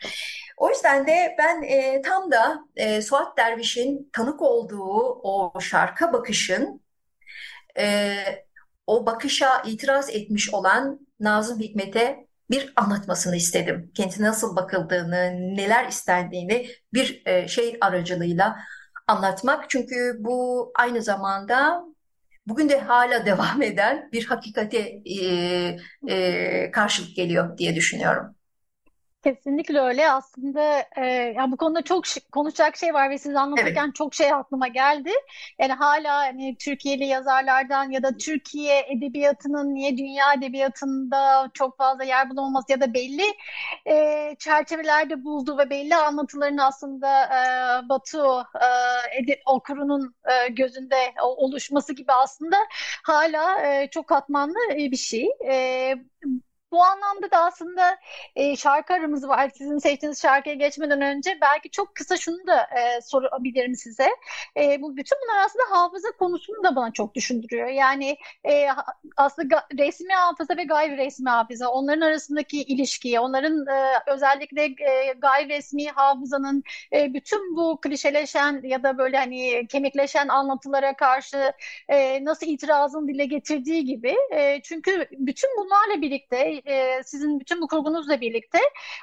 O 0.56 0.70
yüzden 0.70 1.06
de 1.06 1.34
ben 1.38 1.62
e, 1.62 2.02
tam 2.02 2.30
da 2.30 2.58
e, 2.76 3.02
Suat 3.02 3.36
Derviş'in 3.38 4.10
tanık 4.12 4.42
olduğu 4.42 5.20
o 5.22 5.60
şarka 5.60 6.12
bakışın 6.12 6.82
e, 7.78 8.16
o 8.86 9.06
bakışa 9.06 9.62
itiraz 9.62 10.10
etmiş 10.10 10.54
olan 10.54 11.06
Nazım 11.20 11.60
Hikmet'e 11.60 12.26
bir 12.50 12.72
anlatmasını 12.76 13.36
istedim. 13.36 13.90
Kendine 13.94 14.26
nasıl 14.26 14.56
bakıldığını, 14.56 15.32
neler 15.56 15.88
istendiğini 15.88 16.68
bir 16.94 17.22
e, 17.26 17.48
şey 17.48 17.76
aracılığıyla 17.80 18.56
anlatmak. 19.06 19.70
Çünkü 19.70 20.16
bu 20.18 20.72
aynı 20.74 21.02
zamanda 21.02 21.84
bugün 22.46 22.68
de 22.68 22.80
hala 22.80 23.26
devam 23.26 23.62
eden 23.62 24.08
bir 24.12 24.26
hakikate 24.26 24.78
e, 25.04 25.16
e, 26.08 26.70
karşılık 26.70 27.16
geliyor 27.16 27.58
diye 27.58 27.74
düşünüyorum. 27.76 28.35
Kesinlikle 29.26 29.80
öyle. 29.80 30.10
Aslında 30.10 30.84
e, 30.96 31.06
yani 31.36 31.52
bu 31.52 31.56
konuda 31.56 31.82
çok 31.82 32.04
konuşacak 32.32 32.76
şey 32.76 32.94
var 32.94 33.10
ve 33.10 33.18
siz 33.18 33.36
anlatırken 33.36 33.84
evet. 33.84 33.94
çok 33.94 34.14
şey 34.14 34.32
aklıma 34.32 34.68
geldi. 34.68 35.10
Yani 35.60 35.72
hala 35.72 36.16
hani 36.16 36.56
Türkiye'li 36.58 37.04
yazarlardan 37.04 37.90
ya 37.90 38.02
da 38.02 38.16
Türkiye 38.16 38.86
edebiyatının 38.88 39.74
niye 39.74 39.96
dünya 39.96 40.32
edebiyatında 40.32 41.50
çok 41.54 41.78
fazla 41.78 42.04
yer 42.04 42.30
bulamaması 42.30 42.72
ya 42.72 42.80
da 42.80 42.94
belli 42.94 43.24
e, 43.86 44.36
çerçevelerde 44.38 45.24
bulduğu 45.24 45.58
ve 45.58 45.70
belli 45.70 45.96
anlatıların 45.96 46.58
aslında 46.58 47.22
e, 47.24 47.88
Batu 47.88 48.40
e, 48.40 48.68
ede, 49.18 49.40
okurunun 49.46 50.14
e, 50.24 50.48
gözünde 50.48 51.14
oluşması 51.22 51.92
gibi 51.92 52.12
aslında 52.12 52.56
hala 53.04 53.66
e, 53.66 53.88
çok 53.90 54.06
katmanlı 54.06 54.58
bir 54.70 54.96
şey. 54.96 55.28
E, 55.48 55.94
bu 56.72 56.84
anlamda 56.84 57.30
da 57.30 57.38
aslında 57.44 57.98
e, 58.36 58.56
şarkı 58.56 58.94
aramız 58.94 59.28
var. 59.28 59.50
Sizin 59.54 59.78
seçtiğiniz 59.78 60.22
şarkıya 60.22 60.54
geçmeden 60.54 61.00
önce 61.00 61.38
belki 61.40 61.70
çok 61.70 61.94
kısa 61.94 62.16
şunu 62.16 62.46
da 62.46 62.62
e, 62.62 63.00
sorabilirim 63.00 63.74
size. 63.74 64.08
E, 64.56 64.82
bu 64.82 64.96
bütün 64.96 65.18
bunlar 65.22 65.44
aslında 65.44 65.64
hafıza 65.70 66.08
konusunu 66.18 66.64
da 66.64 66.76
bana 66.76 66.92
çok 66.92 67.14
düşündürüyor. 67.14 67.68
Yani 67.68 68.16
e, 68.48 68.66
aslında 69.16 69.66
resmi 69.78 70.14
hafıza 70.14 70.56
ve 70.56 70.64
gayri 70.64 70.96
resmi 70.96 71.30
hafıza, 71.30 71.68
onların 71.68 72.00
arasındaki 72.00 72.62
ilişkiyi, 72.62 73.20
onların 73.20 73.66
e, 73.66 73.92
özellikle 74.06 74.64
e, 74.64 75.12
gayri 75.18 75.48
resmi 75.48 75.86
hafızanın 75.88 76.62
e, 76.92 77.14
bütün 77.14 77.56
bu 77.56 77.80
klişeleşen 77.82 78.60
ya 78.64 78.82
da 78.82 78.98
böyle 78.98 79.16
hani 79.16 79.66
kemikleşen 79.68 80.28
anlatılara 80.28 80.96
karşı 80.96 81.52
e, 81.88 82.24
nasıl 82.24 82.46
itirazın 82.46 83.08
dile 83.08 83.24
getirdiği 83.24 83.84
gibi. 83.84 84.16
E, 84.32 84.62
çünkü 84.62 85.08
bütün 85.12 85.50
bunlarla 85.58 86.02
birlikte 86.02 86.55
e, 86.64 87.02
sizin 87.04 87.40
bütün 87.40 87.60
bu 87.60 87.68
kurgunuzla 87.68 88.20
birlikte 88.20 88.58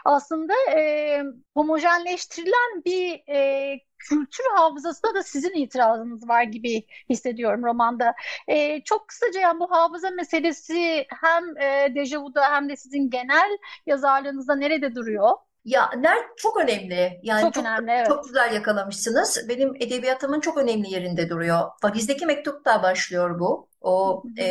aslında 0.06 0.54
e, 0.76 1.22
homojenleştirilen 1.54 2.84
bir 2.86 3.22
e, 3.36 3.80
kültür 3.98 4.44
hafızasında 4.56 5.16
da 5.16 5.24
sizin 5.24 5.54
itirazınız 5.54 6.30
var 6.30 6.44
gibi 6.44 6.84
hissediyorum 7.10 7.64
romanda. 7.64 8.14
E, 8.48 8.84
çok 8.84 9.08
kısaca 9.08 9.40
yani 9.40 9.60
bu 9.60 9.72
hafıza 9.72 10.10
meselesi 10.10 11.06
hem 11.22 11.58
e, 11.58 11.96
Dejavu'da 11.96 12.52
hem 12.52 12.70
de 12.70 12.76
sizin 12.76 13.10
genel 13.10 13.58
yazarlığınızda 13.86 14.56
nerede 14.56 14.96
duruyor? 14.96 15.32
Ya 15.66 15.90
ner 15.98 16.18
çok 16.38 16.58
önemli. 16.58 17.20
Yani 17.24 17.42
çok, 17.42 17.54
çok 17.54 17.64
önemli, 17.64 17.92
evet. 17.92 18.08
Çok 18.08 18.24
güzel 18.24 18.54
yakalamışsınız. 18.54 19.46
Benim 19.50 19.76
edebiyatımın 19.76 20.40
çok 20.40 20.58
önemli 20.58 20.94
yerinde 20.94 21.30
duruyor. 21.30 21.60
Valizdeki 21.84 22.26
mektupta 22.26 22.84
başlıyor 22.84 23.40
bu. 23.40 23.70
O 23.82 24.24
e, 24.38 24.46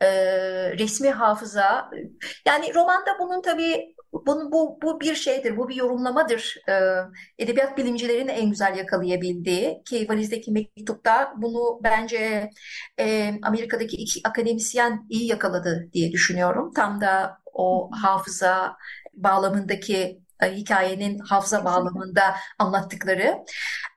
e, 0.00 0.10
resmi 0.78 1.10
hafıza. 1.10 1.90
Yani 2.46 2.74
romanda 2.74 3.18
bunun 3.20 3.42
tabii 3.42 3.96
bu, 4.12 4.52
bu, 4.52 4.78
bu 4.82 5.00
bir 5.00 5.14
şeydir, 5.14 5.56
bu 5.56 5.68
bir 5.68 5.74
yorumlamadır. 5.74 6.56
Ee, 6.68 6.72
edebiyat 7.38 7.78
bilimcilerin 7.78 8.28
en 8.28 8.50
güzel 8.50 8.76
yakalayabildiği 8.76 9.82
ki 9.84 10.06
valizdeki 10.08 10.52
mektupta 10.52 11.34
bunu 11.36 11.80
bence 11.84 12.50
e, 12.98 13.32
Amerika'daki 13.42 13.96
iki 13.96 14.20
akademisyen 14.28 15.06
iyi 15.10 15.28
yakaladı 15.30 15.88
diye 15.92 16.12
düşünüyorum. 16.12 16.72
Tam 16.74 17.00
da 17.00 17.38
o 17.52 17.90
hafıza 18.02 18.76
bağlamındaki 19.16 20.20
e, 20.42 20.52
hikayenin 20.52 21.18
hafıza 21.18 21.64
bağlamında 21.64 22.36
anlattıkları. 22.58 23.44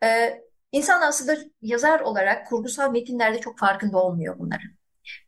E, 0.03 0.39
insan 0.71 1.01
aslında 1.01 1.37
yazar 1.61 1.99
olarak 1.99 2.47
kurgusal 2.47 2.91
metinlerde 2.91 3.39
çok 3.39 3.59
farkında 3.59 3.97
olmuyor 3.97 4.39
bunların. 4.39 4.69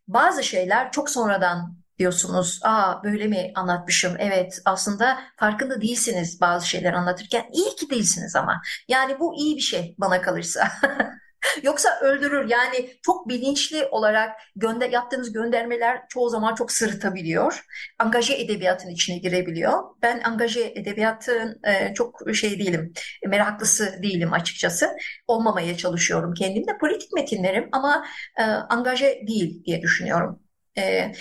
Bazı 0.07 0.43
şeyler 0.43 0.91
çok 0.91 1.09
sonradan 1.09 1.77
diyorsunuz. 1.99 2.59
Aa 2.63 3.03
böyle 3.03 3.27
mi 3.27 3.51
anlatmışım? 3.55 4.15
Evet 4.19 4.61
aslında 4.65 5.19
farkında 5.37 5.81
değilsiniz 5.81 6.41
bazı 6.41 6.67
şeyler 6.67 6.93
anlatırken. 6.93 7.45
İyi 7.53 7.75
ki 7.75 7.89
değilsiniz 7.89 8.35
ama. 8.35 8.61
Yani 8.87 9.19
bu 9.19 9.35
iyi 9.35 9.55
bir 9.55 9.61
şey 9.61 9.95
bana 9.97 10.21
kalırsa. 10.21 10.71
Yoksa 11.63 11.99
öldürür. 12.01 12.49
Yani 12.49 12.89
çok 13.01 13.29
bilinçli 13.29 13.85
olarak 13.85 14.39
gönder 14.55 14.89
yaptığınız 14.89 15.33
göndermeler 15.33 16.01
çoğu 16.09 16.29
zaman 16.29 16.55
çok 16.55 16.71
sırıtabiliyor. 16.71 17.65
Angaje 17.99 18.33
edebiyatın 18.33 18.89
içine 18.89 19.17
girebiliyor. 19.17 19.83
Ben 20.01 20.21
angaje 20.23 20.73
edebiyatın 20.75 21.59
e, 21.63 21.93
çok 21.93 22.35
şey 22.35 22.59
değilim, 22.59 22.93
meraklısı 23.27 23.99
değilim 24.03 24.33
açıkçası. 24.33 24.89
Olmamaya 25.27 25.77
çalışıyorum 25.77 26.33
kendimde. 26.33 26.77
Politik 26.77 27.13
metinlerim 27.13 27.69
ama 27.71 28.05
e, 28.37 28.43
angaje 28.43 29.21
değil 29.27 29.63
diye 29.65 29.81
düşünüyorum. 29.81 30.39
E, 30.77 31.11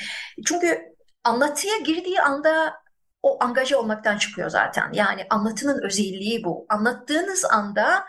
çünkü 0.46 0.80
anlatıya 1.24 1.78
girdiği 1.78 2.20
anda 2.20 2.74
o 3.22 3.44
angaje 3.44 3.76
olmaktan 3.76 4.18
çıkıyor 4.18 4.50
zaten. 4.50 4.92
Yani 4.92 5.26
anlatının 5.30 5.82
özelliği 5.82 6.44
bu. 6.44 6.66
Anlattığınız 6.68 7.44
anda 7.44 8.04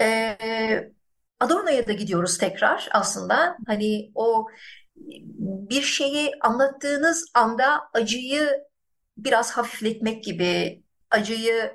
e, 0.00 0.38
Adorno'ya 1.40 1.86
da 1.86 1.92
gidiyoruz 1.92 2.38
tekrar 2.38 2.88
aslında. 2.92 3.56
Hani 3.66 4.10
o 4.14 4.46
bir 5.70 5.82
şeyi 5.82 6.32
anlattığınız 6.40 7.30
anda 7.34 7.80
acıyı 7.92 8.64
biraz 9.16 9.52
hafifletmek 9.52 10.24
gibi, 10.24 10.82
acıyı 11.10 11.72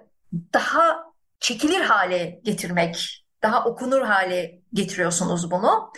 daha 0.54 1.04
çekilir 1.40 1.80
hale 1.82 2.40
getirmek, 2.44 3.26
daha 3.44 3.66
okunur 3.66 4.02
hale 4.02 4.62
getiriyorsunuz 4.74 5.52
bunu. 5.52 5.94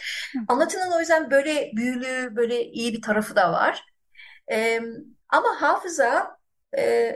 Anlatının 0.47 0.91
o 0.91 0.99
yüzden 0.99 1.31
böyle 1.31 1.71
büyülü, 1.75 2.35
böyle 2.35 2.65
iyi 2.65 2.93
bir 2.93 3.01
tarafı 3.01 3.35
da 3.35 3.51
var. 3.51 3.83
Ee, 4.51 4.81
ama 5.29 5.61
hafıza, 5.61 6.37
e, 6.77 7.15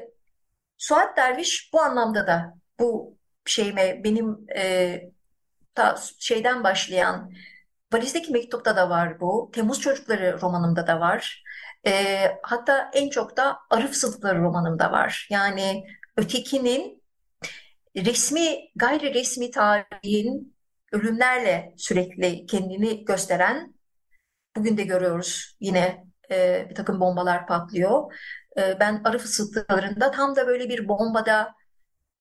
Suat 0.77 1.17
Derviş 1.17 1.69
bu 1.73 1.81
anlamda 1.81 2.27
da 2.27 2.53
bu 2.79 3.17
şeyime 3.45 4.03
benim 4.03 4.37
e, 4.55 5.01
ta 5.77 5.95
şeyden 6.19 6.63
başlayan 6.63 7.31
Valizdeki 7.93 8.31
Mektup'ta 8.31 8.75
da 8.75 8.89
var 8.89 9.19
bu. 9.19 9.51
Temmuz 9.53 9.81
Çocukları 9.81 10.41
romanımda 10.41 10.87
da 10.87 10.99
var. 10.99 11.43
E, 11.87 11.91
hatta 12.43 12.91
en 12.93 13.09
çok 13.09 13.37
da 13.37 13.57
Arif 13.69 13.95
Sınıfları 13.95 14.41
romanımda 14.41 14.91
var. 14.91 15.27
Yani 15.31 15.83
ötekinin 16.17 17.03
resmi, 17.97 18.69
gayri 18.75 19.13
resmi 19.13 19.51
tarihin 19.51 20.55
ölümlerle 20.91 21.73
sürekli 21.77 22.45
kendini 22.45 23.05
gösteren, 23.05 23.73
bugün 24.55 24.77
de 24.77 24.83
görüyoruz 24.83 25.57
yine 25.59 26.05
e, 26.31 26.67
bir 26.69 26.75
takım 26.75 26.99
bombalar 26.99 27.47
patlıyor. 27.47 28.13
E, 28.57 28.79
ben 28.79 29.01
Arif 29.03 29.25
Sınıflarında 29.25 30.11
tam 30.11 30.35
da 30.35 30.47
böyle 30.47 30.69
bir 30.69 30.87
bombada 30.87 31.55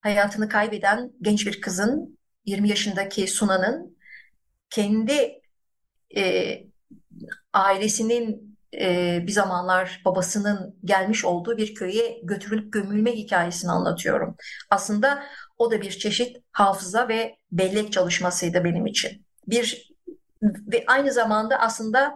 hayatını 0.00 0.48
kaybeden 0.48 1.12
genç 1.22 1.46
bir 1.46 1.60
kızın 1.60 2.15
20 2.46 2.68
yaşındaki 2.68 3.26
Suna'nın 3.26 3.96
kendi 4.70 5.40
e, 6.16 6.54
ailesinin 7.52 8.56
e, 8.80 9.18
bir 9.26 9.32
zamanlar 9.32 10.02
babasının 10.04 10.76
gelmiş 10.84 11.24
olduğu 11.24 11.56
bir 11.56 11.74
köye 11.74 12.20
götürülüp 12.22 12.72
gömülme 12.72 13.12
hikayesini 13.12 13.70
anlatıyorum. 13.70 14.36
Aslında 14.70 15.22
o 15.58 15.70
da 15.70 15.80
bir 15.80 15.90
çeşit 15.90 16.36
hafıza 16.52 17.08
ve 17.08 17.36
bellek 17.52 17.92
çalışmasıydı 17.92 18.64
benim 18.64 18.86
için. 18.86 19.26
Bir 19.46 19.92
ve 20.42 20.84
aynı 20.86 21.12
zamanda 21.12 21.58
aslında 21.58 22.14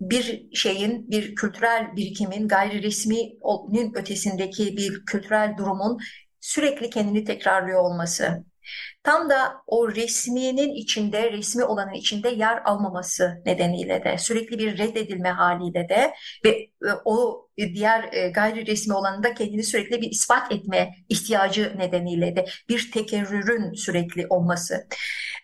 bir 0.00 0.54
şeyin, 0.54 1.10
bir 1.10 1.34
kültürel 1.34 1.96
birikimin, 1.96 2.48
gayri 2.48 2.82
resminin 2.82 3.94
ötesindeki 3.94 4.76
bir 4.76 5.04
kültürel 5.04 5.54
durumun 5.58 5.98
sürekli 6.40 6.90
kendini 6.90 7.24
tekrarlıyor 7.24 7.80
olması. 7.80 8.44
Tam 9.02 9.30
da 9.30 9.62
o 9.66 9.94
resminin 9.94 10.74
içinde, 10.74 11.32
resmi 11.32 11.64
olanın 11.64 11.92
içinde 11.92 12.28
yer 12.28 12.62
almaması 12.64 13.42
nedeniyle 13.46 14.04
de 14.04 14.18
sürekli 14.18 14.58
bir 14.58 14.78
reddedilme 14.78 15.30
haliyle 15.30 15.88
de 15.88 16.14
ve 16.44 16.50
e, 16.50 16.90
o 17.04 17.48
diğer 17.58 18.12
e, 18.12 18.28
gayri 18.28 18.66
resmi 18.66 18.94
olanında 18.94 19.34
kendini 19.34 19.64
sürekli 19.64 20.00
bir 20.00 20.10
ispat 20.10 20.52
etme 20.52 20.94
ihtiyacı 21.08 21.74
nedeniyle 21.78 22.36
de 22.36 22.46
bir 22.68 22.92
tekerrürün 22.92 23.72
sürekli 23.72 24.26
olması. 24.26 24.86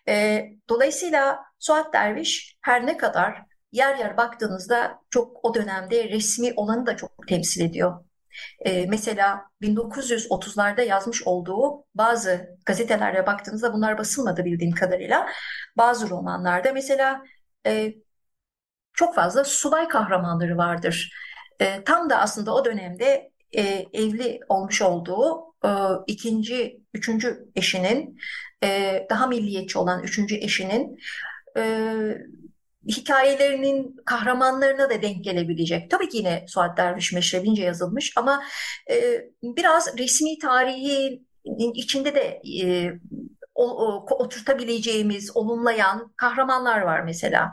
E, 0.09 0.45
dolayısıyla 0.69 1.39
Suat 1.59 1.93
Derviş 1.93 2.57
her 2.61 2.87
ne 2.87 2.97
kadar 2.97 3.43
yer 3.73 3.99
yer 3.99 4.17
baktığınızda 4.17 4.99
çok 5.11 5.45
o 5.45 5.55
dönemde 5.55 6.09
resmi 6.09 6.53
olanı 6.57 6.87
da 6.87 6.97
çok 6.97 7.29
temsil 7.29 7.61
ediyor. 7.65 8.05
E, 8.65 8.87
mesela 8.87 9.43
1930'larda 9.63 10.83
yazmış 10.83 11.23
olduğu 11.27 11.85
bazı 11.95 12.49
gazetelerde 12.67 13.27
baktığınızda 13.27 13.73
bunlar 13.73 13.99
basılmadı 13.99 14.45
bildiğim 14.45 14.75
kadarıyla. 14.75 15.29
Bazı 15.77 16.11
romanlarda 16.11 16.73
mesela 16.73 17.23
e, 17.67 17.95
çok 18.93 19.15
fazla 19.15 19.45
subay 19.45 19.89
kahramanları 19.89 20.57
vardır. 20.57 21.13
E, 21.61 21.85
tam 21.85 22.11
da 22.11 22.19
aslında 22.21 22.55
o 22.55 22.65
dönemde 22.65 23.31
e, 23.53 23.63
evli 23.93 24.41
olmuş 24.49 24.83
olduğu 24.83 25.55
e, 25.65 25.71
ikinci, 26.07 26.81
üçüncü 26.95 27.49
eşinin, 27.57 28.19
e, 28.65 29.07
daha 29.11 29.27
milliyetçi 29.27 29.79
olan 29.79 30.03
üçüncü 30.03 30.37
eşinin 30.37 30.99
e, 31.57 31.63
hikayelerinin 32.89 33.97
kahramanlarına 34.05 34.91
da 34.91 35.03
denk 35.03 35.25
gelebilecek. 35.25 35.91
Tabii 35.91 36.09
ki 36.09 36.17
yine 36.17 36.45
Suat 36.49 36.77
Derviş 36.77 37.13
meşrebince 37.13 37.63
yazılmış 37.63 38.13
ama 38.17 38.43
e, 38.91 39.25
biraz 39.43 39.99
resmi 39.99 40.39
tarihin 40.39 41.29
içinde 41.75 42.15
de 42.15 42.41
e, 42.63 42.93
o, 43.55 43.71
o, 43.71 44.07
oturtabileceğimiz, 44.15 45.37
olumlayan 45.37 46.13
kahramanlar 46.17 46.81
var 46.81 47.01
mesela. 47.01 47.53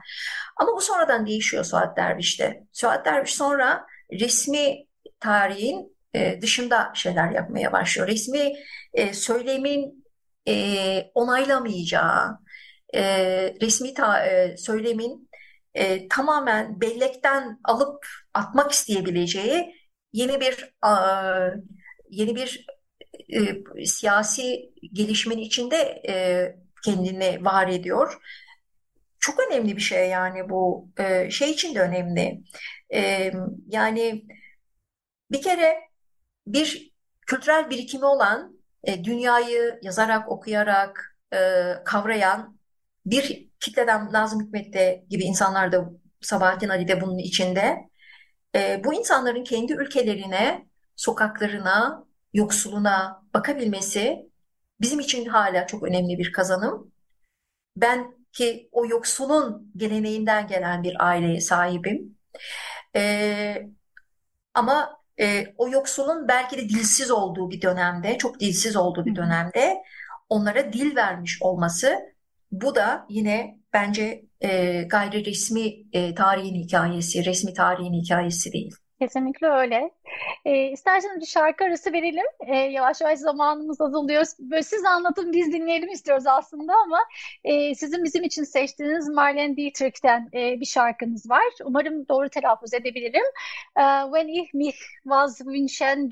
Ama 0.55 0.75
bu 0.75 0.81
sonradan 0.81 1.25
değişiyor 1.25 1.63
Suat 1.63 1.97
Derviş'te. 1.97 2.63
Suat 2.71 3.05
Derviş 3.05 3.33
sonra 3.33 3.85
resmi 4.11 4.85
tarihin 5.19 5.97
e, 6.13 6.41
dışında 6.41 6.91
şeyler 6.95 7.31
yapmaya 7.31 7.71
başlıyor. 7.71 8.07
Resmi 8.07 8.53
e, 8.93 9.13
söylemin 9.13 10.05
e, 10.47 11.11
onaylamayacağı, 11.15 12.39
e, 12.95 13.03
resmi 13.61 13.93
ta, 13.93 14.25
e, 14.25 14.57
söylemin 14.57 15.29
e, 15.73 16.07
tamamen 16.07 16.81
bellekten 16.81 17.59
alıp 17.63 18.07
atmak 18.33 18.71
isteyebileceği 18.71 19.75
yeni 20.13 20.41
bir 20.41 20.73
a, 20.81 21.51
yeni 22.09 22.35
bir 22.35 22.65
e, 23.29 23.85
siyasi 23.85 24.73
gelişmenin 24.93 25.41
içinde 25.41 26.01
e, 26.07 26.15
kendini 26.85 27.45
var 27.45 27.67
ediyor. 27.67 28.21
Çok 29.19 29.39
önemli 29.39 29.77
bir 29.77 29.81
şey 29.81 30.09
yani 30.09 30.49
bu 30.49 30.89
e, 30.97 31.29
şey 31.29 31.51
için 31.51 31.75
de 31.75 31.81
önemli. 31.81 32.41
E, 32.93 33.31
yani 33.67 34.25
bir 35.31 35.41
kere 35.41 35.77
bir 36.47 36.91
kültürel 37.27 37.69
birikimi 37.69 38.05
olan 38.05 38.59
e, 38.83 39.03
dünyayı 39.03 39.79
yazarak, 39.81 40.31
okuyarak 40.31 41.17
e, 41.33 41.37
kavrayan 41.85 42.60
bir 43.05 43.49
kitleden 43.59 44.13
Nazım 44.13 44.45
Hikmet'te 44.45 45.05
gibi 45.09 45.23
insanlar 45.23 45.71
da 45.71 45.89
Sabahattin 46.21 46.69
Ali 46.69 46.87
de 46.87 47.01
bunun 47.01 47.17
içinde. 47.17 47.89
E, 48.55 48.81
bu 48.83 48.93
insanların 48.93 49.43
kendi 49.43 49.73
ülkelerine, 49.73 50.67
sokaklarına, 50.95 52.05
yoksuluna 52.33 53.23
bakabilmesi 53.33 54.29
bizim 54.81 54.99
için 54.99 55.25
hala 55.25 55.67
çok 55.67 55.83
önemli 55.83 56.17
bir 56.17 56.31
kazanım. 56.31 56.91
Ben 57.77 58.15
ki 58.33 58.69
o 58.71 58.85
yoksulun 58.85 59.71
geleneğinden 59.77 60.47
gelen 60.47 60.83
bir 60.83 61.07
aileye 61.07 61.41
sahibim. 61.41 62.17
E, 62.95 63.67
ama 64.53 65.01
e, 65.19 65.53
o 65.57 65.69
yoksulun 65.69 66.27
belki 66.27 66.57
de 66.57 66.69
dilsiz 66.69 67.11
olduğu 67.11 67.49
bir 67.51 67.61
dönemde, 67.61 68.17
çok 68.17 68.39
dilsiz 68.39 68.75
olduğu 68.75 69.05
bir 69.05 69.15
dönemde 69.15 69.83
onlara 70.29 70.73
dil 70.73 70.95
vermiş 70.95 71.37
olması 71.41 72.10
bu 72.51 72.75
da 72.75 73.05
yine 73.09 73.59
bence 73.73 74.25
e, 74.41 74.81
gayri 74.81 75.25
resmi 75.25 75.73
e, 75.93 76.15
tarihin 76.15 76.55
hikayesi, 76.55 77.25
resmi 77.25 77.53
tarihin 77.53 77.93
hikayesi 77.93 78.53
değil. 78.53 78.75
Kesinlikle 78.99 79.47
öyle. 79.47 79.91
E, 80.45 80.71
isterseniz 80.71 81.21
bir 81.21 81.25
şarkı 81.25 81.63
arası 81.63 81.93
verelim. 81.93 82.25
E, 82.47 82.55
yavaş 82.55 83.01
yavaş 83.01 83.19
zamanımız 83.19 83.81
azalıyor. 83.81 84.25
Böyle 84.39 84.63
siz 84.63 84.85
anlatın 84.85 85.33
biz 85.33 85.53
dinleyelim 85.53 85.89
istiyoruz 85.89 86.27
aslında 86.27 86.73
ama 86.85 86.99
e, 87.43 87.75
sizin 87.75 88.03
bizim 88.03 88.23
için 88.23 88.43
seçtiğiniz 88.43 89.09
Marlene 89.09 89.57
Dietrich'ten 89.57 90.29
e, 90.33 90.59
bir 90.59 90.65
şarkınız 90.65 91.29
var. 91.29 91.43
Umarım 91.65 92.07
doğru 92.07 92.29
telaffuz 92.29 92.73
edebilirim. 92.73 93.25
E, 93.77 93.83
When 94.03 94.27
ich 94.27 94.53
mich 94.53 94.77
was 95.03 95.37
wünschen 95.37 96.11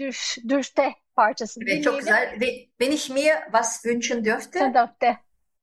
dürfte 0.50 0.94
parçası. 1.16 1.60
Evet, 1.68 1.84
çok 1.84 2.00
güzel. 2.00 2.40
Wenn 2.80 2.92
ich 2.92 3.10
mir 3.10 3.34
was 3.44 3.82
wünschen 3.84 4.26
dürfte. 4.26 4.74
Dürfte. 4.74 5.18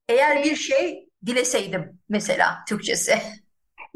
Eğer 0.09 0.43
bir 0.43 0.55
şey 0.55 1.09
dileseydim 1.25 1.99
mesela 2.09 2.57
Türkçesi. 2.69 3.17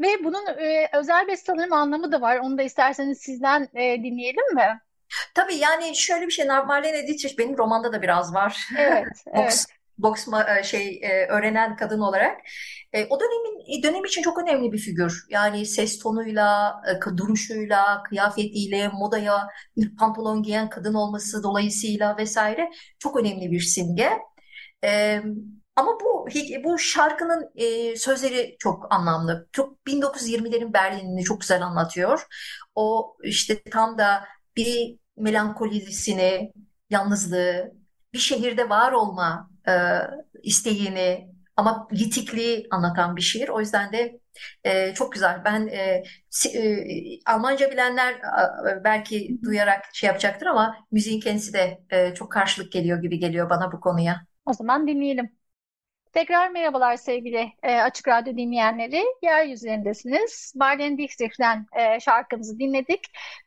Ve 0.00 0.24
bunun 0.24 0.46
e, 0.46 0.88
özel 0.92 1.28
bir 1.28 1.36
sanırım 1.36 1.72
anlamı 1.72 2.12
da 2.12 2.20
var. 2.20 2.36
Onu 2.36 2.58
da 2.58 2.62
isterseniz 2.62 3.18
sizden 3.18 3.68
e, 3.74 4.02
dinleyelim 4.02 4.54
mi? 4.54 4.80
Tabii 5.34 5.54
yani 5.54 5.96
şöyle 5.96 6.26
bir 6.26 6.32
şey 6.32 6.46
Marlene 6.46 7.06
Dietrich 7.06 7.38
benim 7.38 7.58
romanda 7.58 7.92
da 7.92 8.02
biraz 8.02 8.34
var. 8.34 8.68
Evet, 8.78 9.24
boks, 9.36 9.66
boks 9.98 10.28
e, 10.58 10.62
şey 10.62 11.00
e, 11.02 11.26
öğrenen 11.26 11.76
kadın 11.76 12.00
olarak. 12.00 12.40
E, 12.92 13.06
o 13.06 13.20
dönemin 13.20 13.82
dönem 13.82 14.04
için 14.04 14.22
çok 14.22 14.42
önemli 14.42 14.72
bir 14.72 14.78
figür. 14.78 15.26
Yani 15.30 15.66
ses 15.66 15.98
tonuyla, 15.98 16.82
duruşuyla, 17.16 18.02
kıyafetiyle, 18.02 18.88
modaya 18.88 19.48
bir 19.76 19.96
pantolon 19.96 20.42
giyen 20.42 20.70
kadın 20.70 20.94
olması 20.94 21.42
dolayısıyla 21.42 22.16
vesaire 22.16 22.70
çok 22.98 23.16
önemli 23.16 23.50
bir 23.50 23.60
simge. 23.60 24.10
Ama 25.76 25.92
bu 26.00 26.28
bu 26.64 26.78
şarkının 26.78 27.50
e, 27.54 27.96
sözleri 27.96 28.56
çok 28.58 28.94
anlamlı. 28.94 29.48
Çok 29.52 29.86
1920'lerin 29.86 30.72
Berlin'ini 30.72 31.22
çok 31.24 31.40
güzel 31.40 31.62
anlatıyor. 31.62 32.26
O 32.74 33.16
işte 33.22 33.62
tam 33.62 33.98
da 33.98 34.24
bir 34.56 34.98
melankolisini, 35.16 36.52
yalnızlığı, 36.90 37.72
bir 38.12 38.18
şehirde 38.18 38.68
var 38.68 38.92
olma 38.92 39.50
e, 39.68 39.72
isteğini 40.42 41.32
ama 41.56 41.88
yitikliği 41.92 42.66
anlatan 42.70 43.16
bir 43.16 43.22
şiir. 43.22 43.48
O 43.48 43.60
yüzden 43.60 43.92
de 43.92 44.20
e, 44.64 44.94
çok 44.94 45.12
güzel. 45.12 45.42
Ben 45.44 45.66
e, 45.66 46.02
e, 46.54 46.78
Almanca 47.26 47.70
bilenler 47.70 48.12
e, 48.12 48.84
belki 48.84 49.38
duyarak 49.44 49.84
şey 49.92 50.06
yapacaktır 50.06 50.46
ama 50.46 50.76
müziğin 50.90 51.20
kendisi 51.20 51.52
de 51.52 51.80
e, 51.90 52.14
çok 52.14 52.32
karşılık 52.32 52.72
geliyor 52.72 53.02
gibi 53.02 53.18
geliyor 53.18 53.50
bana 53.50 53.72
bu 53.72 53.80
konuya. 53.80 54.26
O 54.46 54.52
zaman 54.52 54.88
dinleyelim. 54.88 55.41
Tekrar 56.12 56.50
merhabalar 56.50 56.96
sevgili 56.96 57.52
e, 57.62 57.80
Açık 57.80 58.08
Radyo 58.08 58.36
dinleyenleri. 58.36 59.04
Yeryüzlerindesiniz. 59.22 60.52
Marlene 60.56 60.98
Dietrich'ten 60.98 61.66
e, 61.72 62.00
şarkımızı 62.00 62.58
dinledik. 62.58 63.00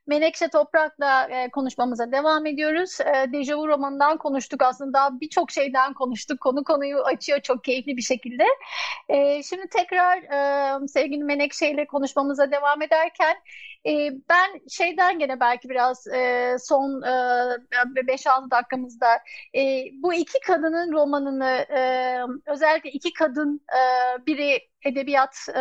Menekşe 0.08 0.48
Toprak'la 0.48 1.28
e, 1.30 1.50
konuşmamıza 1.50 2.12
devam 2.12 2.46
ediyoruz. 2.46 3.02
E, 3.02 3.34
Dejavu 3.34 3.68
romanından 3.68 4.18
konuştuk 4.18 4.62
aslında. 4.62 5.20
Birçok 5.22 5.52
şeyden 5.52 5.94
konuştuk. 5.94 6.42
Konu 6.42 6.64
konuyu 6.64 7.00
açıyor 7.00 7.40
çok 7.40 7.64
keyifli 7.64 7.98
bir 7.98 8.02
şekilde. 8.02 8.44
E, 9.10 9.44
şimdi 9.44 9.68
tekrar 9.68 10.18
e, 10.84 10.88
sevgili 10.88 11.24
Menekşe 11.24 11.72
ile 11.72 11.88
konuşmamıza 11.88 12.52
devam 12.52 12.82
ederken 12.82 13.36
e, 13.88 14.12
ben 14.30 14.62
şeyden 14.70 15.20
gene 15.20 15.40
belki 15.40 15.70
biraz 15.70 16.08
e, 16.08 16.56
son 16.60 17.02
e, 17.02 18.08
5-6 18.08 18.52
dakikamızda 18.52 19.08
e, 19.56 19.86
bu 20.04 20.14
iki 20.14 20.40
kadının 20.40 20.92
romanını 20.94 21.66
e, 21.78 21.82
özellikle 22.52 22.90
iki 22.92 23.14
kadın 23.14 23.62
biri 24.28 24.60
edebiyat 24.86 25.48
e, 25.56 25.60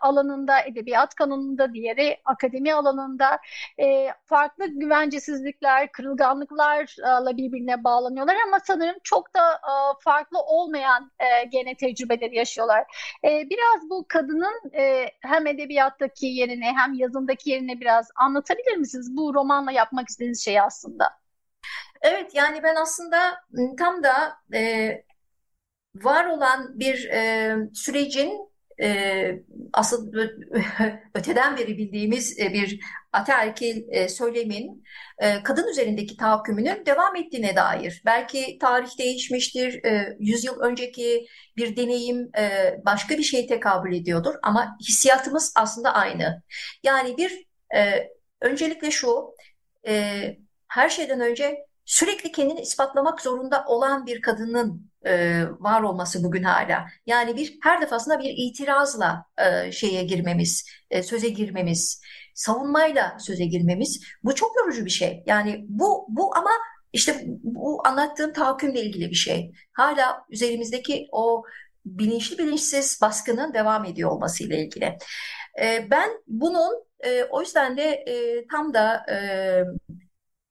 alanında, 0.00 0.60
edebiyat 0.60 1.14
kanonunda, 1.14 1.74
diğeri 1.74 2.20
akademi 2.24 2.74
alanında 2.74 3.38
e, 3.80 4.08
farklı 4.24 4.66
güvencesizlikler, 4.66 5.92
kırılganlıklarla 5.92 7.36
birbirine 7.36 7.84
bağlanıyorlar 7.84 8.36
ama 8.46 8.60
sanırım 8.60 8.96
çok 9.04 9.34
da 9.34 9.52
e, 9.52 9.72
farklı 10.00 10.38
olmayan 10.40 11.10
e, 11.18 11.44
gene 11.44 11.74
tecrübeleri 11.74 12.36
yaşıyorlar. 12.36 12.84
E, 13.24 13.50
biraz 13.50 13.90
bu 13.90 14.04
kadının 14.08 14.72
e, 14.74 15.10
hem 15.20 15.46
edebiyattaki 15.46 16.26
yerini 16.26 16.64
hem 16.64 16.94
yazındaki 16.94 17.50
yerini 17.50 17.80
biraz 17.80 18.08
anlatabilir 18.16 18.76
misiniz? 18.76 19.16
Bu 19.16 19.34
romanla 19.34 19.72
yapmak 19.72 20.08
istediğiniz 20.08 20.44
şey 20.44 20.60
aslında. 20.60 21.12
Evet 22.02 22.34
yani 22.34 22.62
ben 22.62 22.76
aslında 22.76 23.44
tam 23.78 24.02
da 24.02 24.36
e, 24.54 24.88
var 26.02 26.26
olan 26.26 26.78
bir 26.78 27.04
e, 27.04 27.54
sürecin 27.74 28.46
e, 28.82 29.42
asıl 29.72 30.12
öteden 31.14 31.56
beri 31.56 31.78
bildiğimiz 31.78 32.40
e, 32.40 32.52
bir 32.52 32.80
ataerkil 33.12 33.82
e, 33.88 34.08
söylemin 34.08 34.84
e, 35.18 35.42
kadın 35.42 35.68
üzerindeki 35.68 36.16
tahakkümünün 36.16 36.86
devam 36.86 37.16
ettiğine 37.16 37.56
dair. 37.56 38.02
Belki 38.04 38.58
tarih 38.60 38.98
değişmiştir, 38.98 39.84
e, 39.84 40.16
yüzyıl 40.20 40.60
önceki 40.60 41.26
bir 41.56 41.76
deneyim 41.76 42.30
e, 42.38 42.74
başka 42.86 43.18
bir 43.18 43.22
şeye 43.22 43.46
tekabül 43.46 43.92
ediyordur 43.92 44.34
ama 44.42 44.76
hissiyatımız 44.88 45.52
aslında 45.56 45.94
aynı. 45.94 46.42
Yani 46.82 47.16
bir 47.16 47.46
e, 47.76 48.08
öncelikle 48.40 48.90
şu, 48.90 49.34
e, 49.88 50.22
her 50.68 50.88
şeyden 50.88 51.20
önce 51.20 51.66
sürekli 51.86 52.32
kendini 52.32 52.60
ispatlamak 52.60 53.20
zorunda 53.20 53.64
olan 53.66 54.06
bir 54.06 54.22
kadının 54.22 54.90
e, 55.06 55.42
var 55.60 55.82
olması 55.82 56.24
bugün 56.24 56.42
hala. 56.42 56.86
Yani 57.06 57.36
bir 57.36 57.58
her 57.62 57.80
defasında 57.80 58.18
bir 58.18 58.34
itirazla 58.36 59.24
e, 59.38 59.72
şeye 59.72 60.02
girmemiz, 60.04 60.66
e, 60.90 61.02
söze 61.02 61.28
girmemiz, 61.28 62.00
savunmayla 62.34 63.16
söze 63.20 63.44
girmemiz 63.44 64.02
bu 64.24 64.34
çok 64.34 64.56
yorucu 64.56 64.84
bir 64.84 64.90
şey. 64.90 65.22
Yani 65.26 65.64
bu 65.68 66.06
bu 66.08 66.36
ama 66.36 66.50
işte 66.92 67.24
bu 67.42 67.82
anlattığım 67.86 68.32
tahakkümle 68.32 68.82
ilgili 68.82 69.10
bir 69.10 69.16
şey. 69.16 69.52
Hala 69.72 70.24
üzerimizdeki 70.30 71.08
o 71.12 71.44
bilinçli 71.84 72.38
bilinçsiz 72.38 72.98
baskının 73.02 73.54
devam 73.54 73.84
ediyor 73.84 74.10
olmasıyla 74.10 74.56
ilgili. 74.56 74.98
E, 75.62 75.90
ben 75.90 76.10
bunun 76.26 76.86
e, 77.00 77.24
o 77.24 77.40
yüzden 77.40 77.76
de 77.76 77.82
e, 77.82 78.46
tam 78.46 78.74
da 78.74 79.06
e, 79.10 79.16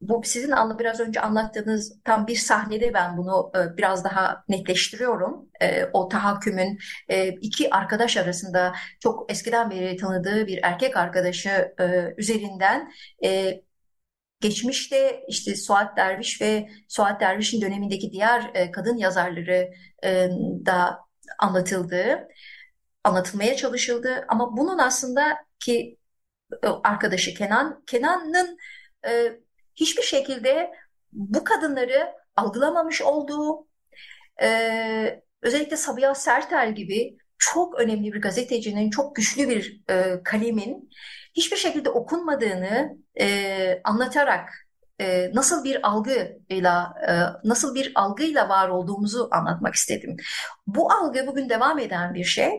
bu 0.10 0.22
sizin 0.24 0.52
anla 0.52 0.80
biraz 0.80 1.00
önce 1.00 1.22
anlattığınız 1.22 2.00
tam 2.04 2.28
bir 2.28 2.36
sahnede 2.36 2.94
ben 2.94 3.18
bunu 3.18 3.52
e, 3.56 3.78
biraz 3.78 4.04
daha 4.04 4.44
netleştiriyorum. 4.50 5.50
E, 5.62 5.86
o 5.94 6.08
tahakkümün 6.08 6.80
e, 7.10 7.28
iki 7.28 7.74
arkadaş 7.74 8.18
arasında 8.18 8.74
çok 9.00 9.32
eskiden 9.32 9.72
beri 9.72 9.98
tanıdığı 9.98 10.48
bir 10.48 10.60
erkek 10.64 10.98
arkadaşı 10.98 11.74
e, 11.80 12.14
üzerinden 12.18 12.92
e, 13.24 13.62
geçmişte 14.42 15.24
işte 15.28 15.56
Suat 15.56 15.98
Derviş 15.98 16.42
ve 16.42 16.70
Suat 16.88 17.22
Derviş'in 17.22 17.62
dönemindeki 17.62 18.12
diğer 18.12 18.52
e, 18.54 18.72
kadın 18.72 18.98
yazarları 18.98 19.72
e, 20.04 20.30
da 20.66 21.00
anlatıldığı, 21.40 22.28
anlatılmaya 23.04 23.56
çalışıldı. 23.56 24.26
Ama 24.28 24.58
bunun 24.58 24.78
aslında 24.78 25.38
ki 25.60 25.98
e, 26.64 26.68
arkadaşı 26.68 27.34
Kenan, 27.34 27.84
Kenan'ın 27.88 28.58
e, 29.08 29.40
hiçbir 29.76 30.04
şekilde 30.04 30.72
bu 31.14 31.44
kadınları 31.44 32.14
algılamamış 32.36 33.02
olduğu, 33.02 33.68
e, 34.42 35.22
özellikle 35.42 35.78
Sabiha 35.78 36.16
Sertel 36.16 36.76
gibi 36.76 37.18
çok 37.38 37.80
önemli 37.80 38.14
bir 38.14 38.22
gazetecinin, 38.22 38.90
çok 38.90 39.16
güçlü 39.16 39.50
bir 39.50 39.82
e, 39.90 40.24
kalemin 40.24 40.90
hiçbir 41.34 41.58
şekilde 41.58 41.90
okunmadığını 41.90 42.98
e, 43.20 43.82
anlatarak 43.84 44.50
e, 45.02 45.32
nasıl 45.34 45.64
bir 45.64 45.88
algıyla 45.88 46.94
e, 47.08 47.14
nasıl 47.48 47.76
bir 47.76 47.92
algıyla 47.96 48.50
var 48.50 48.70
olduğumuzu 48.70 49.30
anlatmak 49.32 49.76
istedim. 49.76 50.18
Bu 50.68 50.92
algı 50.92 51.28
bugün 51.28 51.50
devam 51.50 51.80
eden 51.80 52.14
bir 52.14 52.24
şey. 52.24 52.52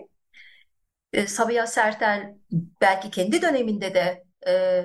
E, 1.12 1.26
Sabiha 1.26 1.66
Sertel 1.66 2.34
belki 2.80 3.10
kendi 3.10 3.42
döneminde 3.42 3.94
de 3.94 4.24
e, 4.48 4.84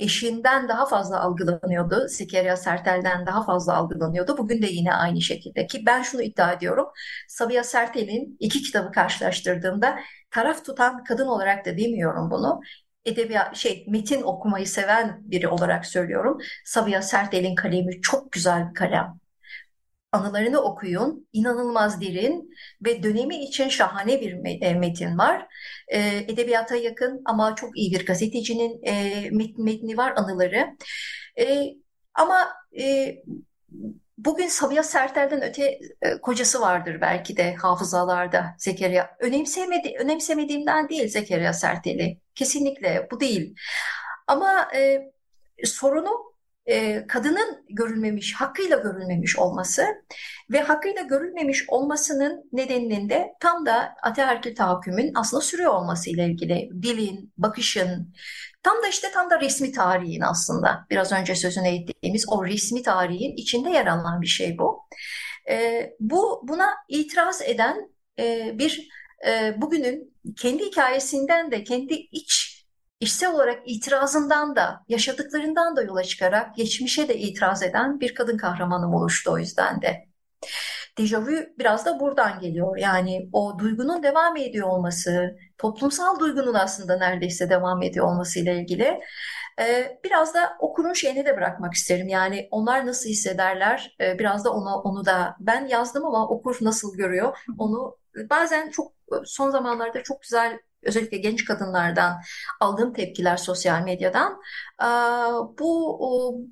eşinden 0.00 0.68
daha 0.68 0.86
fazla 0.86 1.20
algılanıyordu. 1.20 2.08
Zekeriya 2.08 2.56
Sertel'den 2.56 3.26
daha 3.26 3.44
fazla 3.44 3.76
algılanıyordu. 3.76 4.38
Bugün 4.38 4.62
de 4.62 4.66
yine 4.66 4.94
aynı 4.94 5.20
şekilde 5.20 5.66
ki 5.66 5.82
ben 5.86 6.02
şunu 6.02 6.22
iddia 6.22 6.52
ediyorum. 6.52 6.86
Sabiha 7.28 7.64
Sertel'in 7.64 8.36
iki 8.40 8.62
kitabı 8.62 8.92
karşılaştırdığımda 8.92 10.00
taraf 10.30 10.64
tutan 10.64 11.04
kadın 11.04 11.26
olarak 11.26 11.66
da 11.66 11.78
demiyorum 11.78 12.30
bunu. 12.30 12.60
Edebiyat 13.04 13.56
şey 13.56 13.84
metin 13.88 14.22
okumayı 14.22 14.66
seven 14.66 15.18
biri 15.20 15.48
olarak 15.48 15.86
söylüyorum. 15.86 16.38
Sabiha 16.64 17.02
Sertel'in 17.02 17.54
kalemi 17.54 18.00
çok 18.00 18.32
güzel 18.32 18.68
bir 18.70 18.74
kalem 18.74 19.20
anılarını 20.12 20.60
okuyun. 20.60 21.28
İnanılmaz 21.32 22.00
derin 22.00 22.50
ve 22.84 23.02
dönemi 23.02 23.36
için 23.44 23.68
şahane 23.68 24.20
bir 24.20 24.60
e, 24.62 24.74
metin 24.74 25.18
var. 25.18 25.46
E, 25.88 26.16
edebiyata 26.28 26.76
yakın 26.76 27.22
ama 27.24 27.54
çok 27.54 27.78
iyi 27.78 27.92
bir 27.92 28.06
gazetecinin 28.06 28.82
e, 28.82 29.30
metni 29.58 29.96
var 29.96 30.12
anıları. 30.16 30.76
Ama 32.14 32.48
bugün 34.18 34.46
Sabiha 34.48 34.82
Sertel'den 34.82 35.42
öte 35.42 35.78
kocası 36.22 36.60
vardır 36.60 36.98
belki 37.00 37.36
de 37.36 37.54
hafızalarda 37.54 38.54
Zekeriya. 38.58 39.16
Önemsemedi, 39.20 39.96
önemsemediğimden 39.98 40.88
değil 40.88 41.08
Zekeriya 41.08 41.52
Sertel'i. 41.52 42.18
Kesinlikle 42.34 43.08
bu 43.10 43.20
değil. 43.20 43.54
Ama 44.26 44.68
sorunu 45.64 46.29
e, 46.70 47.06
kadının 47.06 47.64
görülmemiş, 47.70 48.34
hakkıyla 48.34 48.76
görülmemiş 48.76 49.38
olması 49.38 49.86
ve 50.50 50.60
hakkıyla 50.60 51.02
görülmemiş 51.02 51.64
olmasının 51.68 52.48
nedeninin 52.52 53.08
de 53.08 53.32
tam 53.40 53.66
da 53.66 53.94
ataerkil 54.02 54.54
tahakkümün 54.54 55.12
aslında 55.14 55.42
sürüyor 55.42 55.74
olması 55.74 56.10
ile 56.10 56.26
ilgili 56.26 56.70
dilin, 56.82 57.32
bakışın, 57.38 58.14
tam 58.62 58.82
da 58.82 58.88
işte 58.88 59.10
tam 59.14 59.30
da 59.30 59.40
resmi 59.40 59.72
tarihin 59.72 60.20
aslında 60.20 60.86
biraz 60.90 61.12
önce 61.12 61.34
sözüne 61.34 61.74
ettiğimiz 61.76 62.24
o 62.28 62.46
resmi 62.46 62.82
tarihin 62.82 63.36
içinde 63.36 63.70
yer 63.70 63.86
alan 63.86 64.20
bir 64.22 64.26
şey 64.26 64.58
bu. 64.58 64.80
E, 65.50 65.90
bu 66.00 66.42
buna 66.48 66.68
itiraz 66.88 67.42
eden 67.42 67.90
e, 68.18 68.58
bir 68.58 68.88
e, 69.26 69.54
bugünün 69.56 70.14
kendi 70.36 70.64
hikayesinden 70.64 71.50
de 71.50 71.64
kendi 71.64 71.94
iç 71.94 72.59
işsel 73.00 73.34
olarak 73.34 73.62
itirazından 73.66 74.56
da 74.56 74.84
yaşadıklarından 74.88 75.76
da 75.76 75.82
yola 75.82 76.02
çıkarak 76.02 76.56
geçmişe 76.56 77.08
de 77.08 77.18
itiraz 77.18 77.62
eden 77.62 78.00
bir 78.00 78.14
kadın 78.14 78.36
kahramanım 78.36 78.94
oluştu 78.94 79.30
o 79.32 79.38
yüzden 79.38 79.82
de. 79.82 80.10
Dejavu 80.98 81.30
biraz 81.58 81.86
da 81.86 82.00
buradan 82.00 82.40
geliyor. 82.40 82.76
Yani 82.76 83.28
o 83.32 83.58
duygunun 83.58 84.02
devam 84.02 84.36
ediyor 84.36 84.68
olması, 84.68 85.36
toplumsal 85.58 86.18
duygunun 86.18 86.54
aslında 86.54 86.96
neredeyse 86.98 87.50
devam 87.50 87.82
ediyor 87.82 88.06
olması 88.06 88.38
ile 88.40 88.60
ilgili. 88.60 89.00
Ee, 89.60 90.00
biraz 90.04 90.34
da 90.34 90.56
okurun 90.60 90.92
şeyini 90.92 91.26
de 91.26 91.36
bırakmak 91.36 91.74
isterim. 91.74 92.08
Yani 92.08 92.48
onlar 92.50 92.86
nasıl 92.86 93.08
hissederler? 93.08 93.96
Ee, 94.00 94.18
biraz 94.18 94.44
da 94.44 94.52
onu 94.52 94.74
onu 94.74 95.06
da 95.06 95.36
ben 95.40 95.66
yazdım 95.66 96.06
ama 96.06 96.28
okur 96.28 96.56
nasıl 96.60 96.96
görüyor? 96.96 97.38
Onu 97.58 97.96
bazen 98.30 98.70
çok 98.70 98.92
son 99.24 99.50
zamanlarda 99.50 100.02
çok 100.02 100.22
güzel 100.22 100.58
özellikle 100.82 101.18
genç 101.18 101.44
kadınlardan 101.44 102.20
aldığım 102.60 102.92
tepkiler 102.92 103.36
sosyal 103.36 103.82
medyadan 103.82 104.40
bu 105.58 106.50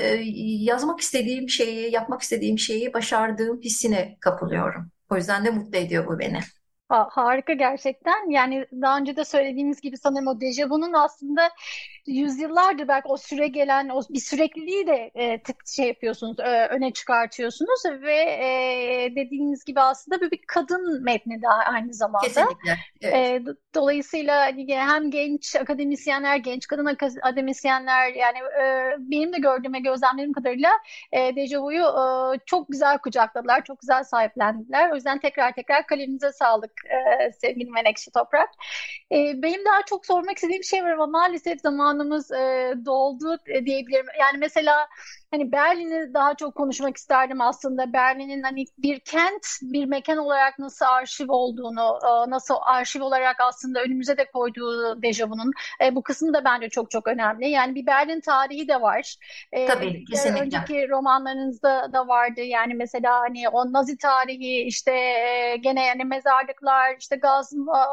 e, 0.00 0.20
yazmak 0.64 1.00
istediğim 1.00 1.48
şeyi, 1.48 1.92
yapmak 1.92 2.22
istediğim 2.22 2.58
şeyi 2.58 2.92
başardığım 2.92 3.60
hissine 3.60 4.16
kapılıyorum. 4.20 4.90
O 5.10 5.16
yüzden 5.16 5.44
de 5.44 5.50
mutlu 5.50 5.78
ediyor 5.78 6.06
bu 6.06 6.18
beni. 6.18 6.40
Ha, 6.88 7.08
harika 7.10 7.52
gerçekten. 7.52 8.30
Yani 8.30 8.66
daha 8.72 8.98
önce 8.98 9.16
de 9.16 9.24
söylediğimiz 9.24 9.80
gibi 9.80 9.96
sanırım 9.96 10.26
o 10.26 10.40
dejavunun 10.40 10.92
aslında 10.92 11.50
yüzyıllardır 12.06 12.88
belki 12.88 13.08
o 13.08 13.16
süre 13.16 13.48
gelen 13.48 13.88
o 13.88 14.00
bir 14.10 14.20
sürekliliği 14.20 14.86
de 14.86 15.10
e, 15.14 15.40
şey 15.76 15.86
yapıyorsunuz, 15.86 16.40
e, 16.40 16.66
öne 16.66 16.92
çıkartıyorsunuz 16.92 17.82
ve 18.02 18.14
e, 18.14 19.12
dediğiniz 19.16 19.64
gibi 19.64 19.80
aslında 19.80 20.20
bir, 20.20 20.30
bir 20.30 20.40
kadın 20.46 21.04
metni 21.04 21.42
daha 21.42 21.72
aynı 21.72 21.94
zamanda. 21.94 22.26
Kesinlikle. 22.26 22.76
Evet. 23.02 23.14
E, 23.14 23.42
dolayısıyla 23.74 24.40
hani 24.40 24.76
hem 24.76 25.10
genç 25.10 25.56
akademisyenler, 25.56 26.36
genç 26.36 26.66
kadın 26.66 26.96
akademisyenler 27.22 28.12
yani 28.12 28.38
e, 28.38 28.94
benim 28.98 29.32
de 29.32 29.38
gördüğüm 29.38 29.74
ve 29.74 29.78
gözlemlerim 29.78 30.32
kadarıyla 30.32 30.70
e, 31.12 31.36
dejavuyu 31.36 31.82
e, 31.84 32.38
çok 32.46 32.68
güzel 32.68 32.98
kucakladılar, 32.98 33.64
çok 33.64 33.80
güzel 33.80 34.04
sahiplendiler. 34.04 34.90
O 34.90 34.94
yüzden 34.94 35.18
tekrar 35.18 35.52
tekrar 35.54 35.86
kaleminize 35.86 36.32
sağlık 36.32 36.72
e, 36.84 37.32
sevgili 37.32 37.70
Menekşe 37.70 38.10
Toprak. 38.10 38.48
E, 39.12 39.42
benim 39.42 39.64
daha 39.64 39.82
çok 39.86 40.06
sormak 40.06 40.36
istediğim 40.36 40.64
şey 40.64 40.84
var 40.84 40.90
ama 40.90 41.06
maalesef 41.06 41.64
zamanımız 41.94 42.30
e, 42.30 42.74
doldu 42.84 43.38
diyebilirim. 43.46 44.06
Yani 44.20 44.38
mesela 44.38 44.88
hani 45.34 45.52
Berlin'i 45.52 46.14
daha 46.14 46.34
çok 46.34 46.54
konuşmak 46.54 46.96
isterdim 46.96 47.40
aslında. 47.40 47.92
Berlin'in 47.92 48.42
hani 48.42 48.64
bir 48.78 49.00
kent, 49.00 49.46
bir 49.62 49.84
mekan 49.84 50.18
olarak 50.18 50.58
nasıl 50.58 50.86
arşiv 50.86 51.26
olduğunu, 51.28 51.98
e, 52.04 52.30
nasıl 52.30 52.54
arşiv 52.60 53.02
olarak 53.02 53.36
aslında 53.40 53.82
önümüze 53.82 54.16
de 54.16 54.30
koyduğu 54.30 55.02
Dejavun'un 55.02 55.52
e, 55.84 55.94
bu 55.94 56.02
kısmı 56.02 56.34
da 56.34 56.44
bence 56.44 56.68
çok 56.68 56.90
çok 56.90 57.08
önemli. 57.08 57.48
Yani 57.48 57.74
bir 57.74 57.86
Berlin 57.86 58.20
tarihi 58.20 58.68
de 58.68 58.80
var. 58.80 59.16
E, 59.52 59.66
Tabii, 59.66 60.04
kesinlikle. 60.04 60.42
Önceki 60.42 60.88
romanlarınızda 60.88 61.92
da 61.92 62.08
vardı. 62.08 62.40
Yani 62.40 62.74
mesela 62.74 63.20
hani 63.20 63.48
o 63.48 63.72
Nazi 63.72 63.96
tarihi, 63.96 64.62
işte 64.62 64.92
gene 65.60 65.86
yani 65.86 66.04
mezarlıklar, 66.04 66.96
işte 67.00 67.16
gaz 67.16 67.52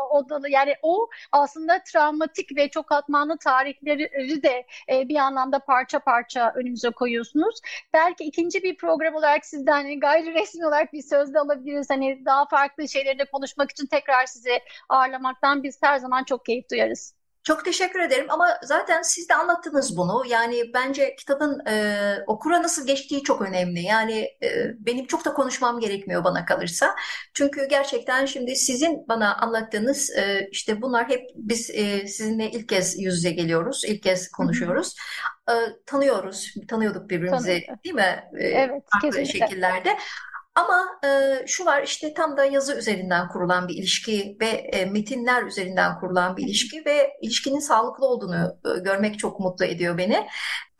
odalı 0.10 0.50
yani 0.50 0.76
o 0.82 1.10
aslında 1.32 1.80
travmatik 1.84 2.58
ve 2.58 2.70
çok 2.70 2.88
katmanlı 2.88 3.38
tarihleri 3.38 4.44
de 4.44 4.66
bir 4.90 5.16
anlamda 5.16 5.60
parça 5.60 6.00
parça 6.00 6.54
önümüze 6.56 6.90
koyuyorsunuz 6.90 7.31
yapıyorsunuz. 7.36 7.62
Belki 7.94 8.24
ikinci 8.24 8.64
bir 8.64 8.78
program 8.78 9.16
olarak 9.16 9.46
sizden 9.46 9.72
hani 9.74 10.00
gayri 10.00 10.34
resmi 10.34 10.66
olarak 10.66 10.94
bir 10.94 11.02
sözde 11.02 11.40
alabiliriz. 11.40 11.90
Hani 11.90 12.26
daha 12.26 12.46
farklı 12.48 12.90
şeyleri 12.90 13.20
de 13.20 13.26
konuşmak 13.26 13.72
için 13.72 13.88
tekrar 13.88 14.26
sizi 14.26 14.60
ağırlamaktan 14.90 15.64
biz 15.64 15.78
her 15.84 15.98
zaman 16.00 16.24
çok 16.24 16.46
keyif 16.46 16.70
duyarız. 16.72 17.21
Çok 17.52 17.66
teşekkür 17.66 18.00
ederim 18.00 18.26
ama 18.30 18.48
zaten 18.64 19.02
siz 19.02 19.30
de 19.30 19.36
anlattınız 19.36 19.98
bunu. 19.98 20.24
Yani 20.28 20.64
bence 20.74 21.16
kitabın 21.16 21.66
e, 21.66 22.16
okura 22.28 22.64
nasıl 22.64 22.88
geçtiği 22.88 23.24
çok 23.24 23.42
önemli. 23.42 23.82
Yani 23.82 24.20
e, 24.44 24.76
benim 24.80 25.08
çok 25.08 25.26
da 25.26 25.34
konuşmam 25.34 25.80
gerekmiyor 25.80 26.24
bana 26.24 26.46
kalırsa. 26.46 26.96
Çünkü 27.34 27.68
gerçekten 27.70 28.26
şimdi 28.26 28.56
sizin 28.56 29.08
bana 29.08 29.36
anlattığınız 29.36 30.10
e, 30.10 30.48
işte 30.52 30.82
bunlar 30.82 31.10
hep 31.10 31.22
biz 31.36 31.70
e, 31.70 32.08
sizinle 32.08 32.52
ilk 32.52 32.70
kez 32.70 33.00
yüz 33.00 33.16
yüze 33.16 33.32
geliyoruz, 33.32 33.84
ilk 33.88 34.04
kez 34.04 34.32
konuşuyoruz. 34.32 34.96
E, 35.50 35.54
tanıyoruz, 35.86 36.54
tanıyorduk 36.68 37.10
birbirimizi 37.10 37.64
Tanıdım. 37.66 37.84
değil 37.84 37.96
mi? 37.96 38.24
E, 38.40 38.48
evet, 38.48 38.84
farklı 38.92 39.10
kesinlikle. 39.10 39.48
şekillerde. 39.48 39.98
Ama 40.56 41.00
e, 41.06 41.44
şu 41.48 41.66
var 41.66 41.84
işte 41.84 42.14
tam 42.14 42.38
da 42.38 42.46
yazı 42.46 42.76
üzerinden 42.78 43.28
kurulan 43.28 43.68
bir 43.68 43.76
ilişki 43.76 44.38
ve 44.42 44.48
e, 44.48 44.86
metinler 44.86 45.44
üzerinden 45.44 46.00
kurulan 46.00 46.38
bir 46.38 46.44
ilişki 46.44 46.86
ve 46.86 47.10
ilişkinin 47.22 47.60
sağlıklı 47.60 48.06
olduğunu 48.06 48.60
e, 48.66 48.80
görmek 48.80 49.20
çok 49.20 49.40
mutlu 49.40 49.66
ediyor 49.66 49.98
beni. 49.98 50.28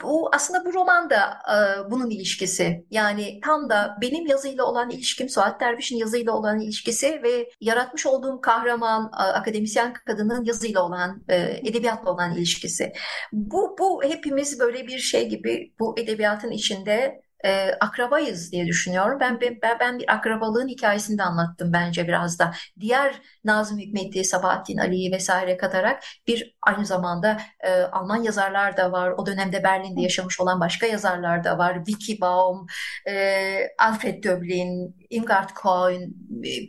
Bu 0.04 0.30
aslında 0.34 0.66
bu 0.66 0.74
roman 0.74 1.10
da 1.10 1.40
e, 1.54 1.92
bunun 1.92 2.10
ilişkisi. 2.10 2.86
Yani 2.92 3.40
tam 3.44 3.70
da 3.70 3.98
benim 4.02 4.26
yazıyla 4.28 4.66
olan 4.66 4.90
ilişkim, 4.90 5.30
Suat 5.30 5.62
Derviş'in 5.62 5.98
yazıyla 5.98 6.32
olan 6.34 6.60
ilişkisi 6.60 7.24
ve 7.24 7.50
yaratmış 7.62 8.06
olduğum 8.06 8.42
kahraman, 8.42 9.12
e, 9.14 9.24
akademisyen 9.24 9.94
kadının 9.94 10.44
yazıyla 10.44 10.84
olan, 10.84 11.24
e, 11.30 11.36
edebiyatla 11.64 12.12
olan 12.12 12.36
ilişkisi. 12.36 12.94
Bu, 13.32 13.76
bu 13.80 14.04
hepimiz 14.04 14.60
böyle 14.60 14.88
bir 14.88 15.00
şey 15.00 15.30
gibi 15.30 15.74
bu 15.80 16.00
edebiyatın 16.00 16.52
içinde 16.52 17.22
e, 17.46 17.72
akrabayız 17.80 18.52
diye 18.52 18.68
düşünüyorum. 18.68 19.20
Ben, 19.20 19.40
ben 19.42 19.78
ben 19.80 20.00
bir 20.00 20.14
akrabalığın 20.14 20.68
hikayesini 20.68 21.18
de 21.18 21.24
anlattım 21.24 21.74
bence 21.74 22.08
biraz 22.08 22.40
da. 22.40 22.52
Diğer 22.80 23.16
Nazım 23.44 23.80
Hikmet'i, 23.80 24.24
Sabahattin 24.24 24.78
Ali'yi 24.78 25.12
vesaire 25.12 25.58
katarak 25.58 26.04
bir 26.28 26.56
aynı 26.62 26.86
zamanda 26.86 27.38
e, 27.60 27.82
Alman 27.82 28.24
yazarlar 28.24 28.78
da 28.78 28.92
var. 28.92 29.12
O 29.18 29.26
dönemde 29.26 29.64
Berlin'de 29.64 30.02
yaşamış 30.02 30.40
olan 30.40 30.60
başka 30.60 30.88
yazarlar 30.88 31.44
da 31.44 31.58
var. 31.58 31.88
Vicky 31.88 32.22
Baum, 32.22 32.68
e, 33.08 33.68
Alfred 33.80 34.24
Döblin, 34.24 34.96
Ingard 35.12 35.50
Cohen, 35.62 36.14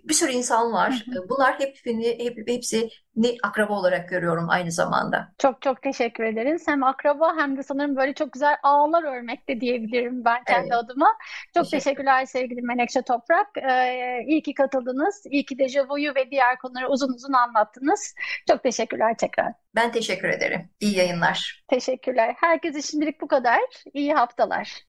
bir 0.08 0.14
sürü 0.14 0.32
insan 0.32 0.72
var. 0.72 1.04
Bunlar 1.28 1.60
hepsini, 1.60 2.24
hep, 2.24 2.48
hepsi 2.48 2.88
ne 3.16 3.28
akraba 3.42 3.72
olarak 3.72 4.08
görüyorum 4.08 4.50
aynı 4.50 4.72
zamanda. 4.72 5.32
Çok 5.38 5.62
çok 5.62 5.82
teşekkür 5.82 6.24
ederiz. 6.24 6.62
Hem 6.68 6.82
akraba 6.82 7.36
hem 7.36 7.56
de 7.56 7.62
sanırım 7.62 7.96
böyle 7.96 8.14
çok 8.14 8.32
güzel 8.32 8.56
ağlar 8.62 9.02
örmek 9.02 9.48
de 9.48 9.60
diyebilirim 9.60 10.24
ben 10.24 10.44
kendi 10.44 10.68
evet. 10.72 10.72
adıma. 10.72 11.08
Çok 11.54 11.64
Teşekkür. 11.64 11.84
teşekkürler 11.84 12.24
sevgili 12.26 12.62
Menekşe 12.62 13.02
Toprak. 13.02 13.46
Ee, 13.70 14.24
iyi 14.26 14.42
ki 14.42 14.54
katıldınız. 14.54 15.22
İyi 15.30 15.46
ki 15.46 15.58
dejavuyu 15.58 16.14
ve 16.14 16.30
diğer 16.30 16.58
konuları 16.58 16.88
uzun 16.88 17.12
uzun 17.12 17.32
anlattınız. 17.32 18.14
Çok 18.48 18.62
teşekkürler 18.62 19.16
tekrar. 19.18 19.52
Ben 19.74 19.92
teşekkür 19.92 20.28
ederim. 20.28 20.70
İyi 20.80 20.96
yayınlar. 20.96 21.64
Teşekkürler. 21.68 22.34
Herkese 22.40 22.82
şimdilik 22.82 23.20
bu 23.20 23.28
kadar. 23.28 23.60
İyi 23.94 24.14
haftalar. 24.14 24.80